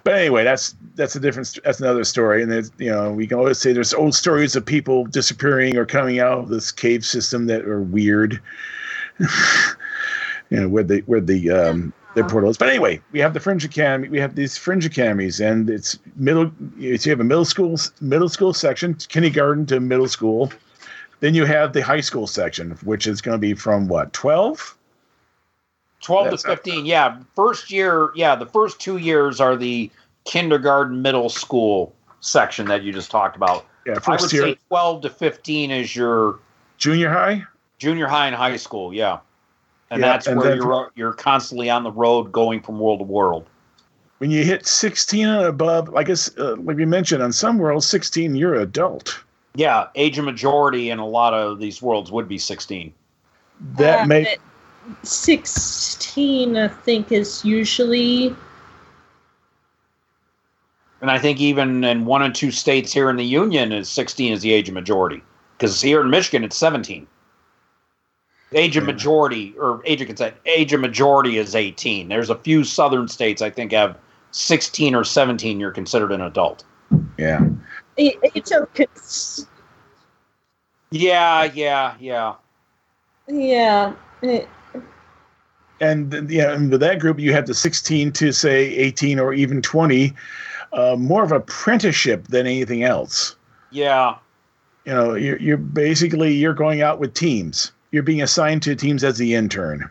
but 0.05 0.15
anyway, 0.15 0.45
that's 0.45 0.75
that's 0.95 1.17
a 1.17 1.21
different 1.21 1.59
that's 1.65 1.81
another 1.81 2.05
story. 2.05 2.43
And 2.43 2.71
you 2.79 2.91
know 2.91 3.13
we 3.13 3.27
can 3.27 3.39
always 3.39 3.59
say 3.59 3.73
there's 3.73 3.95
old 3.95 4.15
stories 4.15 4.57
of 4.57 4.65
people 4.65 5.05
disappearing 5.07 5.77
or 5.77 5.87
coming 5.87 6.19
out 6.19 6.39
of 6.39 6.49
this 6.49 6.71
cave 6.71 7.05
system 7.05 7.47
that 7.47 7.65
are 7.65 7.81
weird. 7.81 8.41
you 9.19 9.27
know 10.51 10.69
where 10.69 10.83
the 10.83 11.01
where 11.01 11.21
the 11.21 11.51
um 11.51 11.93
their 12.15 12.25
portals. 12.25 12.59
But 12.59 12.69
anyway, 12.69 13.01
we 13.13 13.21
have 13.21 13.35
the 13.35 13.41
Fringe 13.41 13.65
Academy. 13.65 14.09
We 14.09 14.21
have 14.21 14.35
these 14.35 14.57
Fringe 14.57 14.85
Academies, 14.85 15.41
and 15.41 15.71
it's 15.71 15.99
middle. 16.17 16.51
You 16.77 16.99
have 16.99 17.21
a 17.21 17.25
middle 17.25 17.45
school 17.45 17.77
middle 18.01 18.29
school 18.29 18.53
section, 18.53 18.95
kindergarten 18.95 19.67
to 19.67 19.81
middle 19.81 20.09
school. 20.09 20.53
Then 21.21 21.35
you 21.35 21.45
have 21.45 21.73
the 21.73 21.83
high 21.83 22.01
school 22.01 22.27
section, 22.27 22.73
which 22.83 23.07
is 23.07 23.21
going 23.21 23.37
to 23.37 23.39
be 23.39 23.55
from 23.55 23.89
what 23.89 24.13
twelve. 24.13 24.77
12 26.03 26.25
That's- 26.27 26.43
to 26.43 26.49
15. 26.49 26.85
Yeah. 26.87 27.17
First 27.35 27.71
year, 27.71 28.11
yeah, 28.15 28.35
the 28.37 28.47
first 28.47 28.79
two 28.81 28.99
years 28.99 29.41
are 29.41 29.57
the 29.57 29.91
kindergarten, 30.25 31.03
middle 31.03 31.29
school 31.29 31.93
section 32.21 32.67
that 32.67 32.83
you 32.83 32.93
just 32.93 33.11
talked 33.11 33.37
about. 33.37 33.65
Yeah, 33.87 33.93
I 33.93 33.95
would 33.95 34.05
first 34.05 34.33
year, 34.33 34.43
say 34.43 34.57
12 34.69 35.03
to 35.03 35.11
15 35.11 35.71
is 35.71 35.97
your 35.97 36.39
junior 36.79 37.11
high. 37.11 37.45
junior 37.79 38.07
high 38.07 38.27
and 38.27 38.37
high 38.37 38.57
school. 38.57 38.93
Yeah. 38.95 39.19
And 39.91 40.01
Yeah, 40.01 40.07
that's 40.13 40.27
and 40.27 40.39
where 40.39 40.55
you're 40.57 40.91
you're 40.95 41.13
constantly 41.13 41.69
on 41.69 41.83
the 41.83 41.91
road 41.91 42.33
going 42.33 42.61
from 42.63 42.79
world 42.79 43.01
to 43.01 43.05
world. 43.05 43.47
When 44.19 44.31
you 44.31 44.45
hit 44.45 44.67
sixteen 44.67 45.27
and 45.29 45.45
above, 45.45 45.89
like 45.89 46.09
us, 46.09 46.31
uh, 46.39 46.55
like 46.61 46.77
we 46.77 46.85
mentioned, 46.87 47.23
on 47.23 47.33
some 47.33 47.59
worlds, 47.59 47.87
sixteen, 47.87 48.37
you're 48.37 48.55
adult. 48.55 49.19
Yeah, 49.57 49.89
age 49.97 50.17
of 50.17 50.25
majority 50.25 50.89
in 50.91 50.99
a 50.99 51.07
lot 51.07 51.35
of 51.35 51.59
these 51.59 51.83
worlds 51.83 52.11
would 52.13 52.27
be 52.29 52.39
16. 52.39 52.95
That 53.77 54.03
Uh, 54.03 54.07
may 54.07 54.23
but 54.25 54.39
16, 55.03 56.57
I 56.57 56.69
think, 56.69 57.13
is 57.13 57.45
usually. 57.45 58.35
And 61.01 61.11
I 61.11 61.19
think 61.19 61.41
even 61.41 61.83
in 61.83 62.05
one 62.05 62.23
and 62.23 62.35
two 62.35 62.51
states 62.53 62.93
here 62.93 63.11
in 63.11 63.17
the 63.17 63.25
union 63.25 63.73
is 63.73 63.89
16 63.89 64.33
is 64.33 64.43
the 64.43 64.53
age 64.53 64.69
of 64.69 64.75
majority. 64.75 65.23
Because 65.59 65.81
here 65.81 66.01
in 66.01 66.11
Michigan 66.11 66.45
it's 66.45 66.57
17. 66.57 67.07
Age 68.55 68.77
of 68.77 68.85
majority 68.85 69.55
or 69.59 69.81
age 69.85 70.01
of 70.03 70.07
consent, 70.09 70.37
age 70.47 70.73
of 70.73 70.81
majority 70.81 71.39
is 71.39 71.55
18. 71.57 72.09
There's 72.09 72.31
a 72.31 72.37
few 72.37 72.63
southern 72.65 73.09
states 73.09 73.41
I 73.43 73.51
think 73.51 73.73
have 73.73 73.97
16 74.33 74.95
or 74.95 75.05
17 75.05 75.59
you're 75.59 75.71
considered 75.71 76.13
an 76.13 76.21
adult. 76.21 76.65
yeah. 77.19 77.41
a- 77.99 78.19
Age 78.37 78.53
of 78.53 78.73
cons- 78.75 79.47
Yeah, 80.91 81.45
yeah, 81.45 81.95
yeah. 81.99 82.35
yeah. 83.27 83.93
it- 84.23 84.49
and 85.83 86.31
yeah, 86.31 86.53
and 86.53 86.71
with 86.71 86.81
that 86.81 87.01
group, 87.01 87.19
you 87.19 87.33
have 87.33 87.47
the 87.47 87.55
16 87.55 88.13
to 88.13 88.33
say 88.33 88.67
18 88.77 89.19
or 89.19 89.35
even 89.35 89.61
20, 89.61 90.15
uh, 90.73 90.97
more 90.97 91.25
of 91.25 91.33
apprenticeship 91.33 92.29
than 92.29 92.47
anything 92.47 92.85
else. 92.85 93.35
Yeah. 93.73 94.17
You 94.85 94.93
know, 94.93 95.15
you're, 95.15 95.39
you're 95.39 95.57
basically 95.57 96.35
you're 96.35 96.55
going 96.55 96.83
out 96.83 97.01
with 97.01 97.15
teams. 97.15 97.73
You're 97.91 98.05
being 98.05 98.23
assigned 98.23 98.63
to 98.63 98.77
teams 98.77 99.03
as 99.03 99.19
the 99.19 99.35
intern, 99.35 99.91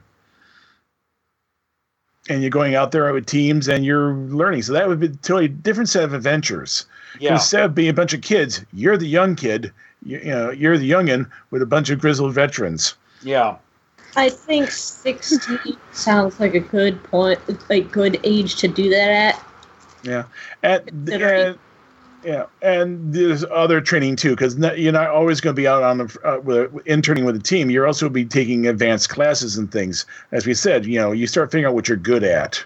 and 2.30 2.42
you're 2.42 2.50
going 2.50 2.74
out 2.74 2.92
there 2.92 3.12
with 3.14 3.26
teams 3.26 3.68
and 3.68 3.86
you're 3.86 4.14
learning. 4.14 4.64
So 4.64 4.74
that 4.74 4.88
would 4.88 5.00
be 5.00 5.08
a 5.08 5.10
totally 5.10 5.50
different 5.50 5.90
set 5.90 6.06
of 6.06 6.14
adventures. 6.14 6.86
Yeah. 7.20 7.34
Instead 7.34 7.64
of 7.64 7.76
being 7.76 7.90
a 7.90 7.94
bunch 7.94 8.14
of 8.14 8.22
kids, 8.22 8.66
you're 8.74 8.98
the 8.98 9.08
young 9.08 9.36
kid. 9.36 9.72
You, 10.04 10.20
you 10.20 10.32
know, 10.32 10.50
you're 10.52 10.78
the 10.78 10.90
youngin 10.90 11.30
with 11.52 11.62
a 11.62 11.66
bunch 11.66 11.90
of 11.90 12.00
grizzled 12.00 12.34
veterans. 12.34 12.96
Yeah. 13.22 13.58
I 14.16 14.30
think 14.30 14.72
16 14.72 15.78
sounds 15.92 16.40
like 16.40 16.54
a 16.54 16.60
good 16.60 17.02
point, 17.04 17.40
like 17.70 17.92
good 17.92 18.20
age 18.24 18.56
to 18.58 18.68
do 18.68 18.90
that 18.90 19.10
at. 19.10 19.46
Yeah, 20.04 20.24
and, 20.64 20.86
Considering- 20.88 21.48
and 21.48 21.60
yeah, 22.24 22.46
and 22.62 23.14
there's 23.14 23.44
other 23.46 23.82
training 23.82 24.16
too, 24.16 24.32
because 24.32 24.58
you're 24.78 24.92
not 24.92 25.10
always 25.10 25.42
going 25.42 25.56
to 25.56 25.60
be 25.60 25.68
out 25.68 25.84
on 25.84 25.98
the 26.00 26.18
uh, 26.24 26.40
with, 26.40 26.72
interning 26.86 27.26
with 27.26 27.36
a 27.36 27.40
team. 27.40 27.70
You're 27.70 27.88
also 27.88 28.10
be 28.10 28.26
taking 28.26 28.68
advanced 28.68 29.10
classes 29.10 29.58
and 29.58 29.72
things. 29.72 30.06
As 30.32 30.46
we 30.46 30.54
said, 30.54 30.86
you 30.86 31.00
know, 31.00 31.12
you 31.12 31.26
start 31.26 31.52
figuring 31.52 31.70
out 31.70 31.74
what 31.74 31.88
you're 31.88 31.98
good 31.98 32.24
at. 32.24 32.64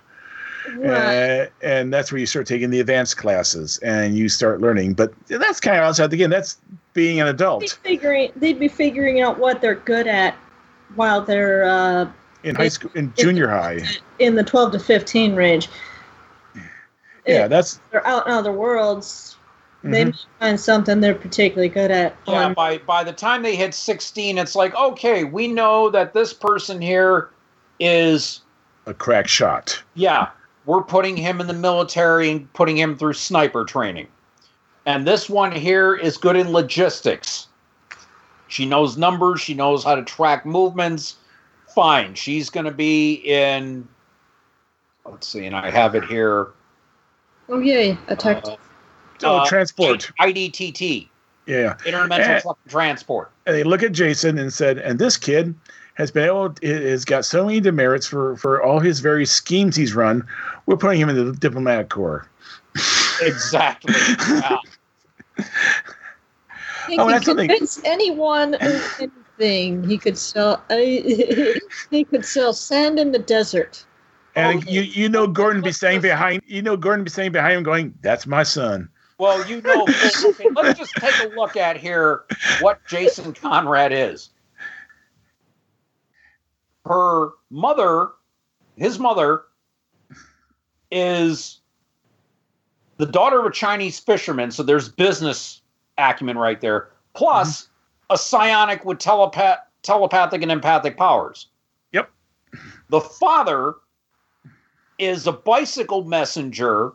Right. 0.78 1.42
Uh, 1.42 1.46
and 1.62 1.94
that's 1.94 2.12
where 2.12 2.20
you 2.20 2.26
start 2.26 2.48
taking 2.48 2.70
the 2.70 2.80
advanced 2.80 3.18
classes 3.18 3.78
and 3.80 4.18
you 4.18 4.30
start 4.30 4.62
learning. 4.62 4.96
But 4.96 5.14
that's 5.28 5.60
kind 5.60 5.78
of 5.78 5.84
outside 5.84 6.10
the 6.10 6.18
game. 6.18 6.32
That's 6.32 6.58
being 6.94 7.22
an 7.22 7.28
They'd 7.28 7.34
be 7.34 7.44
adult 7.44 7.70
figuring 7.84 8.32
they'd 8.36 8.60
be 8.60 8.68
figuring 8.68 9.22
out 9.22 9.38
what 9.38 9.62
they're 9.62 9.76
good 9.76 10.08
at 10.08 10.36
while 10.96 11.22
they're 11.22 11.64
uh, 11.66 12.08
in 12.44 12.56
high 12.56 12.68
school, 12.68 12.92
in 12.96 13.12
junior 13.18 13.48
high. 13.50 13.82
in 14.20 14.36
the 14.36 14.44
12 14.44 14.74
to 14.74 14.80
15 14.80 15.36
range. 15.36 15.68
Yeah, 17.26 17.46
If 17.46 17.50
that's 17.50 17.80
they're 17.92 18.06
out 18.06 18.28
in 18.28 18.34
other 18.34 18.52
worlds. 18.52 19.32
They 19.84 20.04
Mhm. 20.04 20.06
might 20.06 20.26
find 20.40 20.60
something 20.60 21.00
they're 21.00 21.14
particularly 21.16 21.70
good 21.70 21.92
at. 21.92 22.16
Yeah, 22.28 22.46
on- 22.46 22.54
by 22.54 22.80
by 22.80 23.04
the 23.04 23.14
time 23.14 23.42
they 23.44 23.56
hit 23.56 23.74
16, 23.74 24.38
it's 24.38 24.56
like, 24.56 24.76
okay, 24.76 25.24
we 25.24 25.48
know 25.48 25.90
that 25.90 26.14
this 26.14 26.34
person 26.34 26.82
here 26.82 27.30
is 27.80 28.42
a 28.88 28.94
crack 28.94 29.28
shot. 29.28 29.82
yeah, 29.96 30.28
we're 30.66 30.82
putting 30.84 31.16
him 31.18 31.40
in 31.42 31.48
the 31.48 31.54
military 31.54 32.32
and 32.32 32.52
putting 32.54 32.78
him 32.78 32.96
through 32.98 33.14
sniper 33.14 33.64
training. 33.64 34.08
And 34.88 35.08
this 35.08 35.30
one 35.30 35.52
here 35.52 35.96
is 35.96 36.18
good 36.18 36.36
in 36.36 36.52
logistics. 36.52 37.48
She 38.48 38.66
knows 38.66 38.98
numbers, 38.98 39.42
she 39.42 39.54
knows 39.54 39.84
how 39.84 39.96
to 39.96 40.04
track 40.04 40.46
movements. 40.46 41.16
Fine. 41.74 42.14
She's 42.16 42.50
going 42.50 42.66
to 42.66 42.72
be 42.72 43.16
in 43.26 43.88
let's 45.06 45.28
see, 45.28 45.46
and 45.46 45.56
I 45.56 45.70
have 45.70 45.96
it 45.96 46.04
here. 46.06 46.50
oh 47.50 47.60
yeah, 47.60 47.96
attack. 48.08 48.44
Uh, 48.46 48.56
Oh, 49.24 49.38
uh, 49.38 49.46
transport. 49.46 50.12
IDTT, 50.20 51.08
Yeah. 51.46 51.76
interdimensional 51.86 52.52
Eh. 52.52 52.70
Transport. 52.70 53.32
And 53.46 53.56
they 53.56 53.64
look 53.64 53.82
at 53.82 53.94
Jason 53.94 54.38
and 54.38 54.52
said, 54.52 54.78
and 54.78 55.00
this 55.00 55.16
kid 55.16 55.56
has 55.94 56.12
been 56.12 56.26
able 56.26 56.54
has 56.62 57.06
got 57.06 57.24
so 57.24 57.46
many 57.46 57.62
demerits 57.62 58.06
for 58.06 58.36
for 58.36 58.62
all 58.62 58.82
his 58.82 59.00
various 59.00 59.32
schemes 59.32 59.78
he's 59.78 59.96
run. 59.96 60.22
We're 60.66 60.76
putting 60.76 61.00
him 61.00 61.08
in 61.08 61.16
the 61.16 61.32
diplomatic 61.32 61.90
corps. 61.90 62.28
Exactly. 63.22 63.94
Yeah. 64.30 64.58
He 66.88 66.98
Oh, 66.98 67.06
could 67.06 67.14
that's 67.16 67.26
something- 67.26 67.48
convince 67.50 67.82
anyone 67.84 68.56
of 68.56 68.96
anything. 69.00 69.84
He 69.88 69.98
could 69.98 70.18
sell. 70.18 70.64
Uh, 70.70 70.78
he 71.92 72.04
could 72.04 72.26
sell 72.26 72.54
sand 72.54 73.00
in 73.00 73.12
the 73.12 73.20
desert. 73.20 73.86
And 74.36 74.64
Oh, 74.66 74.70
you 74.70 74.82
you 74.82 75.08
know 75.10 75.28
Gordon 75.28 75.62
be 75.62 75.72
saying 75.72 76.02
behind 76.02 76.42
you 76.46 76.62
know 76.62 76.76
Gordon 76.78 77.04
be 77.06 77.10
saying 77.10 77.32
behind 77.32 77.54
him 77.54 77.64
going, 77.64 77.94
That's 78.02 78.26
my 78.28 78.44
son. 78.44 78.90
Well, 79.18 79.46
you 79.48 79.62
know, 79.62 79.84
okay, 80.26 80.50
let's 80.54 80.78
just 80.78 80.94
take 80.96 81.14
a 81.24 81.28
look 81.36 81.56
at 81.56 81.78
here 81.78 82.24
what 82.60 82.80
Jason 82.86 83.34
Conrad 83.34 83.94
is. 83.94 84.30
Her 86.86 87.30
mother, 87.50 88.10
his 88.76 89.00
mother, 89.00 89.44
is 90.92 91.62
the 92.98 93.06
daughter 93.06 93.40
of 93.40 93.46
a 93.46 93.52
Chinese 93.52 94.00
fisherman, 94.00 94.52
so 94.52 94.64
there's 94.64 94.90
business 94.90 95.62
acumen 95.98 96.38
right 96.38 96.60
there, 96.62 96.90
plus 97.14 97.70
a 98.10 98.18
psionic 98.18 98.86
with 98.86 99.00
telepath, 99.00 99.60
telepathic 99.82 100.42
and 100.42 100.52
empathic 100.52 100.98
powers. 100.98 101.48
Yep. 101.92 102.12
The 102.90 103.02
father 103.02 103.76
is 104.98 105.28
a 105.28 105.32
bicycle 105.32 106.04
messenger 106.04 106.94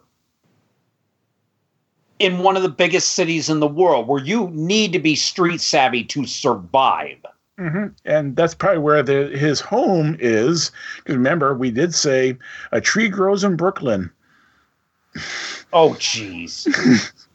in 2.18 2.38
one 2.38 2.56
of 2.56 2.62
the 2.62 2.68
biggest 2.68 3.12
cities 3.12 3.48
in 3.48 3.60
the 3.60 3.66
world 3.66 4.06
where 4.06 4.22
you 4.22 4.50
need 4.52 4.92
to 4.92 4.98
be 4.98 5.14
street 5.16 5.60
savvy 5.60 6.04
to 6.04 6.26
survive. 6.26 7.18
hmm 7.58 7.86
And 8.04 8.36
that's 8.36 8.54
probably 8.54 8.78
where 8.78 9.02
the, 9.02 9.28
his 9.36 9.60
home 9.60 10.16
is. 10.20 10.70
Because 10.98 11.16
remember, 11.16 11.54
we 11.54 11.70
did 11.70 11.94
say 11.94 12.36
a 12.72 12.80
tree 12.80 13.08
grows 13.08 13.42
in 13.42 13.56
Brooklyn. 13.56 14.10
Oh, 15.72 15.90
jeez. 15.98 16.66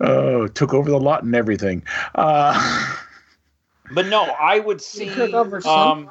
Oh, 0.00 0.46
took 0.46 0.72
over 0.74 0.90
the 0.90 0.98
lot 0.98 1.22
and 1.22 1.34
everything. 1.34 1.82
Uh, 2.14 2.96
But 3.92 4.06
no, 4.06 4.22
I 4.22 4.60
would 4.60 4.80
see. 4.80 5.12
took 5.12 5.34
over 5.34 5.60
some. 5.60 6.08
Um, 6.08 6.10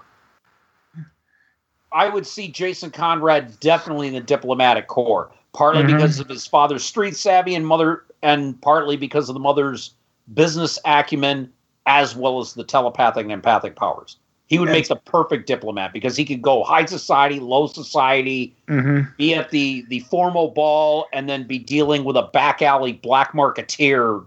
I 1.93 2.09
would 2.09 2.27
see 2.27 2.49
Jason 2.49 2.91
Conrad 2.91 3.57
definitely 3.61 4.07
in 4.07 4.13
the 4.13 4.19
diplomatic 4.19 4.87
corps, 4.87 5.31
partly 5.53 5.83
Mhm. 5.83 5.87
because 5.87 6.19
of 6.19 6.27
his 6.27 6.45
father's 6.45 6.83
street 6.83 7.15
savvy 7.15 7.55
and 7.55 7.65
mother, 7.65 8.03
and 8.21 8.61
partly 8.61 8.97
because 8.97 9.29
of 9.29 9.33
the 9.33 9.39
mother's 9.39 9.93
business 10.33 10.77
acumen, 10.85 11.51
as 11.85 12.15
well 12.17 12.39
as 12.39 12.53
the 12.53 12.65
telepathic 12.65 13.23
and 13.23 13.31
empathic 13.31 13.75
powers. 13.77 14.17
He 14.49 14.57
would 14.57 14.69
make 14.69 14.87
the 14.87 14.95
perfect 14.95 15.45
diplomat 15.45 15.93
because 15.93 16.17
he 16.17 16.25
could 16.25 16.41
go 16.41 16.63
high 16.63 16.85
society, 16.85 17.39
low 17.39 17.67
society, 17.67 18.55
mhm. 18.67 19.15
be 19.15 19.35
at 19.35 19.51
the 19.51 19.85
the 19.89 19.99
formal 20.01 20.49
ball, 20.49 21.05
and 21.13 21.29
then 21.29 21.45
be 21.45 21.59
dealing 21.59 22.03
with 22.03 22.17
a 22.17 22.23
back 22.23 22.63
alley 22.63 22.93
black 22.93 23.33
marketeer 23.33 24.25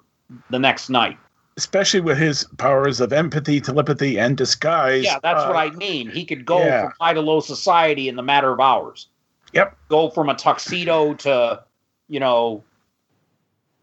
the 0.49 0.61
next 0.61 0.89
night. 0.89 1.19
Especially 1.57 2.01
with 2.01 2.19
his 2.19 2.47
powers 2.57 3.01
of 3.01 3.13
empathy, 3.13 3.61
telepathy, 3.61 4.17
and 4.17 4.37
disguise. 4.37 5.03
Yeah, 5.05 5.19
that's 5.25 5.43
uh, 5.43 5.49
what 5.49 5.57
I 5.57 5.71
mean. 5.71 6.09
He 6.09 6.25
could 6.25 6.47
go 6.47 6.61
yeah. 6.61 6.83
from 6.83 6.93
high 7.01 7.15
to 7.15 7.21
low 7.21 7.41
society 7.41 8.09
in 8.09 8.15
the 8.15 8.23
matter 8.23 8.53
of 8.53 8.61
hours. 8.61 9.09
Yep. 9.53 9.77
Go 9.89 10.09
from 10.09 10.29
a 10.29 10.35
tuxedo 10.35 11.15
to, 11.15 11.65
you 12.07 12.21
know, 12.21 12.63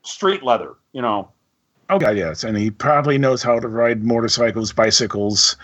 street 0.03 0.41
leather. 0.41 0.75
You 0.93 1.01
know. 1.01 1.31
Oh 1.91 1.97
God, 1.97 2.15
yes, 2.17 2.43
and 2.43 2.55
he 2.55 2.69
probably 2.69 3.17
knows 3.17 3.41
how 3.41 3.59
to 3.59 3.67
ride 3.67 4.03
motorcycles, 4.03 4.71
bicycles, 4.71 5.55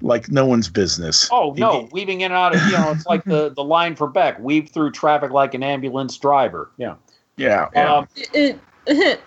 like 0.00 0.30
no 0.30 0.46
one's 0.46 0.68
business. 0.68 1.28
Oh 1.32 1.52
He- 1.54 1.60
no, 1.60 1.88
weaving 1.90 2.20
in 2.20 2.26
and 2.32 2.34
out 2.34 2.54
of 2.54 2.62
you 2.66 2.72
know, 2.72 2.92
it's 2.92 3.06
like 3.06 3.24
the 3.24 3.50
the 3.56 3.64
line 3.64 3.96
for 3.96 4.06
Beck: 4.06 4.38
weave 4.38 4.70
through 4.70 4.92
traffic 4.92 5.32
like 5.32 5.54
an 5.54 5.62
ambulance 5.64 6.16
driver. 6.18 6.70
Yeah. 6.76 6.94
yeah, 7.36 7.68
yeah. 7.74 7.94
Um, 7.94 8.08
It, 8.16 8.60
it- 8.86 9.20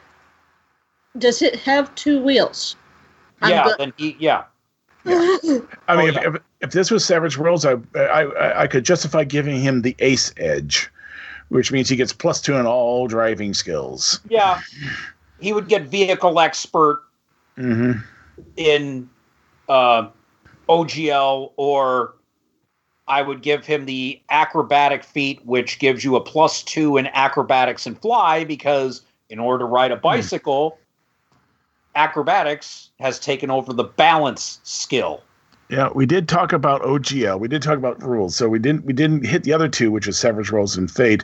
does 1.18 1.42
it 1.42 1.56
have 1.60 1.94
two 1.96 2.22
wheels? 2.22 2.76
Yeah. 3.42 3.66
go- 3.66 3.76
Then 3.78 3.94
he. 3.98 4.16
Yeah. 4.20 4.44
I 5.06 5.12
mean, 5.12 5.62
oh, 5.88 6.06
if, 6.08 6.16
yeah. 6.16 6.28
if, 6.28 6.36
if 6.62 6.72
this 6.72 6.90
was 6.90 7.06
Savage 7.06 7.38
Worlds, 7.38 7.66
I, 7.66 7.76
I 7.96 8.64
I 8.64 8.68
could 8.68 8.84
justify 8.84 9.24
giving 9.24 9.60
him 9.60 9.82
the 9.82 9.96
Ace 10.00 10.34
Edge, 10.38 10.90
which 11.50 11.72
means 11.72 11.90
he 11.90 11.96
gets 11.96 12.12
plus 12.12 12.42
two 12.42 12.56
in 12.56 12.66
all 12.66 13.08
driving 13.08 13.54
skills. 13.54 14.20
Yeah. 14.30 14.62
He 15.40 15.54
would 15.54 15.68
get 15.68 15.84
vehicle 15.84 16.40
expert 16.40 17.04
hmm 17.56 17.94
in 18.58 19.10
uh, 19.68 20.08
OGL, 20.70 21.52
or 21.58 22.16
I 23.08 23.22
would 23.22 23.42
give 23.42 23.66
him 23.66 23.86
the 23.86 24.22
acrobatic 24.30 25.04
feat, 25.04 25.46
which 25.46 25.80
gives 25.80 26.04
you 26.04 26.16
a 26.16 26.22
plus 26.22 26.64
two 26.64 26.98
in 26.98 27.08
acrobatics 27.08 27.86
and 27.86 28.00
fly, 28.00 28.44
because 28.44 29.02
in 29.30 29.40
order 29.40 29.60
to 29.60 29.66
ride 29.66 29.92
a 29.92 29.98
bicycle, 29.98 30.78
acrobatics 31.96 32.90
has 33.00 33.20
taken 33.20 33.50
over 33.50 33.74
the 33.74 33.84
balance 33.84 34.60
skill. 34.64 35.22
Yeah, 35.70 35.90
we 35.96 36.06
did 36.06 36.30
talk 36.30 36.54
about 36.54 36.82
OGL. 36.84 37.40
We 37.40 37.48
did 37.48 37.64
talk 37.64 37.78
about 37.78 38.02
rules. 38.04 38.36
So 38.36 38.48
we 38.48 38.60
didn't 38.60 38.86
we 38.86 38.94
didn't 38.94 39.26
hit 39.26 39.44
the 39.44 39.54
other 39.54 39.68
two, 39.68 39.92
which 39.92 40.08
is 40.08 40.18
Savage 40.18 40.52
Worlds 40.52 40.78
and 40.78 40.90
Fate. 40.92 41.24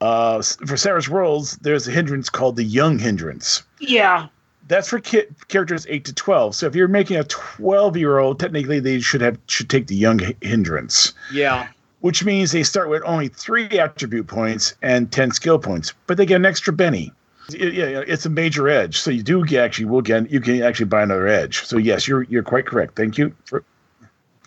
Uh, 0.00 0.40
for 0.66 0.76
Savage 0.76 1.08
Worlds, 1.08 1.56
there's 1.58 1.86
a 1.86 1.90
hindrance 1.90 2.28
called 2.30 2.56
the 2.56 2.64
Young 2.64 2.98
Hindrance. 2.98 3.62
Yeah. 3.80 4.28
That's 4.68 4.88
for 4.88 5.00
ki- 5.00 5.24
characters 5.48 5.86
eight 5.90 6.04
to 6.06 6.14
twelve. 6.14 6.54
So 6.54 6.66
if 6.66 6.74
you're 6.74 6.88
making 6.88 7.16
a 7.16 7.24
twelve 7.24 7.96
year 7.96 8.18
old, 8.18 8.38
technically 8.38 8.80
they 8.80 9.00
should 9.00 9.20
have 9.20 9.36
should 9.46 9.68
take 9.68 9.88
the 9.88 9.96
Young 9.96 10.20
Hindrance, 10.40 11.12
Yeah. 11.32 11.66
which 12.00 12.24
means 12.24 12.52
they 12.52 12.62
start 12.62 12.88
with 12.88 13.02
only 13.04 13.28
three 13.28 13.66
attribute 13.78 14.26
points 14.28 14.74
and 14.80 15.10
ten 15.10 15.32
skill 15.32 15.58
points, 15.58 15.92
but 16.06 16.16
they 16.16 16.24
get 16.24 16.36
an 16.36 16.46
extra 16.46 16.72
Benny. 16.72 17.12
It- 17.52 17.74
yeah, 17.74 18.02
it's 18.06 18.24
a 18.26 18.30
major 18.30 18.68
edge, 18.68 19.00
so 19.00 19.10
you 19.10 19.24
do 19.24 19.44
get, 19.44 19.64
actually 19.64 19.86
will 19.86 20.02
get 20.02 20.30
you 20.30 20.40
can 20.40 20.62
actually 20.62 20.86
buy 20.86 21.02
another 21.02 21.26
edge. 21.26 21.64
So 21.66 21.76
yes, 21.76 22.06
you're 22.06 22.22
you're 22.24 22.44
quite 22.44 22.64
correct. 22.64 22.94
Thank 22.96 23.18
you 23.18 23.34
for 23.46 23.64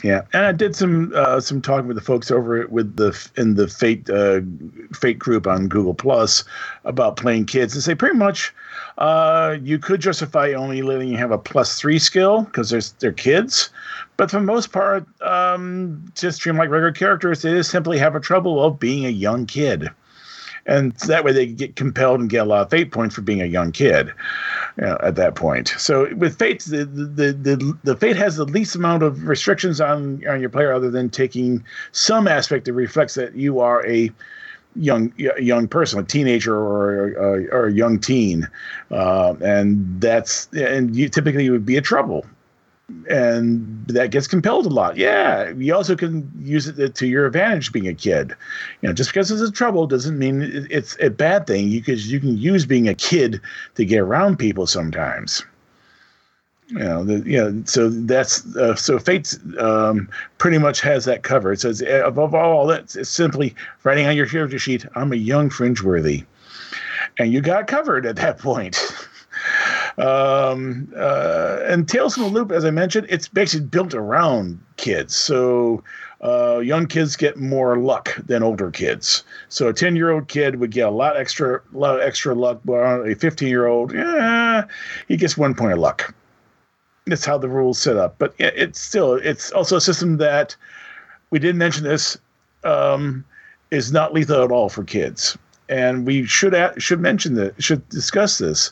yeah, 0.04 0.24
and 0.34 0.46
I 0.46 0.52
did 0.52 0.76
some 0.76 1.14
uh, 1.16 1.40
some 1.40 1.62
talking 1.62 1.88
with 1.88 1.96
the 1.96 2.04
folks 2.04 2.30
over 2.30 2.68
with 2.68 2.98
the 2.98 3.18
in 3.38 3.56
the 3.56 3.70
Fate 3.70 4.10
uh, 4.10 4.42
Fate 4.94 5.18
group 5.18 5.48
on 5.48 5.70
Google 5.70 5.94
Plus 5.94 6.44
about 6.84 7.16
playing 7.16 7.46
kids, 7.46 7.74
and 7.74 7.82
say 7.82 7.96
pretty 7.96 8.18
much 8.18 8.54
uh, 8.98 9.56
you 9.62 9.80
could 9.80 10.02
justify 10.02 10.52
only 10.52 10.82
letting 10.82 11.08
you 11.08 11.18
have 11.18 11.32
a 11.32 11.38
plus 11.38 11.80
three 11.80 12.00
skill 12.00 12.42
because 12.42 12.70
there's 12.70 12.92
they're 12.94 13.14
kids, 13.14 13.70
but 14.18 14.30
for 14.30 14.40
the 14.40 14.46
most 14.46 14.74
part, 14.74 15.08
um, 15.22 16.12
just 16.16 16.42
treat 16.42 16.50
them 16.50 16.58
like 16.58 16.70
regular 16.70 16.92
characters. 16.92 17.42
They 17.42 17.52
just 17.52 17.72
simply 17.72 17.98
have 17.98 18.14
a 18.14 18.20
trouble 18.20 18.62
of 18.62 18.78
being 18.80 19.06
a 19.06 19.10
young 19.10 19.46
kid. 19.46 19.90
And 20.66 20.94
that 21.08 21.26
way 21.26 21.34
they 21.34 21.46
get 21.46 21.76
compelled 21.76 22.22
and 22.22 22.30
get 22.30 22.44
a 22.44 22.46
lot 22.46 22.62
of 22.62 22.70
fate 22.70 22.94
points 22.94 23.16
for 23.16 23.22
being 23.22 23.42
a 23.42 23.46
young 23.46 23.74
kid 23.74 24.14
know, 24.82 24.98
at 25.04 25.16
that 25.16 25.36
point. 25.36 25.74
So 25.78 26.14
with 26.16 26.38
fate, 26.38 26.64
the, 26.64 26.86
the 26.86 27.34
the 27.34 27.78
the 27.84 27.96
fate 27.96 28.16
has 28.16 28.38
the 28.38 28.46
least 28.46 28.76
amount 28.76 29.04
of 29.04 29.28
restrictions 29.28 29.80
on 29.80 30.26
on 30.28 30.42
your 30.42 30.50
player, 30.50 30.74
other 30.74 30.90
than 30.90 31.10
taking 31.10 31.64
some 31.92 32.28
aspect 32.28 32.66
that 32.66 32.74
reflects 32.74 33.14
that 33.16 33.36
you 33.36 33.60
are 33.60 33.86
a 33.86 34.12
young 34.76 35.14
young 35.18 35.68
person, 35.68 36.00
a 36.00 36.04
teenager 36.04 36.56
or 36.56 37.14
a, 37.14 37.48
or 37.50 37.68
a 37.68 37.72
young 37.72 38.00
teen, 38.00 38.50
uh, 38.92 39.36
and 39.42 40.02
that's 40.02 40.48
and 40.54 40.96
you 40.96 41.10
typically 41.10 41.50
would 41.50 41.66
be 41.66 41.78
a 41.78 41.82
trouble. 41.82 42.26
And 43.10 43.86
that 43.88 44.12
gets 44.12 44.28
compelled 44.28 44.66
a 44.66 44.70
lot. 44.70 44.98
Yeah, 44.98 45.50
you 45.52 45.74
also 45.76 45.96
can 45.96 46.32
use 46.40 46.68
it 46.68 46.96
to 46.96 47.08
your 47.08 47.26
advantage 47.26 47.72
being 47.72 47.88
a 47.88 47.94
kid. 47.94 48.36
You 48.82 48.90
know, 48.90 48.94
just 48.94 49.10
because 49.10 49.32
it's 49.32 49.42
a 49.42 49.52
trouble 49.52 49.88
doesn't 49.88 50.18
mean 50.18 50.68
it's 50.70 50.98
a 51.00 51.10
bad 51.10 51.48
thing. 51.48 51.70
You 51.70 51.80
because 51.80 52.12
you 52.12 52.20
can 52.20 52.38
use 52.38 52.66
being 52.66 52.88
a 52.88 52.96
kid 52.96 53.42
to 53.76 53.86
get 53.86 54.00
around 54.00 54.38
people 54.38 54.68
sometimes. 54.68 55.44
You 56.70 56.80
know, 56.80 57.04
the, 57.04 57.30
you 57.30 57.38
know, 57.38 57.64
so 57.66 57.90
that's 57.90 58.56
uh, 58.56 58.76
so 58.76 58.98
Fate 58.98 59.38
um, 59.60 60.10
pretty 60.38 60.58
much 60.58 60.82
has 60.82 61.06
that 61.06 61.24
covered. 61.24 61.60
So 61.60 61.70
it's, 61.70 61.82
above 61.82 62.34
all, 62.34 62.66
that's 62.68 62.96
it's 62.96 63.10
simply 63.10 63.54
writing 63.84 64.08
on 64.08 64.16
your 64.16 64.28
character 64.28 64.58
sheet. 64.58 64.86
I'm 64.96 65.12
a 65.12 65.18
young 65.18 65.50
fringeworthy, 65.50 66.26
and 67.20 67.32
you 67.32 67.42
got 67.42 67.68
covered 67.68 68.06
at 68.06 68.16
that 68.16 68.40
point. 68.40 68.80
Um, 69.98 70.92
uh, 70.98 71.60
and 71.66 71.88
Tales 71.88 72.16
from 72.16 72.24
the 72.24 72.30
Loop, 72.30 72.52
as 72.52 72.66
I 72.66 72.72
mentioned, 72.72 73.08
it's 73.10 73.28
basically 73.28 73.68
built 73.68 73.94
around 73.94 74.60
kids. 74.78 75.16
So 75.16 75.84
uh, 76.22 76.60
young 76.60 76.88
kids 76.88 77.16
get 77.16 77.38
more 77.38 77.78
luck 77.78 78.16
than 78.26 78.42
older 78.42 78.72
kids. 78.72 79.24
So 79.50 79.68
a 79.68 79.74
ten 79.74 79.96
year 79.96 80.10
old 80.10 80.28
kid 80.28 80.56
would 80.56 80.72
get 80.72 80.88
a 80.88 80.92
lot 80.92 81.16
extra, 81.16 81.62
lot 81.74 82.02
extra 82.02 82.34
luck, 82.34 82.62
but 82.66 82.80
a 83.06 83.16
fifteen 83.16 83.50
year 83.50 83.68
old, 83.68 83.94
yeah, 83.94 84.66
he 85.08 85.18
gets 85.18 85.38
one 85.38 85.54
point 85.54 85.74
of 85.74 85.80
luck. 85.80 86.14
That's 87.06 87.26
how 87.26 87.38
the 87.38 87.50
rules 87.50 87.78
set 87.78 87.98
up. 87.98 88.16
But 88.18 88.34
it, 88.40 88.54
it's 88.56 88.80
still, 88.80 89.16
it's 89.16 89.52
also 89.52 89.76
a 89.78 89.82
system 89.82 90.18
that 90.18 90.56
we 91.30 91.40
didn't 91.40 91.58
mention 91.58 91.84
this 91.84 92.18
um, 92.64 93.26
is 93.70 93.92
not 93.92 94.14
lethal 94.14 94.44
at 94.44 94.52
all 94.52 94.70
for 94.70 94.84
kids. 94.84 95.38
And 95.70 96.06
we 96.06 96.26
should 96.26 96.56
should 96.78 97.00
mention 97.00 97.36
that 97.36 97.62
should 97.62 97.88
discuss 97.90 98.38
this 98.38 98.72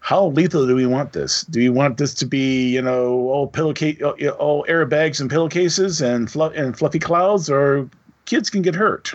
how 0.00 0.26
lethal 0.26 0.66
do 0.66 0.74
we 0.74 0.86
want 0.86 1.12
this? 1.12 1.42
Do 1.42 1.58
we 1.58 1.68
want 1.68 1.98
this 1.98 2.14
to 2.14 2.26
be, 2.26 2.68
you 2.68 2.82
know, 2.82 3.28
all 3.28 3.46
pillowcase, 3.46 4.00
all 4.02 4.64
airbags 4.68 5.20
and 5.20 5.28
pillowcases 5.28 6.00
and 6.00 6.30
fluff 6.30 6.52
and 6.54 6.78
fluffy 6.78 6.98
clouds, 6.98 7.50
or 7.50 7.88
kids 8.24 8.50
can 8.50 8.62
get 8.62 8.74
hurt? 8.74 9.12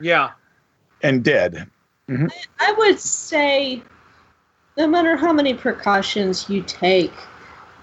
Yeah, 0.00 0.30
and 1.02 1.22
dead. 1.22 1.68
Mm-hmm. 2.08 2.26
I 2.60 2.72
would 2.78 2.98
say, 2.98 3.82
no 4.76 4.86
matter 4.86 5.16
how 5.16 5.32
many 5.32 5.54
precautions 5.54 6.48
you 6.48 6.62
take, 6.62 7.12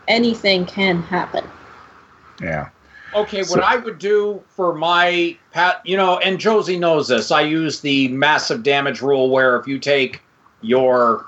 anything 0.07 0.65
can 0.65 1.01
happen. 1.01 1.45
Yeah. 2.41 2.69
Okay, 3.15 3.43
so, 3.43 3.55
what 3.55 3.63
I 3.63 3.75
would 3.75 3.99
do 3.99 4.41
for 4.47 4.73
my 4.73 5.37
pat, 5.51 5.81
you 5.85 5.95
know, 5.95 6.17
and 6.17 6.39
Josie 6.39 6.79
knows 6.79 7.07
this. 7.07 7.31
I 7.31 7.41
use 7.41 7.81
the 7.81 8.07
massive 8.07 8.63
damage 8.63 9.01
rule, 9.01 9.29
where 9.29 9.59
if 9.59 9.67
you 9.67 9.77
take 9.77 10.21
your 10.61 11.27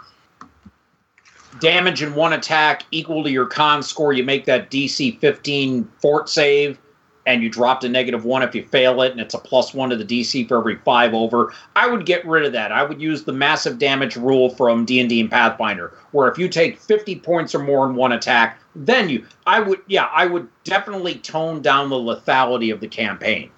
damage 1.60 2.02
in 2.02 2.16
one 2.16 2.34
attack 2.34 2.84
equal 2.92 3.24
to 3.24 3.32
your 3.32 3.46
con 3.46 3.84
score, 3.84 4.14
you 4.14 4.24
make 4.24 4.46
that 4.46 4.72
DC 4.72 5.20
15 5.20 5.90
fort 6.02 6.30
save, 6.30 6.80
and 7.26 7.42
you 7.42 7.50
drop 7.50 7.82
to 7.82 7.90
negative 7.90 8.24
one 8.24 8.44
if 8.44 8.54
you 8.54 8.64
fail 8.64 9.02
it, 9.02 9.12
and 9.12 9.20
it's 9.20 9.34
a 9.34 9.40
plus 9.40 9.74
one 9.74 9.90
to 9.90 9.96
the 9.96 10.06
DC 10.06 10.48
for 10.48 10.58
every 10.58 10.76
five 10.78 11.14
over. 11.14 11.54
I 11.76 11.88
would 11.88 12.06
get 12.06 12.26
rid 12.26 12.46
of 12.46 12.54
that. 12.54 12.72
I 12.72 12.84
would 12.84 13.02
use 13.02 13.24
the 13.24 13.34
massive 13.34 13.80
damage 13.80 14.16
rule 14.16 14.50
from 14.50 14.86
D 14.86 15.00
and 15.00 15.10
D 15.10 15.20
and 15.20 15.30
Pathfinder, 15.30 15.94
where 16.12 16.30
if 16.30 16.38
you 16.38 16.48
take 16.48 16.80
50 16.80 17.20
points 17.20 17.56
or 17.56 17.60
more 17.60 17.90
in 17.90 17.96
one 17.96 18.12
attack, 18.12 18.60
then 18.76 19.10
you, 19.10 19.26
I 19.48 19.60
would, 19.60 19.82
yeah, 19.88 20.10
I 20.14 20.28
would 20.28 20.48
definitely 20.64 21.16
tone 21.16 21.62
down 21.62 21.90
the 21.90 21.96
lethality 21.96 22.72
of 22.72 22.80
the 22.80 22.88
campaign. 22.88 23.50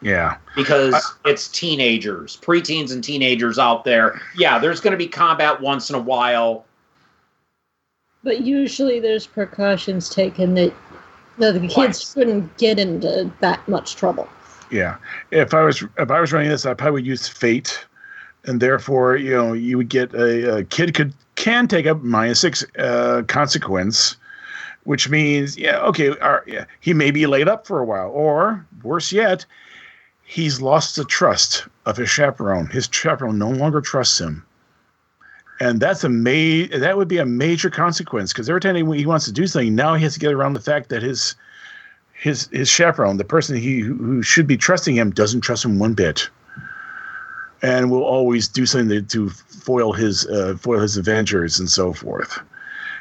Yeah. 0.00 0.38
Because 0.56 0.94
I, 0.94 1.30
it's 1.30 1.48
teenagers, 1.48 2.36
preteens 2.36 2.92
and 2.92 3.04
teenagers 3.04 3.58
out 3.58 3.84
there. 3.84 4.20
Yeah, 4.36 4.58
there's 4.58 4.80
going 4.80 4.92
to 4.92 4.96
be 4.96 5.06
combat 5.06 5.60
once 5.60 5.90
in 5.90 5.96
a 5.96 6.00
while 6.00 6.64
but 8.22 8.42
usually 8.42 9.00
there's 9.00 9.26
precautions 9.26 10.08
taken 10.08 10.54
that, 10.54 10.72
that 11.38 11.60
the 11.60 11.68
kids 11.68 12.14
wouldn't 12.16 12.56
get 12.56 12.78
into 12.78 13.30
that 13.40 13.66
much 13.68 13.96
trouble. 13.96 14.28
Yeah, 14.70 14.96
if 15.30 15.52
I 15.52 15.62
was 15.62 15.84
if 15.98 16.10
I 16.10 16.20
was 16.20 16.32
running 16.32 16.48
this, 16.48 16.64
I 16.64 16.72
probably 16.72 17.02
would 17.02 17.06
use 17.06 17.28
fate, 17.28 17.84
and 18.44 18.60
therefore 18.60 19.16
you 19.16 19.32
know 19.32 19.52
you 19.52 19.76
would 19.76 19.90
get 19.90 20.14
a, 20.14 20.58
a 20.58 20.64
kid 20.64 20.94
could 20.94 21.12
can 21.34 21.68
take 21.68 21.84
a 21.84 21.94
minus 21.96 22.40
six 22.40 22.64
uh, 22.78 23.22
consequence, 23.26 24.16
which 24.84 25.10
means 25.10 25.58
yeah 25.58 25.78
okay 25.80 26.16
our, 26.18 26.42
yeah, 26.46 26.64
he 26.80 26.94
may 26.94 27.10
be 27.10 27.26
laid 27.26 27.48
up 27.48 27.66
for 27.66 27.80
a 27.80 27.84
while, 27.84 28.10
or 28.10 28.64
worse 28.82 29.12
yet, 29.12 29.44
he's 30.22 30.62
lost 30.62 30.96
the 30.96 31.04
trust 31.04 31.68
of 31.84 31.98
his 31.98 32.08
chaperone. 32.08 32.66
His 32.66 32.88
chaperone 32.90 33.38
no 33.38 33.50
longer 33.50 33.82
trusts 33.82 34.18
him 34.18 34.46
and 35.62 35.78
that's 35.78 36.02
a 36.02 36.08
ma- 36.08 36.66
that 36.76 36.96
would 36.96 37.06
be 37.06 37.18
a 37.18 37.26
major 37.26 37.70
consequence 37.70 38.32
because 38.32 38.48
every 38.48 38.60
time 38.60 38.74
he, 38.74 38.98
he, 38.98 39.06
wants 39.06 39.26
to 39.26 39.32
do 39.32 39.46
something, 39.46 39.76
now 39.76 39.94
he 39.94 40.02
has 40.02 40.14
to 40.14 40.18
get 40.18 40.32
around 40.32 40.54
the 40.54 40.60
fact 40.60 40.88
that 40.88 41.02
his 41.02 41.36
his 42.12 42.48
his 42.48 42.68
chaperone, 42.68 43.16
the 43.16 43.24
person 43.24 43.56
he 43.56 43.78
who 43.78 44.22
should 44.22 44.48
be 44.48 44.56
trusting 44.56 44.96
him, 44.96 45.12
doesn't 45.12 45.42
trust 45.42 45.64
him 45.64 45.78
one 45.78 45.94
bit, 45.94 46.28
and 47.62 47.92
will 47.92 48.02
always 48.02 48.48
do 48.48 48.66
something 48.66 48.88
to, 48.88 49.02
to 49.02 49.30
foil 49.30 49.92
his 49.92 50.26
uh, 50.26 50.56
foil 50.58 50.80
his 50.80 50.96
adventures 50.96 51.60
and 51.60 51.70
so 51.70 51.92
forth. 51.92 52.40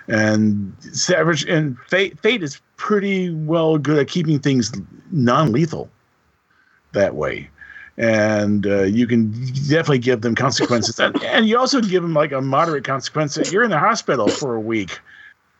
And 0.07 0.75
Savage 0.91 1.43
and 1.45 1.79
Fate, 1.87 2.19
Fate 2.19 2.43
is 2.43 2.61
pretty 2.77 3.31
well 3.31 3.79
good 3.79 3.97
at 3.97 4.07
keeping 4.07 4.37
things 4.37 4.71
non-lethal 5.11 5.89
that 6.93 7.15
way 7.15 7.49
and 8.01 8.65
uh, 8.65 8.81
you 8.81 9.05
can 9.05 9.31
definitely 9.69 9.99
give 9.99 10.21
them 10.21 10.33
consequences. 10.33 10.99
and, 10.99 11.23
and 11.23 11.47
you 11.47 11.57
also 11.57 11.79
give 11.79 12.01
them 12.01 12.15
like 12.15 12.31
a 12.31 12.41
moderate 12.41 12.83
consequence. 12.83 13.35
That 13.35 13.51
you're 13.51 13.63
in 13.63 13.69
the 13.69 13.79
hospital 13.79 14.27
for 14.27 14.55
a 14.55 14.59
week. 14.59 14.99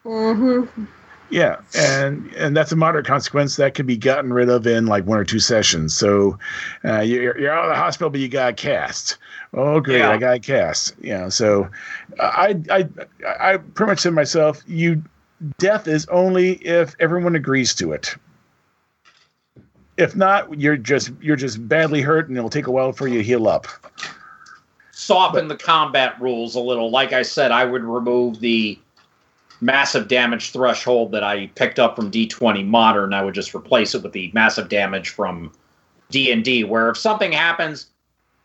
Mm-hmm. 0.03 0.85
Yeah, 1.29 1.61
and 1.77 2.33
and 2.33 2.57
that's 2.57 2.71
a 2.71 2.75
moderate 2.75 3.05
consequence 3.05 3.55
that 3.55 3.75
could 3.75 3.85
be 3.85 3.95
gotten 3.95 4.33
rid 4.33 4.49
of 4.49 4.65
in 4.67 4.87
like 4.87 5.05
one 5.05 5.19
or 5.19 5.23
two 5.23 5.39
sessions. 5.39 5.93
So 5.93 6.39
uh, 6.83 7.01
you're 7.01 7.39
you're 7.39 7.53
out 7.53 7.65
of 7.65 7.69
the 7.69 7.75
hospital, 7.75 8.09
but 8.09 8.19
you 8.19 8.27
got 8.27 8.57
cast. 8.57 9.17
Oh, 9.53 9.79
great! 9.79 9.99
Yeah. 9.99 10.09
I 10.09 10.17
got 10.17 10.41
cast. 10.41 10.95
You 10.99 11.13
know, 11.13 11.29
so 11.29 11.69
I 12.19 12.59
I 12.69 12.89
I 13.39 13.57
pretty 13.57 13.91
much 13.91 13.99
said 13.99 14.13
myself, 14.13 14.61
you 14.65 15.03
death 15.59 15.87
is 15.87 16.07
only 16.07 16.53
if 16.53 16.95
everyone 16.99 17.35
agrees 17.35 17.75
to 17.75 17.93
it 17.93 18.15
if 19.97 20.15
not, 20.15 20.59
you're 20.59 20.77
just 20.77 21.11
you're 21.21 21.35
just 21.35 21.67
badly 21.67 22.01
hurt, 22.01 22.27
and 22.27 22.37
it'll 22.37 22.49
take 22.49 22.67
a 22.67 22.71
while 22.71 22.91
for 22.91 23.07
you 23.07 23.17
to 23.17 23.23
heal 23.23 23.47
up. 23.47 23.67
Soften 24.91 25.47
but, 25.47 25.57
the 25.57 25.63
combat 25.63 26.19
rules 26.21 26.55
a 26.55 26.59
little. 26.59 26.89
Like 26.89 27.13
I 27.13 27.21
said, 27.21 27.51
I 27.51 27.65
would 27.65 27.83
remove 27.83 28.39
the 28.39 28.77
massive 29.59 30.07
damage 30.07 30.51
threshold 30.51 31.11
that 31.11 31.23
I 31.23 31.47
picked 31.47 31.79
up 31.79 31.95
from 31.95 32.09
D20 32.09 32.65
Modern. 32.65 33.13
I 33.13 33.23
would 33.23 33.35
just 33.35 33.53
replace 33.53 33.93
it 33.93 34.03
with 34.03 34.13
the 34.13 34.31
massive 34.33 34.69
damage 34.69 35.09
from 35.09 35.51
D 36.09 36.31
and 36.31 36.43
D. 36.43 36.63
Where 36.63 36.89
if 36.89 36.97
something 36.97 37.31
happens, 37.31 37.87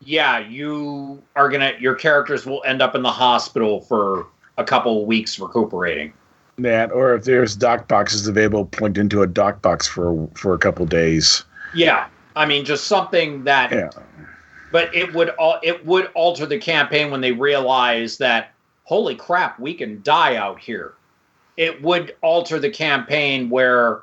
yeah, 0.01 0.39
you 0.39 1.23
are 1.37 1.49
gonna 1.49 1.73
your 1.79 1.95
characters 1.95 2.45
will 2.45 2.63
end 2.65 2.83
up 2.83 2.95
in 2.95 3.03
the 3.03 3.13
hospital 3.13 3.81
for 3.81 4.27
a 4.59 4.65
couple 4.65 5.01
of 5.01 5.07
weeks 5.07 5.39
recuperating 5.39 6.13
that, 6.59 6.91
or 6.93 7.15
if 7.15 7.25
there's 7.25 7.57
dock 7.57 7.89
boxes 7.89 8.27
available, 8.27 8.67
plugged 8.67 8.99
into 8.99 9.23
a 9.23 9.27
dock 9.27 9.63
box 9.63 9.87
for 9.87 10.29
for 10.35 10.55
a 10.55 10.59
couple 10.59 10.87
days. 10.87 11.45
Yeah, 11.75 12.09
I 12.35 12.47
mean, 12.47 12.65
just 12.65 12.87
something 12.87 13.45
that. 13.45 13.73
Yeah. 13.73 13.91
But 14.73 14.95
it 14.95 15.15
would 15.15 15.31
it 15.63 15.87
would 15.87 16.07
alter 16.15 16.47
the 16.47 16.59
campaign 16.59 17.11
when 17.11 17.21
they 17.21 17.33
realize 17.33 18.19
that 18.19 18.53
holy 18.85 19.15
crap, 19.15 19.59
we 19.59 19.75
can 19.75 20.03
die 20.03 20.37
out 20.37 20.59
here. 20.59 20.95
It 21.57 21.83
would 21.83 22.15
alter 22.23 22.59
the 22.59 22.71
campaign 22.71 23.49
where 23.49 24.03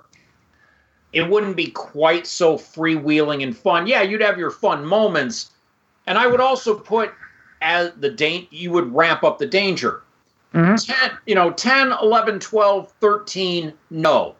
it 1.11 1.29
wouldn't 1.29 1.55
be 1.55 1.67
quite 1.67 2.25
so 2.25 2.57
freewheeling 2.57 3.43
and 3.43 3.55
fun. 3.55 3.87
Yeah, 3.87 4.01
you'd 4.01 4.21
have 4.21 4.37
your 4.37 4.51
fun 4.51 4.85
moments, 4.85 5.51
and 6.07 6.17
I 6.17 6.27
would 6.27 6.39
also 6.39 6.75
put 6.75 7.13
as 7.61 7.91
the 7.97 8.09
da- 8.09 8.47
you 8.51 8.71
would 8.71 8.93
ramp 8.93 9.23
up 9.23 9.39
the 9.39 9.45
danger. 9.45 10.02
Mm-hmm. 10.53 10.75
10, 10.75 11.17
you 11.25 11.35
know, 11.35 11.51
10, 11.51 11.93
11, 12.01 12.39
12, 12.39 12.91
13, 12.99 13.73
no. 13.89 14.35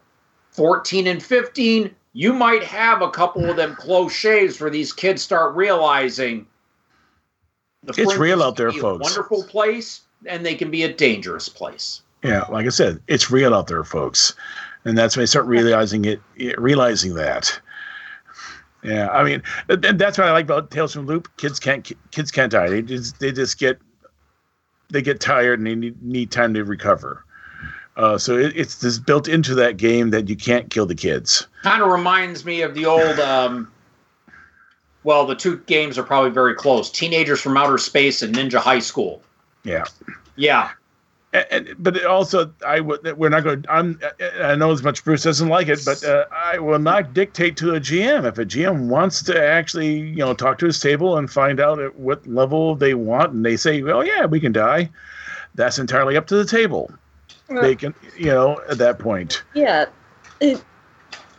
14 0.52 1.08
and 1.08 1.22
15, 1.22 1.94
you 2.12 2.32
might 2.32 2.62
have 2.62 3.02
a 3.02 3.10
couple 3.10 3.50
of 3.50 3.56
them 3.56 3.74
close 3.74 4.12
shaves 4.12 4.60
where 4.60 4.70
these 4.70 4.92
kids 4.92 5.20
start 5.20 5.54
realizing 5.56 6.46
the 7.82 8.00
it's 8.00 8.16
real 8.16 8.42
out 8.42 8.56
there, 8.56 8.72
folks. 8.72 9.02
wonderful 9.02 9.42
place, 9.44 10.02
and 10.26 10.46
they 10.46 10.54
can 10.54 10.70
be 10.70 10.84
a 10.84 10.92
dangerous 10.92 11.48
place. 11.48 12.02
Yeah, 12.22 12.44
like 12.48 12.66
I 12.66 12.70
said, 12.70 13.00
it's 13.08 13.30
real 13.30 13.54
out 13.54 13.66
there, 13.66 13.84
folks, 13.84 14.34
and 14.84 14.96
that's 14.96 15.16
when 15.16 15.22
they 15.22 15.26
start 15.26 15.46
realizing 15.46 16.04
it, 16.04 16.20
realizing 16.58 17.14
that. 17.14 17.60
Yeah, 18.82 19.08
I 19.08 19.24
mean, 19.24 19.42
that's 19.66 20.18
what 20.18 20.28
I 20.28 20.32
like 20.32 20.44
about 20.44 20.70
Tales 20.70 20.94
from 20.94 21.06
Loop. 21.06 21.28
Kids 21.36 21.58
can't 21.58 21.90
kids 22.10 22.30
can't 22.30 22.52
die. 22.52 22.68
They 22.68 22.82
just 22.82 23.18
they 23.18 23.32
just 23.32 23.58
get 23.58 23.78
they 24.94 25.02
get 25.02 25.20
tired 25.20 25.58
and 25.58 25.66
they 25.66 25.74
need, 25.74 26.02
need 26.02 26.30
time 26.30 26.54
to 26.54 26.64
recover. 26.64 27.24
Uh, 27.96 28.16
so 28.16 28.38
it, 28.38 28.56
it's 28.56 28.76
this 28.76 28.98
built 28.98 29.28
into 29.28 29.54
that 29.54 29.76
game 29.76 30.10
that 30.10 30.28
you 30.28 30.36
can't 30.36 30.70
kill 30.70 30.86
the 30.86 30.94
kids. 30.94 31.46
Kind 31.62 31.82
of 31.82 31.90
reminds 31.90 32.44
me 32.44 32.62
of 32.62 32.74
the 32.74 32.86
old. 32.86 33.20
Um, 33.20 33.70
well, 35.02 35.26
the 35.26 35.34
two 35.34 35.58
games 35.66 35.98
are 35.98 36.02
probably 36.02 36.30
very 36.30 36.54
close. 36.54 36.90
Teenagers 36.90 37.40
from 37.40 37.56
Outer 37.56 37.76
Space 37.76 38.22
and 38.22 38.34
Ninja 38.34 38.58
High 38.58 38.78
School. 38.78 39.22
Yeah. 39.64 39.84
Yeah. 40.36 40.70
And, 41.50 41.74
but 41.78 41.96
it 41.96 42.06
also 42.06 42.52
I 42.66 42.80
would 42.80 43.16
we're 43.18 43.28
not 43.28 43.44
going. 43.44 43.64
I'm 43.68 44.00
I 44.40 44.54
know 44.54 44.70
as 44.70 44.82
much 44.82 45.04
Bruce 45.04 45.24
doesn't 45.24 45.48
like 45.48 45.68
it, 45.68 45.80
but 45.84 46.02
uh, 46.04 46.26
I 46.32 46.58
will 46.58 46.78
not 46.78 47.12
dictate 47.12 47.56
to 47.58 47.74
a 47.74 47.80
GM 47.80 48.26
if 48.26 48.38
a 48.38 48.44
GM 48.44 48.86
wants 48.88 49.22
to 49.24 49.44
actually 49.44 49.98
you 49.98 50.16
know 50.16 50.32
talk 50.34 50.58
to 50.58 50.66
his 50.66 50.78
table 50.80 51.18
and 51.18 51.30
find 51.30 51.60
out 51.60 51.80
at 51.80 51.96
what 51.96 52.26
level 52.26 52.76
they 52.76 52.94
want, 52.94 53.32
and 53.32 53.44
they 53.44 53.56
say, 53.56 53.82
well, 53.82 54.04
yeah, 54.06 54.26
we 54.26 54.40
can 54.40 54.52
die. 54.52 54.90
That's 55.54 55.78
entirely 55.78 56.16
up 56.16 56.26
to 56.28 56.36
the 56.36 56.44
table. 56.44 56.90
They 57.48 57.76
can, 57.76 57.94
you 58.16 58.26
know, 58.26 58.60
at 58.70 58.78
that 58.78 58.98
point. 58.98 59.42
Yeah. 59.54 59.86
It, 60.40 60.64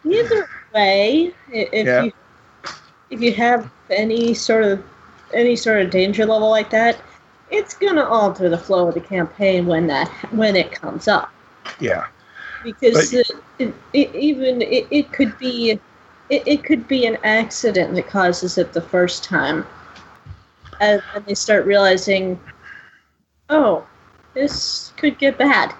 either 0.05 0.47
way, 0.73 1.33
if 1.51 1.85
Yeah. 1.85 2.03
you 2.03 2.11
if 3.09 3.21
you 3.21 3.33
have 3.33 3.69
any 3.89 4.33
sort 4.33 4.63
of 4.63 4.83
any 5.33 5.55
sort 5.55 5.81
of 5.81 5.89
danger 5.89 6.25
level 6.25 6.49
like 6.49 6.69
that, 6.69 7.01
it's 7.51 7.73
gonna 7.75 8.03
alter 8.03 8.49
the 8.49 8.57
flow 8.57 8.87
of 8.87 8.93
the 8.93 9.01
campaign 9.01 9.65
when 9.65 9.87
that 9.87 10.09
when 10.31 10.55
it 10.55 10.71
comes 10.71 11.07
up. 11.07 11.31
Yeah, 11.79 12.05
Because 12.63 13.11
But- 13.11 13.31
it, 13.59 13.73
it, 13.93 14.15
even 14.15 14.61
it, 14.61 14.87
it 14.91 15.11
could 15.11 15.37
be 15.37 15.71
it, 15.71 15.81
it 16.47 16.63
could 16.63 16.87
be 16.87 17.05
an 17.05 17.17
accident 17.23 17.93
that 17.95 18.07
causes 18.07 18.57
it 18.57 18.73
the 18.73 18.81
first 18.81 19.23
time, 19.23 19.65
and, 20.81 21.01
and 21.13 21.25
they 21.25 21.35
start 21.35 21.65
realizing, 21.65 22.39
oh, 23.49 23.85
this 24.33 24.91
could 24.97 25.17
get 25.19 25.37
bad. 25.37 25.73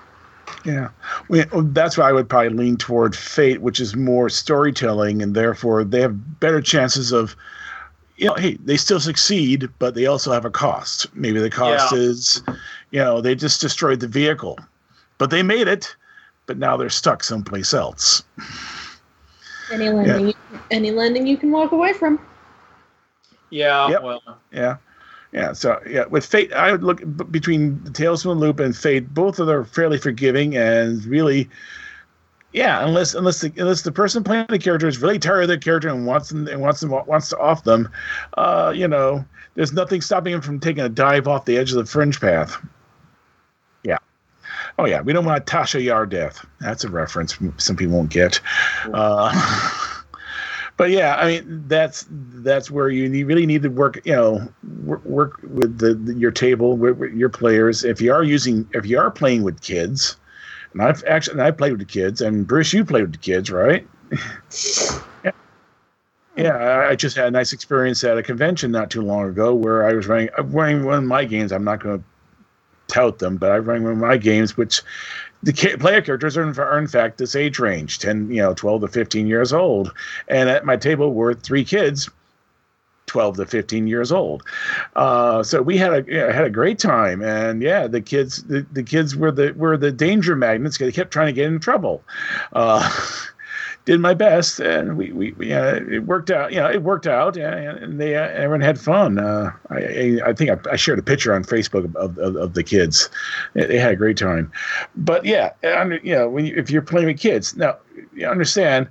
yeah. 0.63 0.89
That's 1.29 1.97
why 1.97 2.09
I 2.09 2.13
would 2.13 2.29
probably 2.29 2.49
lean 2.49 2.77
toward 2.77 3.15
Fate, 3.15 3.61
which 3.61 3.79
is 3.79 3.95
more 3.95 4.29
storytelling, 4.29 5.21
and 5.23 5.33
therefore 5.35 5.83
they 5.83 6.01
have 6.01 6.39
better 6.39 6.61
chances 6.61 7.11
of. 7.11 7.35
You 8.17 8.27
know, 8.27 8.35
hey, 8.35 8.57
they 8.63 8.77
still 8.77 8.99
succeed, 8.99 9.69
but 9.79 9.93
they 9.93 10.05
also 10.05 10.31
have 10.31 10.45
a 10.45 10.49
cost. 10.49 11.13
Maybe 11.15 11.39
the 11.39 11.49
cost 11.49 11.91
Yeah. 11.91 11.97
is, 11.97 12.41
you 12.91 12.99
know, 12.99 13.19
they 13.19 13.35
just 13.35 13.59
destroyed 13.59 13.99
the 13.99 14.07
vehicle, 14.07 14.57
but 15.17 15.29
they 15.29 15.43
made 15.43 15.67
it, 15.67 15.93
but 16.45 16.57
now 16.57 16.77
they're 16.77 16.89
stuck 16.89 17.23
someplace 17.23 17.73
else. 17.73 18.23
Any 19.71 19.89
lending, 19.89 20.27
you, 20.27 20.33
any 20.71 20.91
lending 20.91 21.27
you 21.27 21.37
can 21.37 21.51
walk 21.51 21.71
away 21.71 21.91
from. 21.91 22.19
Yeah, 23.49 23.89
Yep. 23.89 24.03
well, 24.03 24.21
Yeah, 24.51 24.77
yeah. 25.33 25.53
So 25.53 25.81
yeah, 25.87 26.05
with 26.05 26.25
Fate, 26.25 26.53
I 26.53 26.71
would 26.71 26.83
look 26.83 26.99
b- 26.99 27.25
between 27.25 27.83
the 27.83 27.91
Tales 27.91 28.23
from 28.23 28.39
the 28.39 28.45
Loop 28.45 28.59
and 28.59 28.75
Fate. 28.75 29.13
Both 29.13 29.39
of 29.39 29.47
them 29.47 29.57
are 29.57 29.65
fairly 29.65 29.97
forgiving 29.97 30.55
and 30.55 31.03
really, 31.05 31.49
yeah. 32.55 32.85
Unless 32.85 33.13
unless 33.13 33.41
the 33.41 33.51
unless 33.57 33.81
the 33.81 33.91
person 33.91 34.23
playing 34.23 34.45
the 34.47 34.57
character 34.57 34.87
is 34.87 35.01
really 35.01 35.19
tired 35.19 35.41
of 35.41 35.47
their 35.49 35.57
character 35.57 35.89
and 35.89 36.07
wants 36.07 36.29
them 36.29 36.47
and 36.47 36.61
wants 36.61 36.79
them 36.79 36.89
wants 36.89 37.29
to 37.29 37.37
off 37.37 37.65
them, 37.65 37.89
uh, 38.37 38.71
you 38.73 38.87
know, 38.87 39.25
there's 39.55 39.73
nothing 39.73 39.99
stopping 39.99 40.33
him 40.33 40.41
from 40.41 40.61
taking 40.61 40.83
a 40.83 40.89
dive 40.89 41.27
off 41.27 41.43
the 41.43 41.57
edge 41.57 41.71
of 41.71 41.77
the 41.77 41.85
fringe 41.85 42.21
path. 42.21 42.57
Yeah. 43.83 43.97
Oh 44.79 44.85
yeah, 44.85 45.01
we 45.01 45.11
don't 45.11 45.25
want 45.25 45.37
a 45.37 45.43
Tasha 45.43 45.83
Yar 45.83 46.05
death. 46.05 46.45
That's 46.61 46.85
a 46.85 46.89
reference 46.89 47.37
some 47.57 47.75
people 47.75 47.97
won't 47.97 48.09
get. 48.09 48.39
Uh, 48.93 49.33
but 50.77 50.91
yeah, 50.91 51.17
I 51.17 51.27
mean 51.27 51.65
that's 51.67 52.05
that's 52.09 52.71
where 52.71 52.87
you 52.87 53.09
need, 53.09 53.23
really 53.23 53.45
need 53.45 53.63
to 53.63 53.69
work. 53.69 53.99
You 54.05 54.15
know, 54.15 54.53
work, 54.85 55.03
work 55.03 55.41
with 55.43 55.77
the, 55.79 55.93
the 55.93 56.13
your 56.13 56.31
table, 56.31 56.77
with, 56.77 56.97
with 56.99 57.13
your 57.15 57.29
players. 57.29 57.83
If 57.83 57.99
you 57.99 58.13
are 58.13 58.23
using, 58.23 58.65
if 58.73 58.85
you 58.85 58.97
are 58.97 59.11
playing 59.11 59.43
with 59.43 59.61
kids, 59.61 60.15
and 60.75 60.83
I've 60.83 61.03
actually 61.05 61.33
and 61.33 61.41
I 61.41 61.51
played 61.51 61.71
with 61.71 61.79
the 61.79 61.85
kids, 61.85 62.21
and 62.21 62.45
Bruce, 62.45 62.73
you 62.73 62.83
played 62.83 63.03
with 63.03 63.13
the 63.13 63.17
kids, 63.17 63.49
right? 63.49 63.87
yeah. 65.23 65.31
Yeah, 66.35 66.87
I- 66.89 66.95
just 66.95 67.15
had 67.15 67.27
a 67.27 67.31
nice 67.31 67.53
experience 67.53 68.03
at 68.03 68.17
a 68.17 68.23
convention 68.23 68.71
not 68.71 68.91
too 68.91 69.01
long 69.01 69.29
ago 69.29 69.55
where 69.55 69.87
I 69.87 69.93
was 69.93 70.05
running, 70.05 70.29
I'm 70.37 70.51
running 70.51 70.83
one 70.83 70.97
of 70.97 71.03
my 71.05 71.23
games. 71.23 71.53
I'm 71.53 71.63
not 71.63 71.81
going 71.81 71.99
to 71.99 72.05
tout 72.93 73.19
them, 73.19 73.37
but 73.37 73.51
I 73.51 73.57
ran 73.57 73.83
one 73.83 73.93
of 73.93 73.97
my 73.99 74.17
games, 74.17 74.57
which 74.57 74.81
the 75.43 75.53
player 75.79 76.01
characters 76.01 76.35
are 76.35 76.43
in, 76.43 76.59
are 76.59 76.77
in 76.77 76.87
fact 76.87 77.19
this 77.19 77.35
age 77.35 77.59
range 77.59 77.99
10 77.99 78.31
you 78.31 78.41
know 78.41 78.53
12 78.53 78.81
to 78.81 78.87
15 78.87 79.27
years 79.27 79.53
old 79.53 79.93
and 80.27 80.49
at 80.49 80.65
my 80.65 80.75
table 80.75 81.13
were 81.13 81.33
three 81.35 81.63
kids 81.63 82.09
12 83.07 83.37
to 83.37 83.45
15 83.45 83.87
years 83.87 84.11
old. 84.11 84.43
Uh, 84.95 85.43
so 85.43 85.61
we 85.61 85.77
had 85.77 86.07
a 86.07 86.33
had 86.33 86.45
a 86.45 86.49
great 86.49 86.79
time. 86.79 87.21
And 87.21 87.61
yeah 87.61 87.87
the 87.87 88.01
kids 88.01 88.43
the, 88.43 88.65
the 88.71 88.83
kids 88.83 89.15
were 89.15 89.31
the 89.31 89.53
were 89.53 89.77
the 89.77 89.91
danger 89.91 90.35
magnets. 90.35 90.77
They 90.77 90.91
kept 90.91 91.11
trying 91.11 91.27
to 91.27 91.33
get 91.33 91.47
in 91.47 91.59
trouble. 91.59 92.03
Uh, 92.53 92.89
did 93.85 93.99
my 93.99 94.15
best 94.15 94.59
and 94.59 94.97
we 94.97 95.11
we, 95.11 95.31
we 95.33 95.53
uh, 95.53 95.75
it 95.75 96.05
worked 96.05 96.31
out 96.31 96.51
you 96.51 96.59
know 96.59 96.69
it 96.69 96.81
worked 96.81 97.05
out. 97.05 97.37
And, 97.37 97.77
and 97.77 98.01
they 98.01 98.15
uh, 98.15 98.27
everyone 98.29 98.61
had 98.61 98.79
fun. 98.79 99.19
Uh, 99.19 99.51
I, 99.69 99.75
I 99.75 100.19
I 100.25 100.33
think 100.33 100.49
I, 100.49 100.71
I 100.71 100.75
shared 100.75 100.99
a 100.99 101.03
picture 101.03 101.33
on 101.33 101.43
Facebook 101.43 101.85
of, 101.95 102.17
of, 102.17 102.35
of 102.35 102.53
the 102.53 102.63
kids. 102.63 103.09
They, 103.53 103.67
they 103.67 103.79
had 103.79 103.91
a 103.91 103.95
great 103.95 104.17
time. 104.17 104.51
But 104.95 105.25
yeah 105.25 105.51
I, 105.63 105.83
you 106.03 106.15
know 106.15 106.27
when 106.27 106.45
you, 106.45 106.55
if 106.55 106.71
you're 106.71 106.81
playing 106.81 107.07
with 107.07 107.19
kids 107.19 107.55
now 107.55 107.77
you 108.15 108.27
understand 108.27 108.89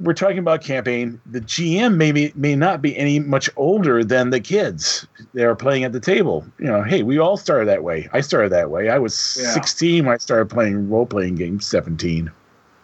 we're 0.00 0.14
talking 0.14 0.38
about 0.38 0.62
campaign. 0.62 1.20
The 1.26 1.40
GM 1.40 1.96
may 1.96 2.12
be, 2.12 2.32
may 2.34 2.56
not 2.56 2.80
be 2.80 2.96
any 2.96 3.18
much 3.18 3.50
older 3.56 4.02
than 4.02 4.30
the 4.30 4.40
kids 4.40 5.06
that 5.34 5.44
are 5.44 5.54
playing 5.54 5.84
at 5.84 5.92
the 5.92 6.00
table. 6.00 6.44
You 6.58 6.66
know, 6.66 6.82
hey, 6.82 7.02
we 7.02 7.18
all 7.18 7.36
started 7.36 7.68
that 7.68 7.84
way. 7.84 8.08
I 8.12 8.20
started 8.20 8.50
that 8.52 8.70
way. 8.70 8.88
I 8.88 8.98
was 8.98 9.38
Yeah. 9.40 9.52
16 9.52 10.06
when 10.06 10.14
I 10.14 10.18
started 10.18 10.48
playing 10.48 10.88
role 10.88 11.06
playing 11.06 11.34
games. 11.34 11.66
17, 11.66 12.30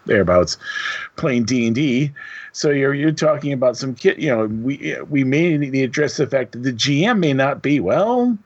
thereabouts, 0.05 0.59
playing 1.17 1.45
D 1.45 1.67
and 1.67 1.75
D. 1.75 2.13
So 2.53 2.71
you're 2.71 2.95
you're 2.95 3.13
talking 3.13 3.53
about 3.53 3.77
some 3.77 3.95
kid. 3.95 4.23
You 4.23 4.31
know, 4.31 4.47
we 4.47 4.97
we 5.09 5.25
may 5.25 5.57
need 5.57 5.73
to 5.73 5.83
address 5.83 6.17
the 6.17 6.27
fact 6.27 6.53
that 6.53 6.63
the 6.63 6.73
GM 6.73 7.19
may 7.19 7.33
not 7.33 7.63
be 7.63 7.81
well 7.81 8.37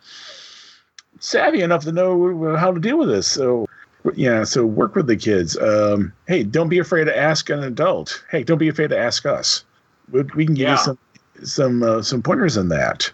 savvy 1.20 1.60
enough 1.60 1.84
to 1.84 1.92
know 1.92 2.56
how 2.56 2.72
to 2.72 2.80
deal 2.80 2.98
with 2.98 3.08
this. 3.08 3.26
So 3.26 3.66
yeah 4.14 4.44
so 4.44 4.64
work 4.66 4.94
with 4.94 5.07
the 5.07 5.16
kids. 5.16 5.57
Um, 5.59 6.12
hey 6.26 6.42
don't 6.42 6.68
be 6.68 6.78
afraid 6.78 7.05
to 7.05 7.16
ask 7.16 7.51
an 7.51 7.62
adult. 7.62 8.22
Hey 8.30 8.42
don't 8.42 8.59
be 8.59 8.68
afraid 8.68 8.90
to 8.90 8.98
ask 8.98 9.26
us. 9.26 9.64
We, 10.11 10.22
we 10.34 10.46
can 10.46 10.55
give 10.55 10.68
Yeah. 10.68 10.72
you 10.72 10.78
some 10.78 10.98
some 11.42 11.82
uh, 11.82 12.03
some 12.03 12.22
pointers 12.22 12.57
in 12.57 12.68
that. 12.68 13.11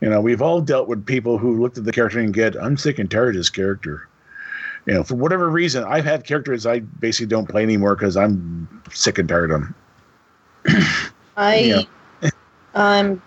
You 0.00 0.10
know 0.10 0.20
we've 0.20 0.42
all 0.42 0.60
dealt 0.60 0.88
with 0.88 1.06
people 1.06 1.38
who 1.38 1.60
looked 1.62 1.78
at 1.78 1.84
the 1.84 1.92
character 1.92 2.18
and 2.20 2.34
get 2.34 2.56
i'm 2.56 2.76
sick 2.76 2.98
and 2.98 3.10
tired 3.10 3.30
of 3.30 3.40
this 3.40 3.50
character. 3.50 4.08
You 4.86 4.94
know 4.94 5.02
for 5.04 5.14
whatever 5.14 5.48
reason 5.48 5.82
i've 5.84 6.04
had 6.04 6.24
characters 6.26 6.66
i 6.66 6.80
basically 6.80 7.26
don't 7.28 7.48
play 7.48 7.62
anymore 7.62 7.94
because 7.96 8.16
i'm 8.18 8.68
sick 8.92 9.18
and 9.18 9.26
tired 9.28 9.50
of 9.50 9.62
them 9.62 9.74
I, 11.36 11.86
um, 12.74 13.20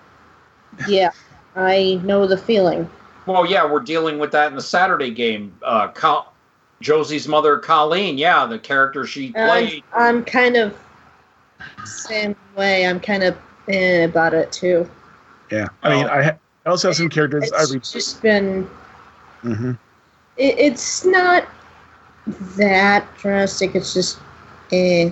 yeah, 0.87 1.11
I 1.55 1.99
know 2.03 2.25
the 2.27 2.37
feeling. 2.37 2.89
well, 3.25 3.45
yeah, 3.45 3.69
we're 3.69 3.79
dealing 3.81 4.17
with 4.19 4.31
that 4.31 4.47
in 4.47 4.55
the 4.55 4.61
Saturday 4.61 5.11
game. 5.11 5.57
Uh, 5.61 5.89
Col- 5.89 6.33
Josie's 6.81 7.27
mother, 7.27 7.57
Colleen, 7.57 8.17
yeah, 8.17 8.45
the 8.45 8.59
character 8.59 9.05
she 9.05 9.33
I'm, 9.35 9.47
played. 9.47 9.83
I'm 9.93 10.23
kind 10.23 10.55
of 10.57 10.77
same 11.85 12.35
way. 12.55 12.85
I'm 12.85 12.99
kind 12.99 13.23
of 13.23 13.37
eh 13.67 14.03
about 14.03 14.33
it 14.33 14.51
too. 14.51 14.89
yeah 15.51 15.67
i 15.83 15.89
mean 15.89 16.05
i, 16.07 16.23
ha- 16.23 16.37
I 16.65 16.69
also 16.69 16.89
have 16.89 16.95
some 16.95 17.09
characters 17.09 17.51
i 17.51 17.63
It's 17.63 17.73
re- 17.73 17.79
just 17.79 18.21
been. 18.21 18.69
Mm-hmm. 19.43 19.71
It, 20.37 20.59
it's 20.59 21.05
not 21.05 21.47
that 22.57 23.07
drastic. 23.17 23.75
It's 23.75 23.93
just, 23.93 24.19
eh. 24.71 25.11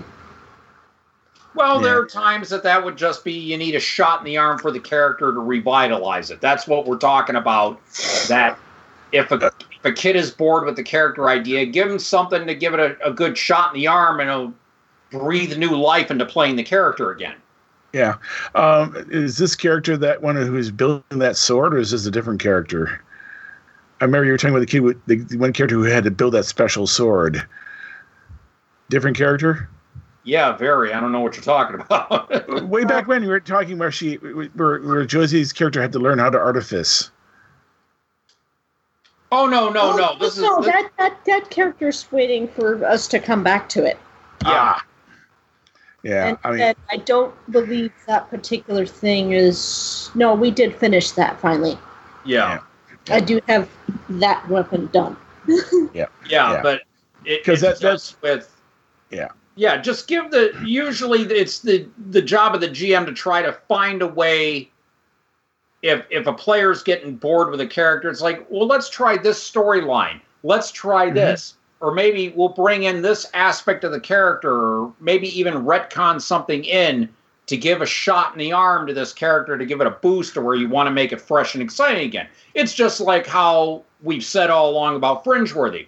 Well, 1.54 1.80
there 1.80 1.98
are 1.98 2.06
times 2.06 2.50
that 2.50 2.64
that 2.64 2.84
would 2.84 2.98
just 2.98 3.24
be 3.24 3.32
you 3.32 3.58
need 3.58 3.76
a 3.76 3.80
shot 3.80 4.20
in 4.20 4.26
the 4.26 4.36
arm 4.36 4.60
for 4.60 4.72
the 4.72 4.80
character 4.80 5.32
to 5.32 5.40
revitalize 5.40 6.30
it. 6.30 6.42
That's 6.42 6.68
what 6.68 6.86
we're 6.86 6.98
talking 6.98 7.38
about. 7.38 7.80
That 8.28 8.60
if 9.14 9.32
a, 9.32 9.52
if 9.86 9.92
a 9.92 9.94
kid 9.94 10.16
is 10.16 10.32
bored 10.32 10.66
with 10.66 10.76
the 10.76 10.84
character 10.84 11.30
idea, 11.30 11.66
give 11.66 11.90
him 11.90 12.00
something 12.00 12.48
to 12.48 12.56
give 12.56 12.74
it 12.74 12.80
a, 12.80 13.08
a 13.08 13.14
good 13.14 13.38
shot 13.38 13.74
in 13.74 13.80
the 13.80 13.88
arm 13.88 14.20
and 14.20 14.30
it'll 14.30 14.54
breathe 15.12 15.58
new 15.58 15.76
life 15.76 16.10
into 16.10 16.26
playing 16.26 16.56
the 16.56 16.64
character 16.64 17.12
again. 17.12 17.36
Yeah. 17.94 18.16
Um, 18.56 18.96
is 19.10 19.38
this 19.38 19.56
character 19.56 19.96
that 19.98 20.22
one 20.22 20.36
who's 20.36 20.72
building 20.72 21.20
that 21.20 21.38
sword, 21.38 21.74
or 21.74 21.78
is 21.78 21.92
this 21.92 22.06
a 22.06 22.12
different 22.12 22.42
character? 22.42 23.02
I 24.02 24.06
remember 24.06 24.26
you 24.26 24.32
were 24.32 24.38
talking 24.38 24.56
about 24.56 24.60
the 24.60 24.66
kid 24.66 24.82
with 24.82 25.06
the, 25.06 25.18
the 25.18 25.38
one 25.38 25.54
character 25.54 25.76
who 25.76 25.84
had 25.84 26.04
to 26.04 26.12
build 26.12 26.34
that 26.34 26.46
special 26.46 26.88
sword. 26.88 27.46
Different 28.90 29.16
character? 29.16 29.70
Yeah, 30.26 30.58
very. 30.58 30.92
I 30.92 31.00
don't 31.00 31.12
know 31.12 31.22
what 31.22 31.36
you're 31.36 31.44
talking 31.44 31.80
about. 31.80 32.68
Way 32.68 32.84
back 32.84 33.08
when 33.08 33.24
you 33.24 33.30
were 33.30 33.40
talking 33.40 33.78
where 33.78 33.92
she 33.92 34.16
where, 34.16 34.82
where 34.82 35.06
Josie's 35.06 35.54
character 35.54 35.82
had 35.82 35.94
to 35.94 36.00
learn 36.00 36.20
how 36.20 36.32
to 36.32 36.40
artifice. 36.40 37.12
Oh 39.32 39.48
no, 39.48 39.70
no, 39.70 39.94
Oh, 39.94 39.96
no. 39.96 40.18
This 40.20 40.38
is 40.38 40.44
no. 40.44 40.62
this- 40.62 40.68
that 40.72 40.92
that 40.98 41.18
that 41.26 41.50
character's 41.50 42.10
waiting 42.12 42.48
for 42.48 42.84
us 42.86 43.08
to 43.10 43.20
come 43.20 43.44
back 43.44 43.68
to 43.70 43.84
it. 43.86 43.98
yeah. 44.44 44.50
Ah. 44.52 44.86
Yeah. 46.04 46.28
and, 46.28 46.38
I 46.44 46.52
mean 46.52 46.60
and 46.62 46.76
I 46.92 46.98
don't 46.98 47.34
believe 47.52 47.92
that 48.08 48.30
particular 48.30 48.86
thing 48.86 49.32
is. 49.32 50.12
No, 50.14 50.36
we 50.36 50.52
did 50.52 50.76
finish 50.76 51.12
that 51.12 51.40
finally. 51.40 51.78
yeah. 52.26 52.60
I 53.10 53.20
do 53.20 53.40
have 53.48 53.70
that 54.10 54.48
weapon 54.50 54.88
done. 54.92 55.16
Yeah, 55.94 56.08
Yeah. 56.30 56.60
but 56.64 56.82
it, 57.24 57.44
'Cause 57.44 57.62
it's 57.62 57.80
that- 57.80 57.92
just 57.94 58.22
with 58.24 58.52
Yeah. 59.12 59.28
yeah. 59.56 59.78
Just 59.78 60.08
give 60.08 60.32
the 60.32 60.52
usually 60.66 61.22
it's 61.24 61.60
the 61.60 61.88
the 62.10 62.22
job 62.22 62.56
of 62.56 62.62
the 62.62 62.68
GM 62.70 63.06
to 63.08 63.14
try 63.14 63.42
to 63.44 63.54
find 63.68 64.02
a 64.02 64.08
way. 64.08 64.70
If 65.86 66.04
if 66.10 66.26
a 66.26 66.34
player's 66.34 66.82
getting 66.82 67.16
bored 67.16 67.52
with 67.52 67.62
a 67.62 67.68
character, 67.68 68.10
it's 68.10 68.20
like, 68.20 68.48
well, 68.50 68.66
let's 68.66 68.90
try 68.90 69.18
this 69.18 69.40
storyline. 69.40 70.20
let's 70.42 70.72
try 70.72 71.06
mm-hmm. 71.06 71.16
this. 71.16 71.58
Or 71.80 71.94
maybe 71.94 72.34
we'll 72.36 72.50
bring 72.50 72.84
in 72.84 73.04
this 73.04 73.30
aspect 73.36 73.84
of 73.84 73.92
the 73.92 74.00
character, 74.00 74.52
or 74.52 74.94
maybe 75.00 75.28
even 75.38 75.54
retcon 75.54 76.20
something 76.20 76.64
in 76.64 77.08
to 77.46 77.56
give 77.56 77.84
a 77.84 77.86
shot 77.86 78.34
in 78.34 78.40
the 78.40 78.52
arm 78.52 78.88
to 78.88 78.96
this 78.96 79.14
character 79.14 79.60
to 79.60 79.66
give 79.66 79.80
it 79.80 79.86
a 79.86 79.92
boost 79.92 80.36
or 80.36 80.42
where 80.42 80.56
you 80.56 80.68
want 80.68 80.88
to 80.88 80.92
make 80.92 81.12
it 81.12 81.22
fresh 81.22 81.54
and 81.54 81.62
exciting 81.62 82.06
again. 82.08 82.28
It's 82.56 82.74
just 82.74 83.00
like 83.00 83.28
how 83.28 83.84
we've 84.02 84.26
said 84.26 84.50
all 84.50 84.72
along 84.72 84.96
about 84.96 85.24
Fringeworthy. 85.24 85.86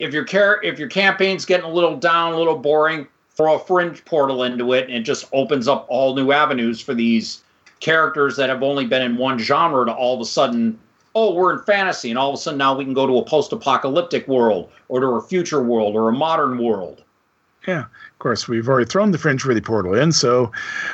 If 0.00 0.12
your 0.12 0.24
char- 0.24 0.60
if 0.64 0.80
your 0.80 0.88
campaign's 0.88 1.44
getting 1.44 1.66
a 1.66 1.72
little 1.72 1.96
down, 1.96 2.32
a 2.32 2.38
little 2.38 2.58
boring, 2.58 3.06
throw 3.30 3.54
a 3.54 3.58
fringe 3.60 4.04
portal 4.04 4.42
into 4.42 4.72
it 4.72 4.88
and 4.88 4.94
it 4.94 5.02
just 5.02 5.28
opens 5.32 5.68
up 5.68 5.86
all 5.88 6.16
new 6.16 6.32
avenues 6.32 6.80
for 6.80 6.94
these 6.94 7.43
characters 7.84 8.34
that 8.36 8.48
have 8.48 8.62
only 8.62 8.86
been 8.86 9.02
in 9.02 9.16
one 9.16 9.38
genre 9.38 9.84
to 9.84 9.92
all 9.92 10.14
of 10.14 10.20
a 10.20 10.24
sudden 10.24 10.78
oh 11.14 11.34
we're 11.34 11.52
in 11.52 11.58
fantasy 11.64 12.08
and 12.08 12.18
all 12.18 12.30
of 12.30 12.34
a 12.34 12.38
sudden 12.38 12.56
now 12.58 12.74
we 12.74 12.82
can 12.82 12.94
go 12.94 13.06
to 13.06 13.18
a 13.18 13.24
post-apocalyptic 13.24 14.26
world 14.26 14.70
or 14.88 15.00
to 15.00 15.06
a 15.08 15.20
future 15.20 15.62
world 15.62 15.94
or 15.94 16.08
a 16.08 16.12
modern 16.12 16.56
world 16.58 17.04
Yeah, 17.66 17.80
of 17.80 18.18
course, 18.18 18.48
we've 18.48 18.68
already 18.68 18.86
thrown 18.88 19.10
the 19.10 19.18
Fringeworthy 19.18 19.62
portal 19.62 19.94
in, 19.94 20.12
so 20.12 20.50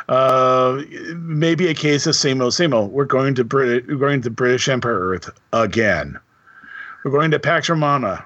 uh, 0.08 0.82
maybe 1.16 1.68
a 1.68 1.74
case 1.74 2.06
of 2.08 2.14
same 2.16 2.40
old, 2.42 2.54
same 2.54 2.72
old. 2.74 2.90
We're 2.92 3.04
going 3.04 3.34
to 3.36 3.44
Brit- 3.44 3.86
we're 3.88 3.96
going 3.96 4.22
to 4.22 4.30
British 4.30 4.68
Empire 4.68 4.98
Earth 4.98 5.30
again. 5.52 6.18
We're 7.04 7.10
going 7.12 7.30
to 7.30 7.38
Pax 7.38 7.68
Romana 7.68 8.24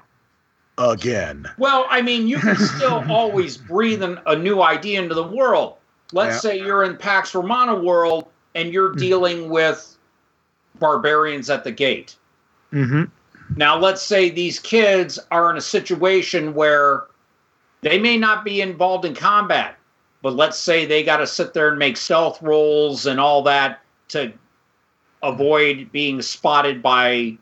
again. 0.77 1.47
well 1.57 1.85
i 1.89 2.01
mean 2.01 2.27
you 2.27 2.37
can 2.37 2.57
still 2.57 3.01
always 3.09 3.55
breathe 3.55 4.03
an, 4.03 4.19
a 4.25 4.35
new 4.35 4.61
idea 4.61 5.01
into 5.01 5.15
the 5.15 5.23
world 5.23 5.77
let's 6.11 6.35
Yeah. 6.35 6.39
say 6.51 6.57
you're 6.59 6.83
in 6.83 6.97
pax 6.97 7.33
romana 7.33 7.73
world 7.75 8.25
and 8.55 8.73
you're 8.73 8.93
dealing 8.93 9.49
with 9.49 9.97
barbarians 10.79 11.49
at 11.49 11.63
the 11.63 11.71
gate 11.71 12.15
Mm-hmm. 12.75 13.03
Now, 13.57 13.77
let's 13.77 14.01
say 14.01 14.29
these 14.29 14.59
kids 14.59 15.17
are 15.31 15.49
in 15.49 15.57
a 15.57 15.61
situation 15.61 16.53
where 16.53 17.05
they 17.81 17.97
may 17.97 18.17
not 18.17 18.43
be 18.43 18.61
involved 18.61 19.05
in 19.05 19.15
combat, 19.15 19.77
but 20.21 20.35
let's 20.35 20.57
say 20.57 20.85
they 20.85 21.03
got 21.03 21.17
to 21.17 21.27
sit 21.27 21.53
there 21.53 21.69
and 21.69 21.79
make 21.79 21.95
stealth 21.95 22.41
rolls 22.41 23.05
and 23.05 23.19
all 23.19 23.41
that 23.43 23.81
to 24.09 24.33
avoid 25.23 25.91
being 25.91 26.21
spotted 26.21 26.81
by 26.81 27.37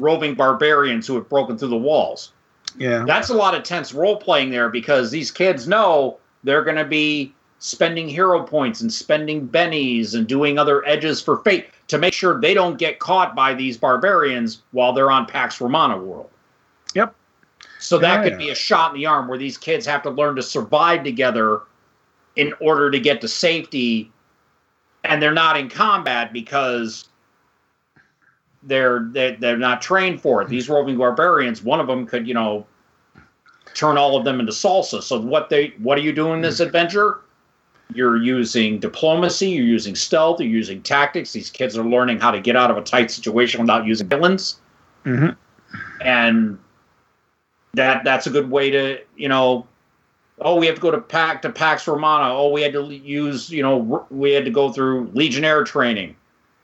roving 0.00 0.34
barbarians 0.34 1.06
who 1.06 1.14
have 1.14 1.28
broken 1.28 1.56
through 1.56 1.68
the 1.68 1.76
walls. 1.76 2.32
Yeah. 2.76 3.04
That's 3.06 3.28
a 3.28 3.34
lot 3.34 3.54
of 3.54 3.62
tense 3.62 3.94
role 3.94 4.16
playing 4.16 4.50
there 4.50 4.68
because 4.68 5.10
these 5.10 5.30
kids 5.30 5.68
know 5.68 6.18
they're 6.42 6.64
going 6.64 6.76
to 6.76 6.84
be 6.84 7.34
spending 7.62 8.08
hero 8.08 8.42
points 8.42 8.80
and 8.80 8.92
spending 8.92 9.48
bennies 9.48 10.16
and 10.16 10.26
doing 10.26 10.58
other 10.58 10.84
edges 10.84 11.22
for 11.22 11.38
fate 11.44 11.68
to 11.86 11.96
make 11.96 12.12
sure 12.12 12.40
they 12.40 12.54
don't 12.54 12.76
get 12.76 12.98
caught 12.98 13.36
by 13.36 13.54
these 13.54 13.76
barbarians 13.76 14.62
while 14.72 14.92
they're 14.92 15.12
on 15.12 15.26
Pax 15.26 15.60
Romana 15.60 15.96
world. 15.96 16.28
Yep. 16.96 17.14
So 17.78 17.98
that 17.98 18.24
Yeah. 18.24 18.30
could 18.30 18.38
be 18.38 18.50
a 18.50 18.54
shot 18.56 18.92
in 18.92 19.00
the 19.00 19.06
arm 19.06 19.28
where 19.28 19.38
these 19.38 19.56
kids 19.56 19.86
have 19.86 20.02
to 20.02 20.10
learn 20.10 20.34
to 20.36 20.42
survive 20.42 21.04
together 21.04 21.60
in 22.34 22.52
order 22.58 22.90
to 22.90 22.98
get 22.98 23.20
to 23.20 23.28
safety 23.28 24.10
and 25.04 25.22
they're 25.22 25.30
not 25.30 25.56
in 25.56 25.68
combat 25.68 26.32
because 26.32 27.10
they're 28.64 29.06
they're, 29.12 29.36
they're 29.36 29.56
not 29.56 29.80
trained 29.80 30.20
for 30.20 30.42
it. 30.42 30.48
These 30.48 30.68
roving 30.68 30.96
barbarians, 30.96 31.62
one 31.62 31.78
of 31.78 31.86
them 31.86 32.06
could, 32.06 32.26
you 32.26 32.34
know, 32.34 32.66
turn 33.72 33.96
all 33.96 34.16
of 34.16 34.24
them 34.24 34.40
into 34.40 34.52
salsa. 34.52 35.00
So 35.00 35.20
what 35.20 35.48
they 35.48 35.74
what 35.78 35.96
are 35.96 36.00
you 36.00 36.12
doing 36.12 36.34
in 36.34 36.40
this 36.40 36.58
hmm. 36.58 36.64
adventure? 36.64 37.20
You're 37.94 38.16
using 38.16 38.78
diplomacy, 38.78 39.50
you're 39.50 39.66
using 39.66 39.94
stealth, 39.94 40.40
you're 40.40 40.48
using 40.48 40.82
tactics. 40.82 41.32
These 41.32 41.50
kids 41.50 41.76
are 41.76 41.84
learning 41.84 42.20
how 42.20 42.30
to 42.30 42.40
get 42.40 42.56
out 42.56 42.70
of 42.70 42.76
a 42.76 42.82
tight 42.82 43.10
situation 43.10 43.60
without 43.60 43.86
using 43.86 44.08
villains. 44.08 44.60
Mhm. 45.04 45.36
And 46.00 46.58
that 47.74 48.04
that's 48.04 48.26
a 48.26 48.30
good 48.30 48.50
way 48.50 48.70
to, 48.70 48.98
you 49.16 49.28
know, 49.28 49.66
oh, 50.40 50.56
we 50.56 50.66
have 50.66 50.76
to 50.76 50.80
go 50.80 50.90
to 50.90 51.00
Pac 51.00 51.42
to 51.42 51.50
Pax 51.50 51.86
Romana. 51.86 52.34
Oh, 52.34 52.50
we 52.50 52.62
had 52.62 52.72
to 52.72 52.92
use, 52.92 53.50
you 53.50 53.62
know, 53.62 54.06
we 54.10 54.32
had 54.32 54.44
to 54.44 54.50
go 54.50 54.72
through 54.72 55.10
Legionnaire 55.12 55.64
training. 55.64 56.16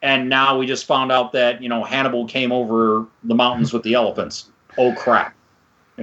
And 0.03 0.29
now 0.29 0.57
we 0.57 0.67
just 0.67 0.87
found 0.87 1.11
out 1.11 1.33
that, 1.33 1.63
you 1.63 1.69
know, 1.69 1.83
Hannibal 1.83 2.27
came 2.27 2.53
over 2.53 3.07
the 3.25 3.35
mountains 3.35 3.73
with 3.73 3.83
the 3.83 3.95
elephants. 3.95 4.51
Oh 4.77 4.93
crap. 4.93 5.35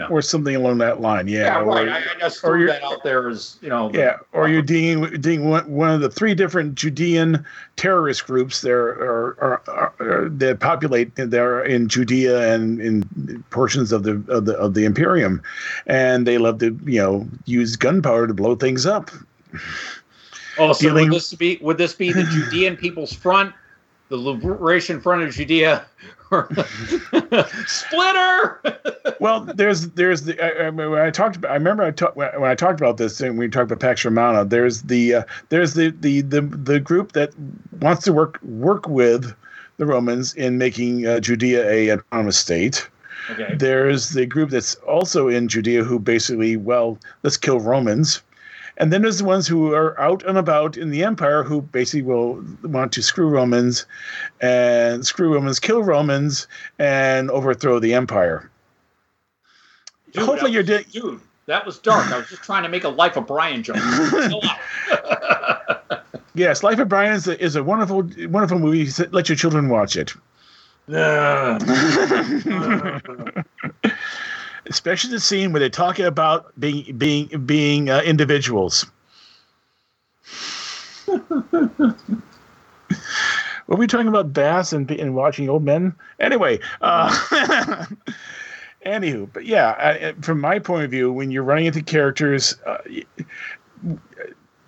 Or 0.10 0.22
something 0.22 0.56
along 0.58 0.80
that 0.80 1.00
line. 1.00 1.28
Yeah. 1.30 1.46
Yeah, 1.46 1.62
or- 1.62 1.68
right. 1.76 1.88
I, 1.88 1.98
I 2.00 2.20
just 2.20 2.42
threw 2.42 2.66
that 2.68 2.84
out 2.84 3.02
there 3.04 3.30
as, 3.30 3.58
you 3.62 3.70
know, 3.70 3.90
Yeah, 3.94 4.18
or 4.34 4.50
you're 4.50 4.62
dealing 4.62 5.00
with- 5.00 5.22
dealing 5.22 5.50
one, 5.50 5.72
one 5.72 5.90
of 5.92 6.02
the 6.02 6.10
three 6.10 6.36
different 6.36 6.76
Judean 6.76 7.46
terrorist 7.78 8.26
groups 8.28 8.60
there 8.60 8.88
are, 8.90 9.38
are, 9.40 9.62
are, 9.68 9.94
are 10.02 10.30
that 10.30 10.60
populate 10.60 11.12
there 11.16 11.64
in 11.64 11.88
Judea 11.88 12.54
and 12.54 12.82
in 12.82 13.44
portions 13.52 13.94
of 13.94 14.04
the 14.04 14.22
of 14.28 14.44
the 14.46 14.58
of 14.58 14.74
the 14.74 14.84
Imperium, 14.84 15.42
and 15.88 16.28
they 16.28 16.38
love 16.38 16.60
to 16.60 16.78
you 16.86 17.02
know 17.02 17.26
use 17.46 17.78
gunpowder 17.78 18.28
to 18.28 18.34
blow 18.34 18.56
things 18.56 18.86
up. 18.86 19.12
Oh, 20.58 20.74
so 20.74 20.88
dealing- 20.90 21.10
would 21.10 21.16
this 21.16 21.34
be 21.34 21.58
would 21.62 21.78
this 21.78 21.94
be 21.94 22.12
the 22.12 22.24
Judean 22.24 22.76
People's 22.78 23.14
Front, 23.14 23.54
the 24.10 24.18
Liberation 24.18 25.00
Front 25.02 25.24
of 25.24 25.32
Judea, 25.34 25.86
or 26.36 27.46
Splitter? 27.66 28.62
Well, 29.20 29.42
there's 29.42 29.90
there's 29.90 30.24
the 30.24 30.40
I, 30.42 30.68
I, 30.68 30.70
when 30.70 31.02
I 31.02 31.10
talked 31.10 31.36
about 31.36 31.52
I 31.52 31.56
remember 31.56 31.84
I 31.84 31.92
talked 31.92 32.18
when 32.18 32.44
I 32.44 32.56
talked 32.56 32.80
about 32.80 32.98
this 32.98 33.22
and 33.22 33.38
we 33.38 33.48
talked 33.48 33.72
about 33.72 33.80
Pax 33.80 34.04
Romana. 34.04 34.46
There's 34.46 34.84
the 34.84 35.16
uh, 35.16 35.24
there's 35.50 35.74
the, 35.74 35.90
the 35.92 36.22
the 36.22 36.42
the 36.42 36.80
group 36.80 37.14
that 37.14 37.32
wants 37.82 38.04
to 38.06 38.14
work 38.14 38.42
work 38.44 38.88
with 38.88 39.34
the 39.78 39.86
Romans 39.86 40.34
in 40.36 40.58
making 40.58 41.06
uh, 41.06 41.20
Judea 41.20 41.70
a 41.70 41.94
autonomous 41.94 42.38
state. 42.38 42.88
Okay. 43.32 43.56
There's 43.56 44.10
the 44.10 44.26
group 44.26 44.52
that's 44.52 44.76
also 44.76 45.28
in 45.28 45.48
Judea 45.48 45.84
who 45.84 46.00
basically 46.00 46.58
well 46.58 47.00
let's 47.24 47.38
kill 47.38 47.60
Romans. 47.60 48.22
And 48.78 48.92
then 48.92 49.02
there's 49.02 49.20
the 49.20 49.26
ones 49.26 49.48
who 49.48 49.74
are 49.74 50.00
out 50.00 50.24
and 50.24 50.38
about 50.38 50.76
in 50.76 50.90
the 50.90 51.04
empire 51.04 51.44
who 51.44 51.62
basically 51.62 52.02
will 52.02 52.44
want 52.64 52.92
to 52.94 53.02
screw 53.02 53.30
Romans 53.30 53.86
and 54.42 55.06
screw 55.06 55.34
Romans, 55.34 55.60
kill 55.60 55.82
Romans, 55.84 56.48
and 56.78 57.32
overthrow 57.32 57.80
the 57.80 57.94
empire. 57.94 58.50
Dude, 60.12 60.24
Hopefully 60.24 60.52
you're 60.52 60.64
doing. 60.64 60.86
Dude, 60.92 61.22
that 61.46 61.66
was 61.66 61.80
dark. 61.80 62.12
I 62.12 62.18
was 62.18 62.28
just 62.28 62.44
trying 62.44 62.64
to 62.64 62.70
make 62.70 62.84
a 62.84 62.90
Life 62.90 63.16
of 63.16 63.28
Brian 63.28 63.64
joke. 63.64 63.78
Yes, 66.36 66.64
Life 66.64 66.80
of 66.80 66.90
Brian 66.90 67.14
is 67.14 67.30
a, 67.30 67.42
is 67.42 67.56
a 67.56 67.64
wonderful, 67.64 68.10
wonderful 68.28 68.60
movie. 68.60 68.92
Let 69.12 69.30
your 69.30 69.38
children 69.38 69.70
watch 69.70 69.96
it. 69.96 70.14
Especially 74.68 75.12
the 75.12 75.20
scene 75.20 75.52
where 75.54 75.60
they're 75.60 75.70
talking 75.70 76.06
about 76.06 76.52
being 76.60 76.98
being 76.98 77.28
being 77.46 77.90
uh, 77.90 78.02
individuals. 78.02 78.86
Were 83.68 83.78
we 83.78 83.88
talking 83.88 84.08
about 84.08 84.32
baths 84.34 84.74
and, 84.74 84.90
and 84.92 85.16
watching 85.16 85.50
old 85.50 85.64
men? 85.64 85.96
Anyway, 86.20 86.60
uh, 86.82 87.10
anywho, 88.86 89.28
but 89.34 89.46
yeah, 89.46 89.72
I, 89.80 90.10
I- 90.10 90.14
from 90.22 90.40
my 90.40 90.60
point 90.60 90.86
of 90.86 90.92
view, 90.92 91.12
when 91.12 91.32
you're 91.32 91.44
running 91.44 91.66
into 91.66 91.82
characters, 91.82 92.56
uh, 92.66 92.78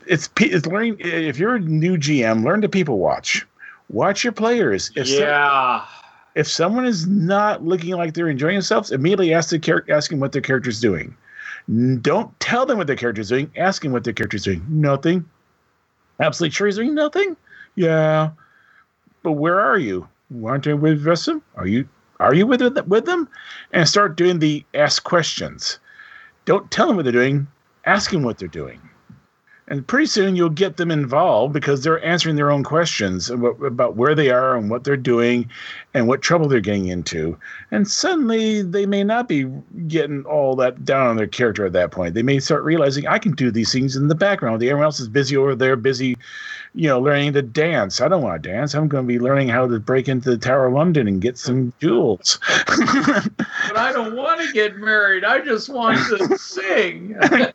it's 0.08 0.30
it's 0.40 0.66
learning. 0.66 0.98
If 1.00 1.38
you're 1.38 1.56
a 1.56 1.60
new 1.60 1.98
GM, 1.98 2.44
learn 2.44 2.62
to 2.62 2.70
people 2.70 2.98
watch. 2.98 3.46
Watch 3.90 4.24
your 4.24 4.34
players. 4.34 4.92
If 4.96 5.08
some- 5.08 5.20
yeah. 5.20 5.86
If 6.38 6.48
someone 6.48 6.86
is 6.86 7.08
not 7.08 7.66
looking 7.66 7.96
like 7.96 8.14
they're 8.14 8.30
enjoying 8.30 8.54
themselves, 8.54 8.92
immediately 8.92 9.34
ask 9.34 9.50
the 9.50 9.58
them 10.10 10.20
what 10.20 10.32
their 10.32 10.42
character's 10.42 10.80
doing. 10.80 11.18
Don't 12.02 12.40
tell 12.40 12.66
them 12.66 12.78
what 12.78 12.86
their 12.86 12.96
character's 12.96 13.30
doing. 13.30 13.52
Ask 13.58 13.82
them 13.82 13.92
what 13.92 14.04
their 14.04 14.14
character's 14.14 14.44
doing. 14.44 14.64
Nothing. 14.70 15.26
Absolutely 16.20 16.54
sure 16.54 16.68
he's 16.68 16.76
doing 16.76 16.94
nothing. 16.94 17.36
Yeah, 17.76 18.30
but 19.24 19.34
where 19.34 19.60
are 19.60 19.80
you? 19.80 20.08
Want 20.30 20.64
to 20.66 20.76
with 20.76 21.04
them? 21.26 21.42
Are 21.56 21.68
you 21.68 21.90
are 22.20 22.34
you 22.34 22.46
with 22.46 22.62
it- 22.62 22.88
with 22.88 23.06
them? 23.06 23.28
And 23.74 23.88
start 23.88 24.16
doing 24.16 24.38
the 24.38 24.64
ask 24.76 25.04
questions. 25.04 25.80
Don't 26.46 26.70
tell 26.70 26.88
them 26.88 26.98
what 26.98 27.04
they're 27.04 27.12
doing. 27.12 27.48
Ask 27.86 28.12
them 28.12 28.22
what 28.22 28.38
they're 28.38 28.48
doing. 28.48 28.80
And 29.70 29.86
pretty 29.86 30.06
soon 30.06 30.38
you'll 30.38 30.50
get 30.50 30.78
them 30.78 30.92
involved 30.92 31.54
because 31.54 31.84
they're 31.84 32.04
answering 32.04 32.38
their 32.38 32.52
own 32.52 32.64
questions 32.64 33.30
about, 33.30 33.96
where 33.96 34.16
they 34.16 34.30
are 34.30 34.56
and 34.56 34.70
what 34.70 34.86
they're 34.86 34.96
doing 34.96 35.50
and 35.94 36.08
what 36.08 36.22
trouble 36.22 36.48
they're 36.48 36.62
getting 36.62 36.88
into. 36.88 37.38
And 37.72 37.86
suddenly 37.88 38.62
they 38.62 38.86
may 38.86 39.04
not 39.04 39.28
be 39.28 39.46
getting 39.88 40.24
all 40.24 40.56
that 40.56 40.86
down 40.86 41.08
on 41.08 41.18
their 41.18 41.28
character 41.28 41.66
at 41.66 41.74
that 41.74 41.92
point. 41.92 42.14
They 42.14 42.24
may 42.24 42.40
start 42.40 42.64
realizing 42.64 43.08
I 43.08 43.20
can 43.20 43.34
do 43.34 43.52
these 43.52 43.74
things 43.74 43.98
in 43.98 44.08
the 44.08 44.16
background. 44.16 44.64
Everyone 44.64 44.86
else 44.86 45.02
is 45.02 45.10
busy 45.10 45.36
over 45.36 45.54
there, 45.54 45.76
busy, 45.76 46.18
you 46.74 46.88
know, 46.88 47.02
learning 47.02 47.34
to 47.34 47.42
dance. 47.42 48.00
I 48.00 48.08
don't 48.08 48.22
want 48.22 48.42
to 48.42 48.50
dance. 48.50 48.74
I'm 48.74 48.88
going 48.88 49.04
to 49.04 49.08
be 49.08 49.20
learning 49.20 49.50
how 49.50 49.68
to 49.68 49.80
break 49.80 50.08
into 50.08 50.30
the 50.30 50.38
Tower 50.38 50.68
of 50.68 50.74
London 50.74 51.10
and 51.10 51.22
get 51.22 51.38
some 51.38 51.74
jewels. 51.82 52.40
But 53.68 53.78
I 53.78 53.92
don't 53.92 54.16
want 54.16 54.40
to 54.42 54.52
get 54.54 54.78
married. 54.78 55.26
I 55.26 55.40
just 55.42 55.68
want 55.68 55.98
to 56.08 56.38
sing. 56.38 57.18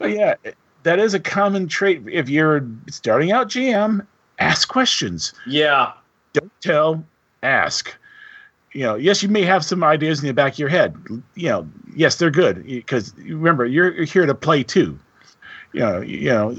Yeah, 0.00 0.34
that 0.82 0.98
is 0.98 1.14
a 1.14 1.20
common 1.20 1.68
trait. 1.68 2.02
If 2.10 2.28
you're 2.28 2.66
starting 2.88 3.32
out 3.32 3.48
GM, 3.48 4.06
ask 4.38 4.68
questions. 4.68 5.32
yeah. 5.46 5.92
Don't 6.32 6.50
tell, 6.62 7.04
ask. 7.42 7.94
you 8.72 8.82
know, 8.82 8.94
yes, 8.94 9.22
you 9.22 9.28
may 9.28 9.42
have 9.42 9.64
some 9.64 9.84
ideas 9.84 10.20
in 10.20 10.26
the 10.26 10.32
back 10.32 10.54
of 10.54 10.58
your 10.58 10.68
head. 10.70 10.96
You 11.34 11.48
know, 11.48 11.68
yes, 11.94 12.16
they're 12.16 12.30
good 12.30 12.64
because 12.64 13.14
remember, 13.18 13.66
you're, 13.66 13.92
you're 13.92 14.04
here 14.04 14.24
to 14.24 14.34
play 14.34 14.62
too. 14.62 14.98
You 15.72 15.80
know, 15.80 16.00
you 16.00 16.30
know, 16.30 16.52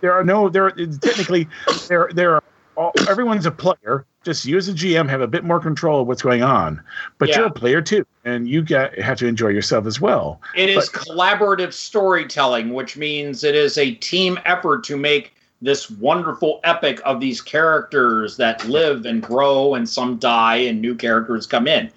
there 0.00 0.12
are 0.12 0.24
no 0.24 0.48
there. 0.48 0.70
Technically, 0.70 1.48
there 1.88 2.08
there 2.14 2.34
are 2.34 2.42
all, 2.76 2.92
everyone's 3.08 3.46
a 3.46 3.50
player. 3.50 4.04
Just 4.24 4.44
you 4.44 4.56
as 4.56 4.68
a 4.68 4.72
GM 4.72 5.08
have 5.08 5.20
a 5.20 5.26
bit 5.26 5.42
more 5.44 5.58
control 5.58 6.02
of 6.02 6.06
what's 6.06 6.22
going 6.22 6.42
on, 6.42 6.80
but 7.18 7.28
Yeah. 7.28 7.38
you're 7.38 7.46
a 7.46 7.52
player 7.52 7.82
too, 7.82 8.06
and 8.24 8.48
you 8.48 8.62
got 8.62 8.96
have 8.98 9.18
to 9.18 9.26
enjoy 9.26 9.48
yourself 9.48 9.84
as 9.86 10.00
well. 10.00 10.40
It 10.54 10.68
is 10.70 10.88
collaborative 10.88 11.72
storytelling, 11.72 12.72
which 12.72 12.96
means 12.96 13.42
it 13.42 13.54
is 13.56 13.78
a 13.78 13.92
team 13.94 14.38
effort 14.44 14.84
to 14.84 14.96
make 14.96 15.34
this 15.60 15.90
wonderful 15.90 16.60
epic 16.64 17.00
of 17.04 17.20
these 17.20 17.40
characters 17.40 18.36
that 18.36 18.64
live 18.68 19.06
and 19.06 19.22
grow, 19.22 19.74
and 19.74 19.88
some 19.88 20.16
die, 20.18 20.56
and 20.56 20.80
new 20.80 20.94
characters 20.94 21.46
come 21.46 21.66
in. 21.66 21.90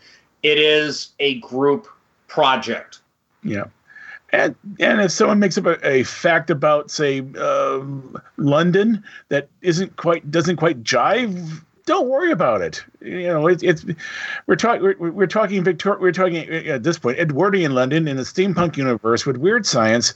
It 0.43 0.57
is 0.57 1.09
a 1.19 1.39
group 1.39 1.88
project. 2.28 2.99
Yeah. 3.43 3.65
And, 4.36 4.55
and 4.81 4.99
if 4.99 5.11
someone 5.11 5.39
makes 5.39 5.57
up 5.57 5.65
a, 5.65 5.88
a 5.88 6.03
fact 6.03 6.49
about, 6.49 6.91
say, 6.91 7.19
um 7.39 8.21
London 8.36 9.01
that 9.29 9.47
isn't 9.61 9.95
quite 9.95 10.29
doesn't 10.29 10.57
quite 10.57 10.83
jive, 10.83 11.63
don't 11.86 12.09
worry 12.09 12.31
about 12.31 12.61
it. 12.61 12.83
You 12.99 13.27
know, 13.27 13.47
it's 13.47 13.63
it's 13.63 13.86
we're 14.45 14.57
talking 14.57 14.83
we're, 14.99 15.11
we're 15.11 15.27
talking 15.27 15.63
Victor 15.63 15.97
we're 15.99 16.11
talking 16.11 16.49
uh, 16.49 16.73
at 16.73 16.83
this 16.83 16.99
point 16.99 17.17
Edwardian 17.17 17.73
London 17.73 18.09
in 18.09 18.17
the 18.17 18.23
steampunk 18.23 18.75
universe 18.75 19.25
with 19.25 19.38
weird 19.38 19.65
science. 19.65 20.13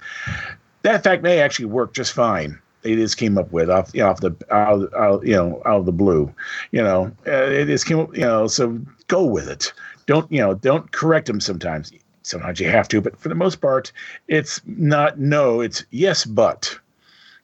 That 0.81 1.01
fact 1.01 1.23
may 1.23 1.39
actually 1.39 1.65
work 1.65 1.93
just 1.93 2.11
fine. 2.11 2.59
They 2.81 2.95
just 2.95 3.15
came 3.15 3.37
up 3.37 3.49
with 3.53 3.69
off 3.69 3.91
you 3.93 4.01
know, 4.01 4.09
off 4.09 4.19
the 4.19 4.35
out, 4.51 4.93
out, 4.95 5.25
you 5.25 5.33
know 5.33 5.61
out 5.65 5.79
of 5.79 5.85
the 5.85 5.93
blue, 5.93 6.33
you 6.71 6.81
know. 6.81 7.09
Uh, 7.25 7.31
it 7.31 7.67
just 7.67 7.85
came 7.85 7.99
up, 7.99 8.13
you 8.13 8.23
know. 8.23 8.47
So 8.47 8.81
go 9.07 9.23
with 9.23 9.47
it. 9.47 9.71
Don't 10.07 10.29
you 10.29 10.39
know? 10.41 10.55
Don't 10.55 10.91
correct 10.91 11.27
them 11.27 11.39
sometimes. 11.39 11.93
Sometimes 12.29 12.59
you 12.59 12.69
have 12.69 12.87
to, 12.89 13.01
but 13.01 13.17
for 13.17 13.27
the 13.27 13.35
most 13.35 13.55
part, 13.55 13.91
it's 14.27 14.61
not 14.65 15.17
no. 15.17 15.61
It's 15.61 15.83
yes, 15.89 16.25
but. 16.25 16.77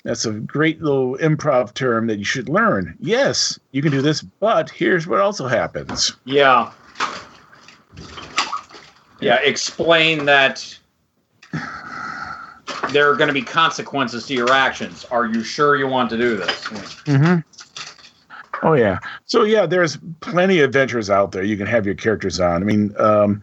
That's 0.03 0.25
a 0.25 0.33
great 0.33 0.83
little 0.83 1.17
improv 1.17 1.73
term 1.73 2.05
that 2.07 2.19
you 2.19 2.23
should 2.23 2.47
learn. 2.47 2.95
Yes, 2.99 3.59
you 3.71 3.81
can 3.81 3.91
do 3.91 4.03
this, 4.03 4.21
but 4.21 4.69
here's 4.69 5.07
what 5.07 5.19
also 5.19 5.47
happens. 5.47 6.15
Yeah. 6.25 6.71
Yeah, 9.19 9.39
explain 9.41 10.25
that 10.25 10.77
there 12.91 13.09
are 13.09 13.15
going 13.15 13.29
to 13.29 13.33
be 13.33 13.41
consequences 13.41 14.27
to 14.27 14.35
your 14.35 14.51
actions. 14.51 15.05
Are 15.05 15.25
you 15.25 15.43
sure 15.43 15.75
you 15.75 15.87
want 15.87 16.11
to 16.11 16.17
do 16.17 16.37
this? 16.37 16.51
Mm-hmm. 17.05 17.39
Oh 18.65 18.73
yeah. 18.73 18.99
So 19.25 19.43
yeah, 19.43 19.65
there's 19.65 19.97
plenty 20.21 20.59
of 20.59 20.65
adventures 20.65 21.09
out 21.09 21.31
there 21.31 21.43
you 21.43 21.57
can 21.57 21.67
have 21.67 21.85
your 21.85 21.95
characters 21.95 22.39
on. 22.39 22.61
I 22.61 22.65
mean, 22.65 22.95
um, 22.97 23.41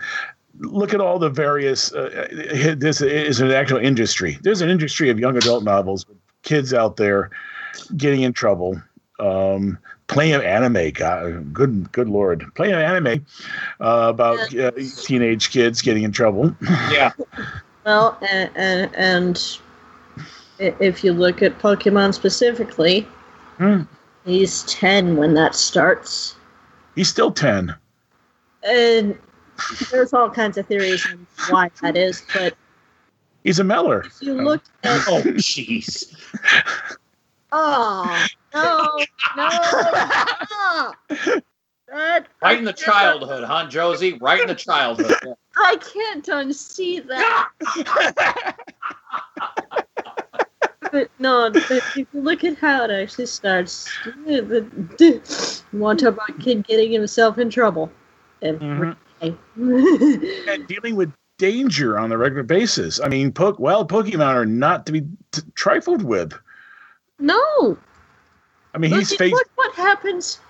look 0.63 0.95
at 0.95 1.01
all 1.01 1.19
the 1.19 1.31
various. 1.31 1.93
Uh, 1.93 2.75
this 2.77 3.01
is 3.01 3.41
an 3.41 3.51
actual 3.51 3.79
industry. 3.79 4.39
There's 4.43 4.61
an 4.61 4.71
industry 4.71 5.11
of 5.11 5.19
young 5.19 5.37
adult 5.37 5.65
novels 5.65 6.07
with 6.09 6.17
kids 6.43 6.73
out 6.73 6.97
there 6.97 7.31
getting 7.97 8.23
in 8.23 8.33
trouble. 8.33 8.81
Um, 9.19 9.79
playing 10.09 10.35
anime, 10.43 10.91
God, 10.91 11.53
good, 11.53 11.91
good 11.93 12.09
lord, 12.09 12.45
playing 12.55 12.75
anime 12.75 13.25
uh, 13.81 14.09
about 14.09 14.55
uh, 14.57 14.73
teenage 15.03 15.51
kids 15.51 15.81
getting 15.81 16.03
in 16.03 16.13
trouble. 16.13 16.55
Yeah. 16.91 17.13
Well, 17.85 18.17
and, 18.31 18.49
and, 18.55 18.95
and 18.95 19.59
if 20.61 21.03
you 21.03 21.13
look 21.13 21.43
at 21.43 21.59
Pokemon 21.59 22.15
specifically, 22.15 23.09
Hmm. 23.59 23.83
he's 24.25 24.63
10 24.65 25.17
when 25.17 25.35
that 25.35 25.57
starts. 25.57 26.37
He's 26.95 27.09
still 27.09 27.33
ten. 27.33 27.75
And 28.63 29.19
there's 29.91 30.13
all 30.13 30.31
kinds 30.31 30.59
of 30.59 30.67
theories 30.67 31.07
on 31.07 31.27
why 31.51 31.71
that 31.83 31.97
is, 31.97 32.23
but 32.35 32.55
He's 33.45 33.59
a 33.59 33.65
meller. 33.65 34.03
if 34.03 34.23
you 34.23 34.35
look 34.35 34.63
oh, 34.85 34.89
at. 34.89 35.09
Oh, 35.09 35.23
jeez. 35.33 36.15
Oh, 37.51 38.27
no, 38.55 38.99
no. 39.37 40.95
That- 41.89 42.27
Right 42.41 42.59
in 42.59 42.65
the 42.65 42.73
childhood, 42.73 43.45
huh, 43.45 43.67
Josie? 43.69 44.15
Right 44.15 44.41
in 44.41 44.47
the 44.47 44.55
childhood. 44.55 45.15
Yeah. 45.25 45.35
I 45.57 45.77
can't 45.77 46.25
unsee 46.25 47.07
that. 47.07 47.51
But 50.91 51.11
no, 51.19 51.51
but 51.51 51.71
if 51.71 51.97
you 51.97 52.07
look 52.13 52.45
at 52.45 52.59
how 52.59 52.85
it 52.85 52.91
actually 52.91 53.27
starts, 53.27 53.91
the, 54.27 54.67
the, 54.99 55.63
you 55.73 55.79
want 55.79 55.99
to 56.01 56.07
talk 56.07 56.15
about 56.15 56.41
kid 56.41 56.67
getting 56.67 56.93
himself 56.93 57.39
in 57.39 57.49
trouble 57.49 57.91
every 58.43 58.91
day. 58.91 58.97
And 59.23 59.39
dealing 60.69 60.97
with 60.97 61.13
danger 61.39 61.99
on 61.99 62.13
a 62.13 62.19
regular 62.19 62.43
basis. 62.43 63.01
I 63.01 63.09
mean, 63.09 63.33
po- 63.33 63.57
wild 63.59 63.91
Pokemon 63.91 64.35
are 64.35 64.47
not 64.47 64.87
to 64.87 64.93
be 64.93 65.03
t- 65.33 65.43
trifled 65.55 66.03
with. 66.05 66.33
no, 67.19 67.79
I 68.75 68.79
mean, 68.79 68.91
look, 68.91 69.01
he's 69.01 69.13
at- 69.13 69.19
faced. 69.19 69.35
look 69.35 69.49
what 69.55 69.75
happens 69.75 70.41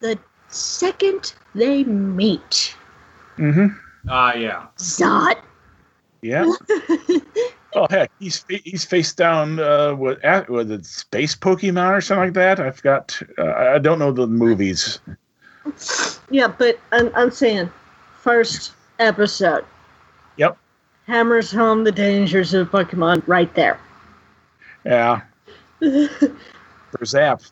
the 0.00 0.18
second 0.48 1.34
they 1.54 1.84
meet. 1.84 2.74
Mm 3.38 3.54
hmm. 3.54 3.66
Ah, 4.08 4.34
yeah. 4.34 4.66
Zot. 4.78 5.40
Yeah. 6.22 6.44
oh 7.74 7.86
heck, 7.88 8.10
he's 8.18 8.38
fa- 8.38 8.60
he's 8.64 8.84
faced 8.84 9.16
down 9.16 9.58
uh, 9.60 9.94
with 9.94 10.18
with 10.48 10.70
a 10.70 10.82
space 10.84 11.34
Pokemon 11.36 11.92
or 11.92 12.00
something 12.00 12.24
like 12.26 12.34
that. 12.34 12.60
I 12.60 12.70
forgot. 12.72 13.20
Uh, 13.38 13.44
I 13.44 13.74
I 13.74 13.78
don't 13.78 13.98
know 13.98 14.12
the 14.12 14.26
movies. 14.26 15.00
Yeah, 16.30 16.48
but 16.48 16.78
I'm, 16.92 17.10
I'm 17.14 17.30
saying, 17.30 17.70
first 18.20 18.72
episode. 18.98 19.64
Yep. 20.36 20.56
Hammers 21.06 21.52
home 21.52 21.84
the 21.84 21.92
dangers 21.92 22.54
of 22.54 22.70
Pokemon 22.70 23.22
right 23.26 23.52
there. 23.54 23.78
Yeah. 24.84 25.22
For 25.80 27.04
Zap. 27.04 27.42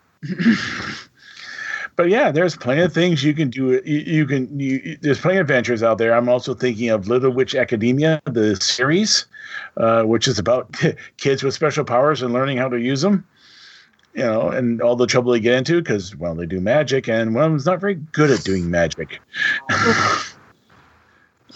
but 1.96 2.08
yeah, 2.08 2.30
there's 2.30 2.56
plenty 2.56 2.82
of 2.82 2.92
things 2.92 3.24
you 3.24 3.34
can 3.34 3.50
do. 3.50 3.80
You, 3.84 3.98
you 3.98 4.26
can. 4.26 4.58
You, 4.58 4.96
there's 5.00 5.20
plenty 5.20 5.38
of 5.38 5.42
adventures 5.42 5.82
out 5.82 5.98
there. 5.98 6.14
I'm 6.14 6.28
also 6.28 6.54
thinking 6.54 6.90
of 6.90 7.08
Little 7.08 7.30
Witch 7.30 7.54
Academia, 7.54 8.20
the 8.24 8.56
series, 8.56 9.26
uh, 9.76 10.04
which 10.04 10.28
is 10.28 10.38
about 10.38 10.74
kids 11.16 11.42
with 11.42 11.54
special 11.54 11.84
powers 11.84 12.22
and 12.22 12.32
learning 12.32 12.58
how 12.58 12.68
to 12.68 12.80
use 12.80 13.02
them. 13.02 13.26
You 14.14 14.24
know, 14.24 14.48
and 14.48 14.82
all 14.82 14.96
the 14.96 15.06
trouble 15.06 15.32
they 15.32 15.40
get 15.40 15.54
into 15.54 15.80
because 15.80 16.16
well, 16.16 16.34
they 16.34 16.46
do 16.46 16.61
magic, 16.61 17.08
and 17.08 17.34
one 17.34 17.44
of 17.44 17.50
them's 17.52 17.66
not 17.66 17.80
very 17.80 17.94
good 17.94 18.30
at 18.30 18.42
doing 18.42 18.68
magic. 18.70 19.20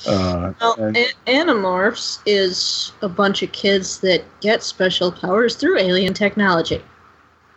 uh, 0.07 0.53
Well, 0.61 0.75
and- 0.79 0.97
Animorphs 1.27 2.21
is 2.27 2.93
a 3.03 3.09
bunch 3.09 3.43
of 3.43 3.51
kids 3.53 3.99
that 4.01 4.23
get 4.41 4.63
special 4.63 5.11
powers 5.11 5.57
through 5.57 5.79
alien 5.79 6.15
technology. 6.15 6.81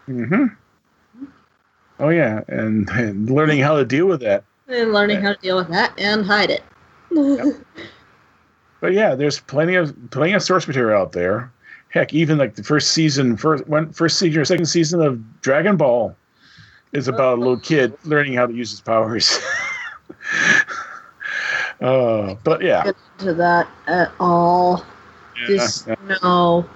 Mm 0.08 0.28
hmm 0.28 0.45
Oh 2.00 2.10
yeah, 2.10 2.41
and, 2.48 2.88
and 2.89 3.30
learning 3.30 3.60
how 3.60 3.76
to 3.76 3.84
deal 3.86 4.06
with 4.06 4.22
that. 4.22 4.43
And 4.68 4.93
learning 4.93 5.22
how 5.22 5.34
to 5.34 5.39
deal 5.41 5.58
with 5.58 5.70
that 5.70 5.93
and 6.00 6.26
hide 6.26 6.50
it. 6.50 6.64
But 8.80 8.93
yeah, 8.93 9.16
there's 9.16 9.39
plenty 9.39 9.76
of 9.76 9.95
plenty 10.12 10.34
of 10.34 10.43
source 10.43 10.68
material 10.68 11.02
out 11.02 11.12
there. 11.12 11.52
Heck, 11.90 12.14
even 12.14 12.38
like 12.38 12.56
the 12.56 12.64
first 12.64 12.92
season, 12.92 13.38
first 13.38 13.66
one, 13.68 13.92
first 13.92 14.20
season 14.20 14.42
or 14.42 14.46
second 14.46 14.66
season 14.66 15.02
of 15.02 15.42
Dragon 15.42 15.78
Ball 15.78 16.16
is 16.92 17.08
about 17.08 17.38
a 17.38 17.40
little 17.40 17.60
kid 17.60 17.94
learning 18.04 18.34
how 18.34 18.46
to 18.46 18.54
use 18.54 18.72
his 18.72 18.82
powers. 18.82 19.40
uh, 21.82 22.36
but 22.44 22.62
yeah, 22.62 22.84
Get 22.84 22.96
into 23.20 23.34
that 23.36 23.68
at 23.88 24.12
all. 24.20 24.84
yeah, 25.40 25.48
Just 25.48 25.88
yeah. 25.88 25.96
no. 26.22 26.68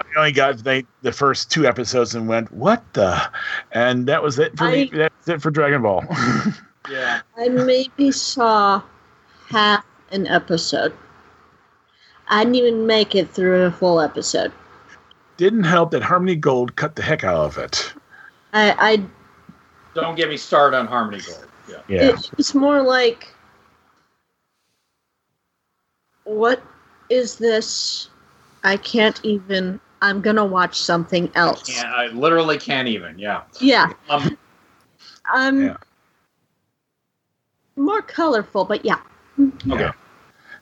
I 0.00 0.18
only 0.18 0.32
got 0.32 0.58
the, 0.58 0.84
the 1.02 1.12
first 1.12 1.50
two 1.50 1.66
episodes 1.66 2.14
and 2.14 2.28
went, 2.28 2.52
"What 2.52 2.84
the?" 2.92 3.20
And 3.72 4.06
that 4.06 4.22
was 4.22 4.38
it 4.38 4.56
for 4.56 4.70
me. 4.70 4.88
That's 4.92 5.28
it 5.28 5.42
for 5.42 5.50
Dragon 5.50 5.82
Ball. 5.82 6.04
Yeah. 6.88 7.20
I 7.36 7.48
maybe 7.48 8.12
saw 8.12 8.80
half 9.48 9.84
an 10.12 10.28
episode. 10.28 10.94
I 12.34 12.42
didn't 12.42 12.56
even 12.56 12.84
make 12.84 13.14
it 13.14 13.30
through 13.30 13.62
a 13.62 13.70
full 13.70 14.00
episode. 14.00 14.52
Didn't 15.36 15.62
help 15.62 15.92
that 15.92 16.02
Harmony 16.02 16.34
Gold 16.34 16.74
cut 16.74 16.96
the 16.96 17.02
heck 17.02 17.22
out 17.22 17.36
of 17.36 17.58
it. 17.58 17.94
I, 18.52 18.74
I 18.76 19.04
Don't 19.94 20.16
get 20.16 20.28
me 20.28 20.36
started 20.36 20.76
on 20.76 20.88
Harmony 20.88 21.22
Gold. 21.24 21.46
Yeah. 21.70 21.76
Yeah. 21.86 22.08
It, 22.08 22.30
it's 22.36 22.52
more 22.52 22.82
like, 22.82 23.32
what 26.24 26.60
is 27.08 27.36
this? 27.36 28.08
I 28.64 28.78
can't 28.78 29.20
even. 29.24 29.78
I'm 30.02 30.20
gonna 30.20 30.44
watch 30.44 30.76
something 30.76 31.30
else. 31.36 31.72
Can't, 31.72 31.86
I 31.86 32.08
literally 32.08 32.58
can't 32.58 32.88
even. 32.88 33.16
Yeah. 33.16 33.42
Yeah, 33.60 33.92
Um, 34.10 34.36
I'm 35.32 35.62
Yeah. 35.66 35.76
more 37.76 38.02
colorful, 38.02 38.64
but 38.64 38.84
yeah. 38.84 38.98
okay. 39.70 39.90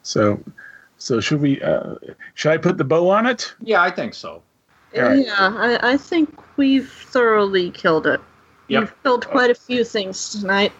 So, 0.02 0.38
so 1.03 1.20
should 1.20 1.40
we? 1.40 1.61
Uh, 1.61 1.96
should 2.34 2.53
I 2.53 2.57
put 2.59 2.78
the 2.78 2.84
bow 2.84 3.11
on 3.11 3.26
it? 3.26 3.53
Yeah, 3.61 3.82
I 3.82 3.90
think 3.90 4.14
so. 4.14 4.40
All 4.94 5.03
right. 5.03 5.26
Yeah, 5.26 5.34
I, 5.38 5.92
I 5.92 5.96
think 5.96 6.40
we've 6.57 6.88
thoroughly 6.88 7.72
killed 7.72 8.07
it. 8.07 8.20
Yep. 8.68 8.80
We've 8.80 9.03
killed 9.03 9.26
quite 9.26 9.50
a 9.50 9.55
few 9.55 9.82
things 9.82 10.30
tonight. 10.30 10.72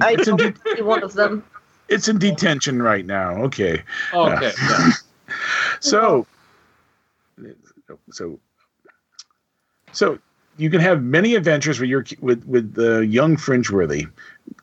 I 0.00 0.12
It's 0.12 0.28
in 0.28 0.36
don't 0.36 0.64
want 0.64 0.76
to 0.76 0.82
one 0.82 1.02
of 1.02 1.14
them. 1.14 1.44
It's 1.88 2.08
in 2.08 2.18
detention 2.18 2.82
right 2.82 3.06
now. 3.06 3.42
Okay. 3.44 3.82
Okay. 4.12 4.52
yeah. 4.58 4.90
So, 5.78 6.26
so, 8.10 8.38
so 9.92 10.18
you 10.60 10.68
can 10.68 10.80
have 10.80 11.02
many 11.02 11.34
adventures 11.34 11.80
where 11.80 11.86
you're 11.86 12.04
with 12.20 12.44
with 12.44 12.74
the 12.74 13.06
young 13.06 13.36
Fringeworthy, 13.36 14.08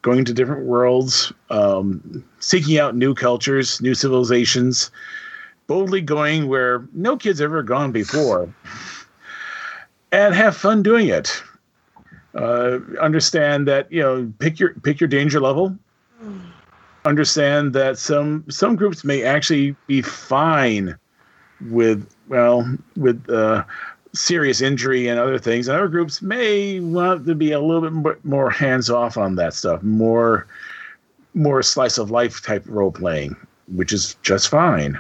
going 0.03 0.25
to 0.25 0.33
different 0.33 0.65
worlds, 0.65 1.33
um, 1.49 2.23
seeking 2.39 2.77
out 2.77 2.95
new 2.95 3.15
cultures, 3.15 3.81
new 3.81 3.95
civilizations, 3.95 4.91
boldly 5.65 6.01
going 6.01 6.47
where 6.47 6.87
no 6.93 7.17
kid's 7.17 7.41
ever 7.41 7.63
gone 7.63 7.91
before, 7.91 8.53
and 10.11 10.35
have 10.35 10.55
fun 10.55 10.83
doing 10.83 11.07
it. 11.07 11.41
Uh, 12.35 12.79
understand 13.01 13.67
that 13.67 13.91
you 13.91 14.01
know 14.01 14.31
pick 14.37 14.59
your 14.59 14.73
pick 14.75 14.99
your 14.99 15.07
danger 15.07 15.39
level 15.39 15.75
understand 17.07 17.73
that 17.73 17.97
some 17.97 18.43
some 18.49 18.75
groups 18.75 19.03
may 19.03 19.23
actually 19.23 19.75
be 19.87 20.01
fine 20.01 20.97
with 21.69 22.07
well 22.27 22.69
with 22.95 23.27
uh, 23.29 23.63
serious 24.19 24.61
injury 24.61 25.07
and 25.07 25.19
other 25.19 25.37
things, 25.39 25.67
and 25.67 25.77
other 25.77 25.87
groups 25.87 26.21
may 26.21 26.79
want 26.79 27.25
to 27.25 27.35
be 27.35 27.51
a 27.51 27.59
little 27.59 27.81
bit 27.81 27.93
more, 27.93 28.19
more 28.23 28.49
hands 28.49 28.89
off 28.89 29.17
on 29.17 29.35
that 29.35 29.53
stuff, 29.53 29.81
more 29.83 30.47
more 31.33 31.61
slice 31.61 31.97
of 31.97 32.09
life 32.09 32.41
type 32.41 32.63
role 32.65 32.91
playing, 32.91 33.35
which 33.67 33.93
is 33.93 34.15
just 34.23 34.49
fine. 34.49 34.99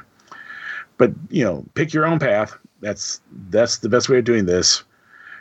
But 0.97 1.11
you 1.29 1.43
know, 1.43 1.65
pick 1.73 1.93
your 1.93 2.05
own 2.05 2.19
path. 2.19 2.55
That's 2.81 3.21
that's 3.49 3.79
the 3.79 3.89
best 3.89 4.09
way 4.09 4.19
of 4.19 4.25
doing 4.25 4.45
this. 4.45 4.83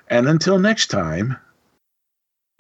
And 0.09 0.29
until 0.29 0.59
next 0.59 0.87
time, 0.89 1.37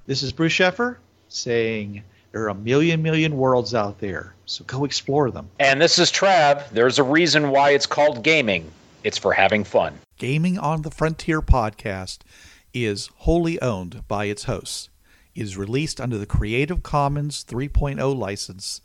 This 0.07 0.23
is 0.23 0.33
Bruce 0.33 0.53
Sheffer 0.53 0.97
saying 1.29 2.03
there 2.33 2.43
are 2.43 2.49
a 2.49 2.55
million, 2.55 3.03
million 3.03 3.37
worlds 3.37 3.75
out 3.75 3.99
there, 3.99 4.35
so 4.47 4.65
go 4.65 4.85
explore 4.85 5.31
them. 5.31 5.49
And 5.59 5.81
this 5.81 5.99
is 5.99 6.11
Trav. 6.13 6.69
There's 6.71 6.99
a 6.99 7.03
reason 7.03 7.51
why 7.51 7.71
it's 7.71 7.87
called 7.87 8.23
gaming. 8.23 8.71
It's 9.03 9.19
for 9.19 9.33
having 9.33 9.65
fun. 9.65 9.99
Gaming 10.19 10.59
on 10.59 10.81
the 10.81 10.91
Frontier 10.91 11.43
podcast 11.43 12.21
is 12.73 13.11
wholly 13.17 13.61
owned 13.61 14.03
by 14.09 14.25
its 14.25 14.45
hosts. 14.45 14.89
It 15.35 15.43
is 15.43 15.59
released 15.59 16.01
under 16.01 16.17
the 16.17 16.25
Creative 16.25 16.83
Commons 16.83 17.45
3.0 17.45 18.17
license. 18.17 18.81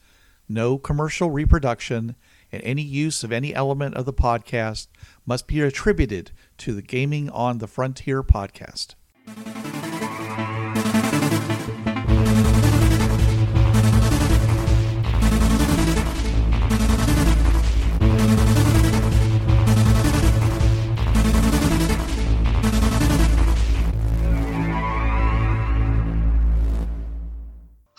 No 0.49 0.77
commercial 0.77 1.31
reproduction 1.31 2.17
and 2.51 2.61
any 2.63 2.81
use 2.81 3.23
of 3.23 3.31
any 3.31 3.55
element 3.55 3.95
of 3.95 4.03
the 4.03 4.11
podcast 4.11 4.87
must 5.25 5.47
be 5.47 5.61
attributed 5.61 6.31
to 6.57 6.73
the 6.73 6.81
Gaming 6.81 7.29
on 7.29 7.59
the 7.59 7.67
Frontier 7.67 8.23
podcast. 8.23 8.95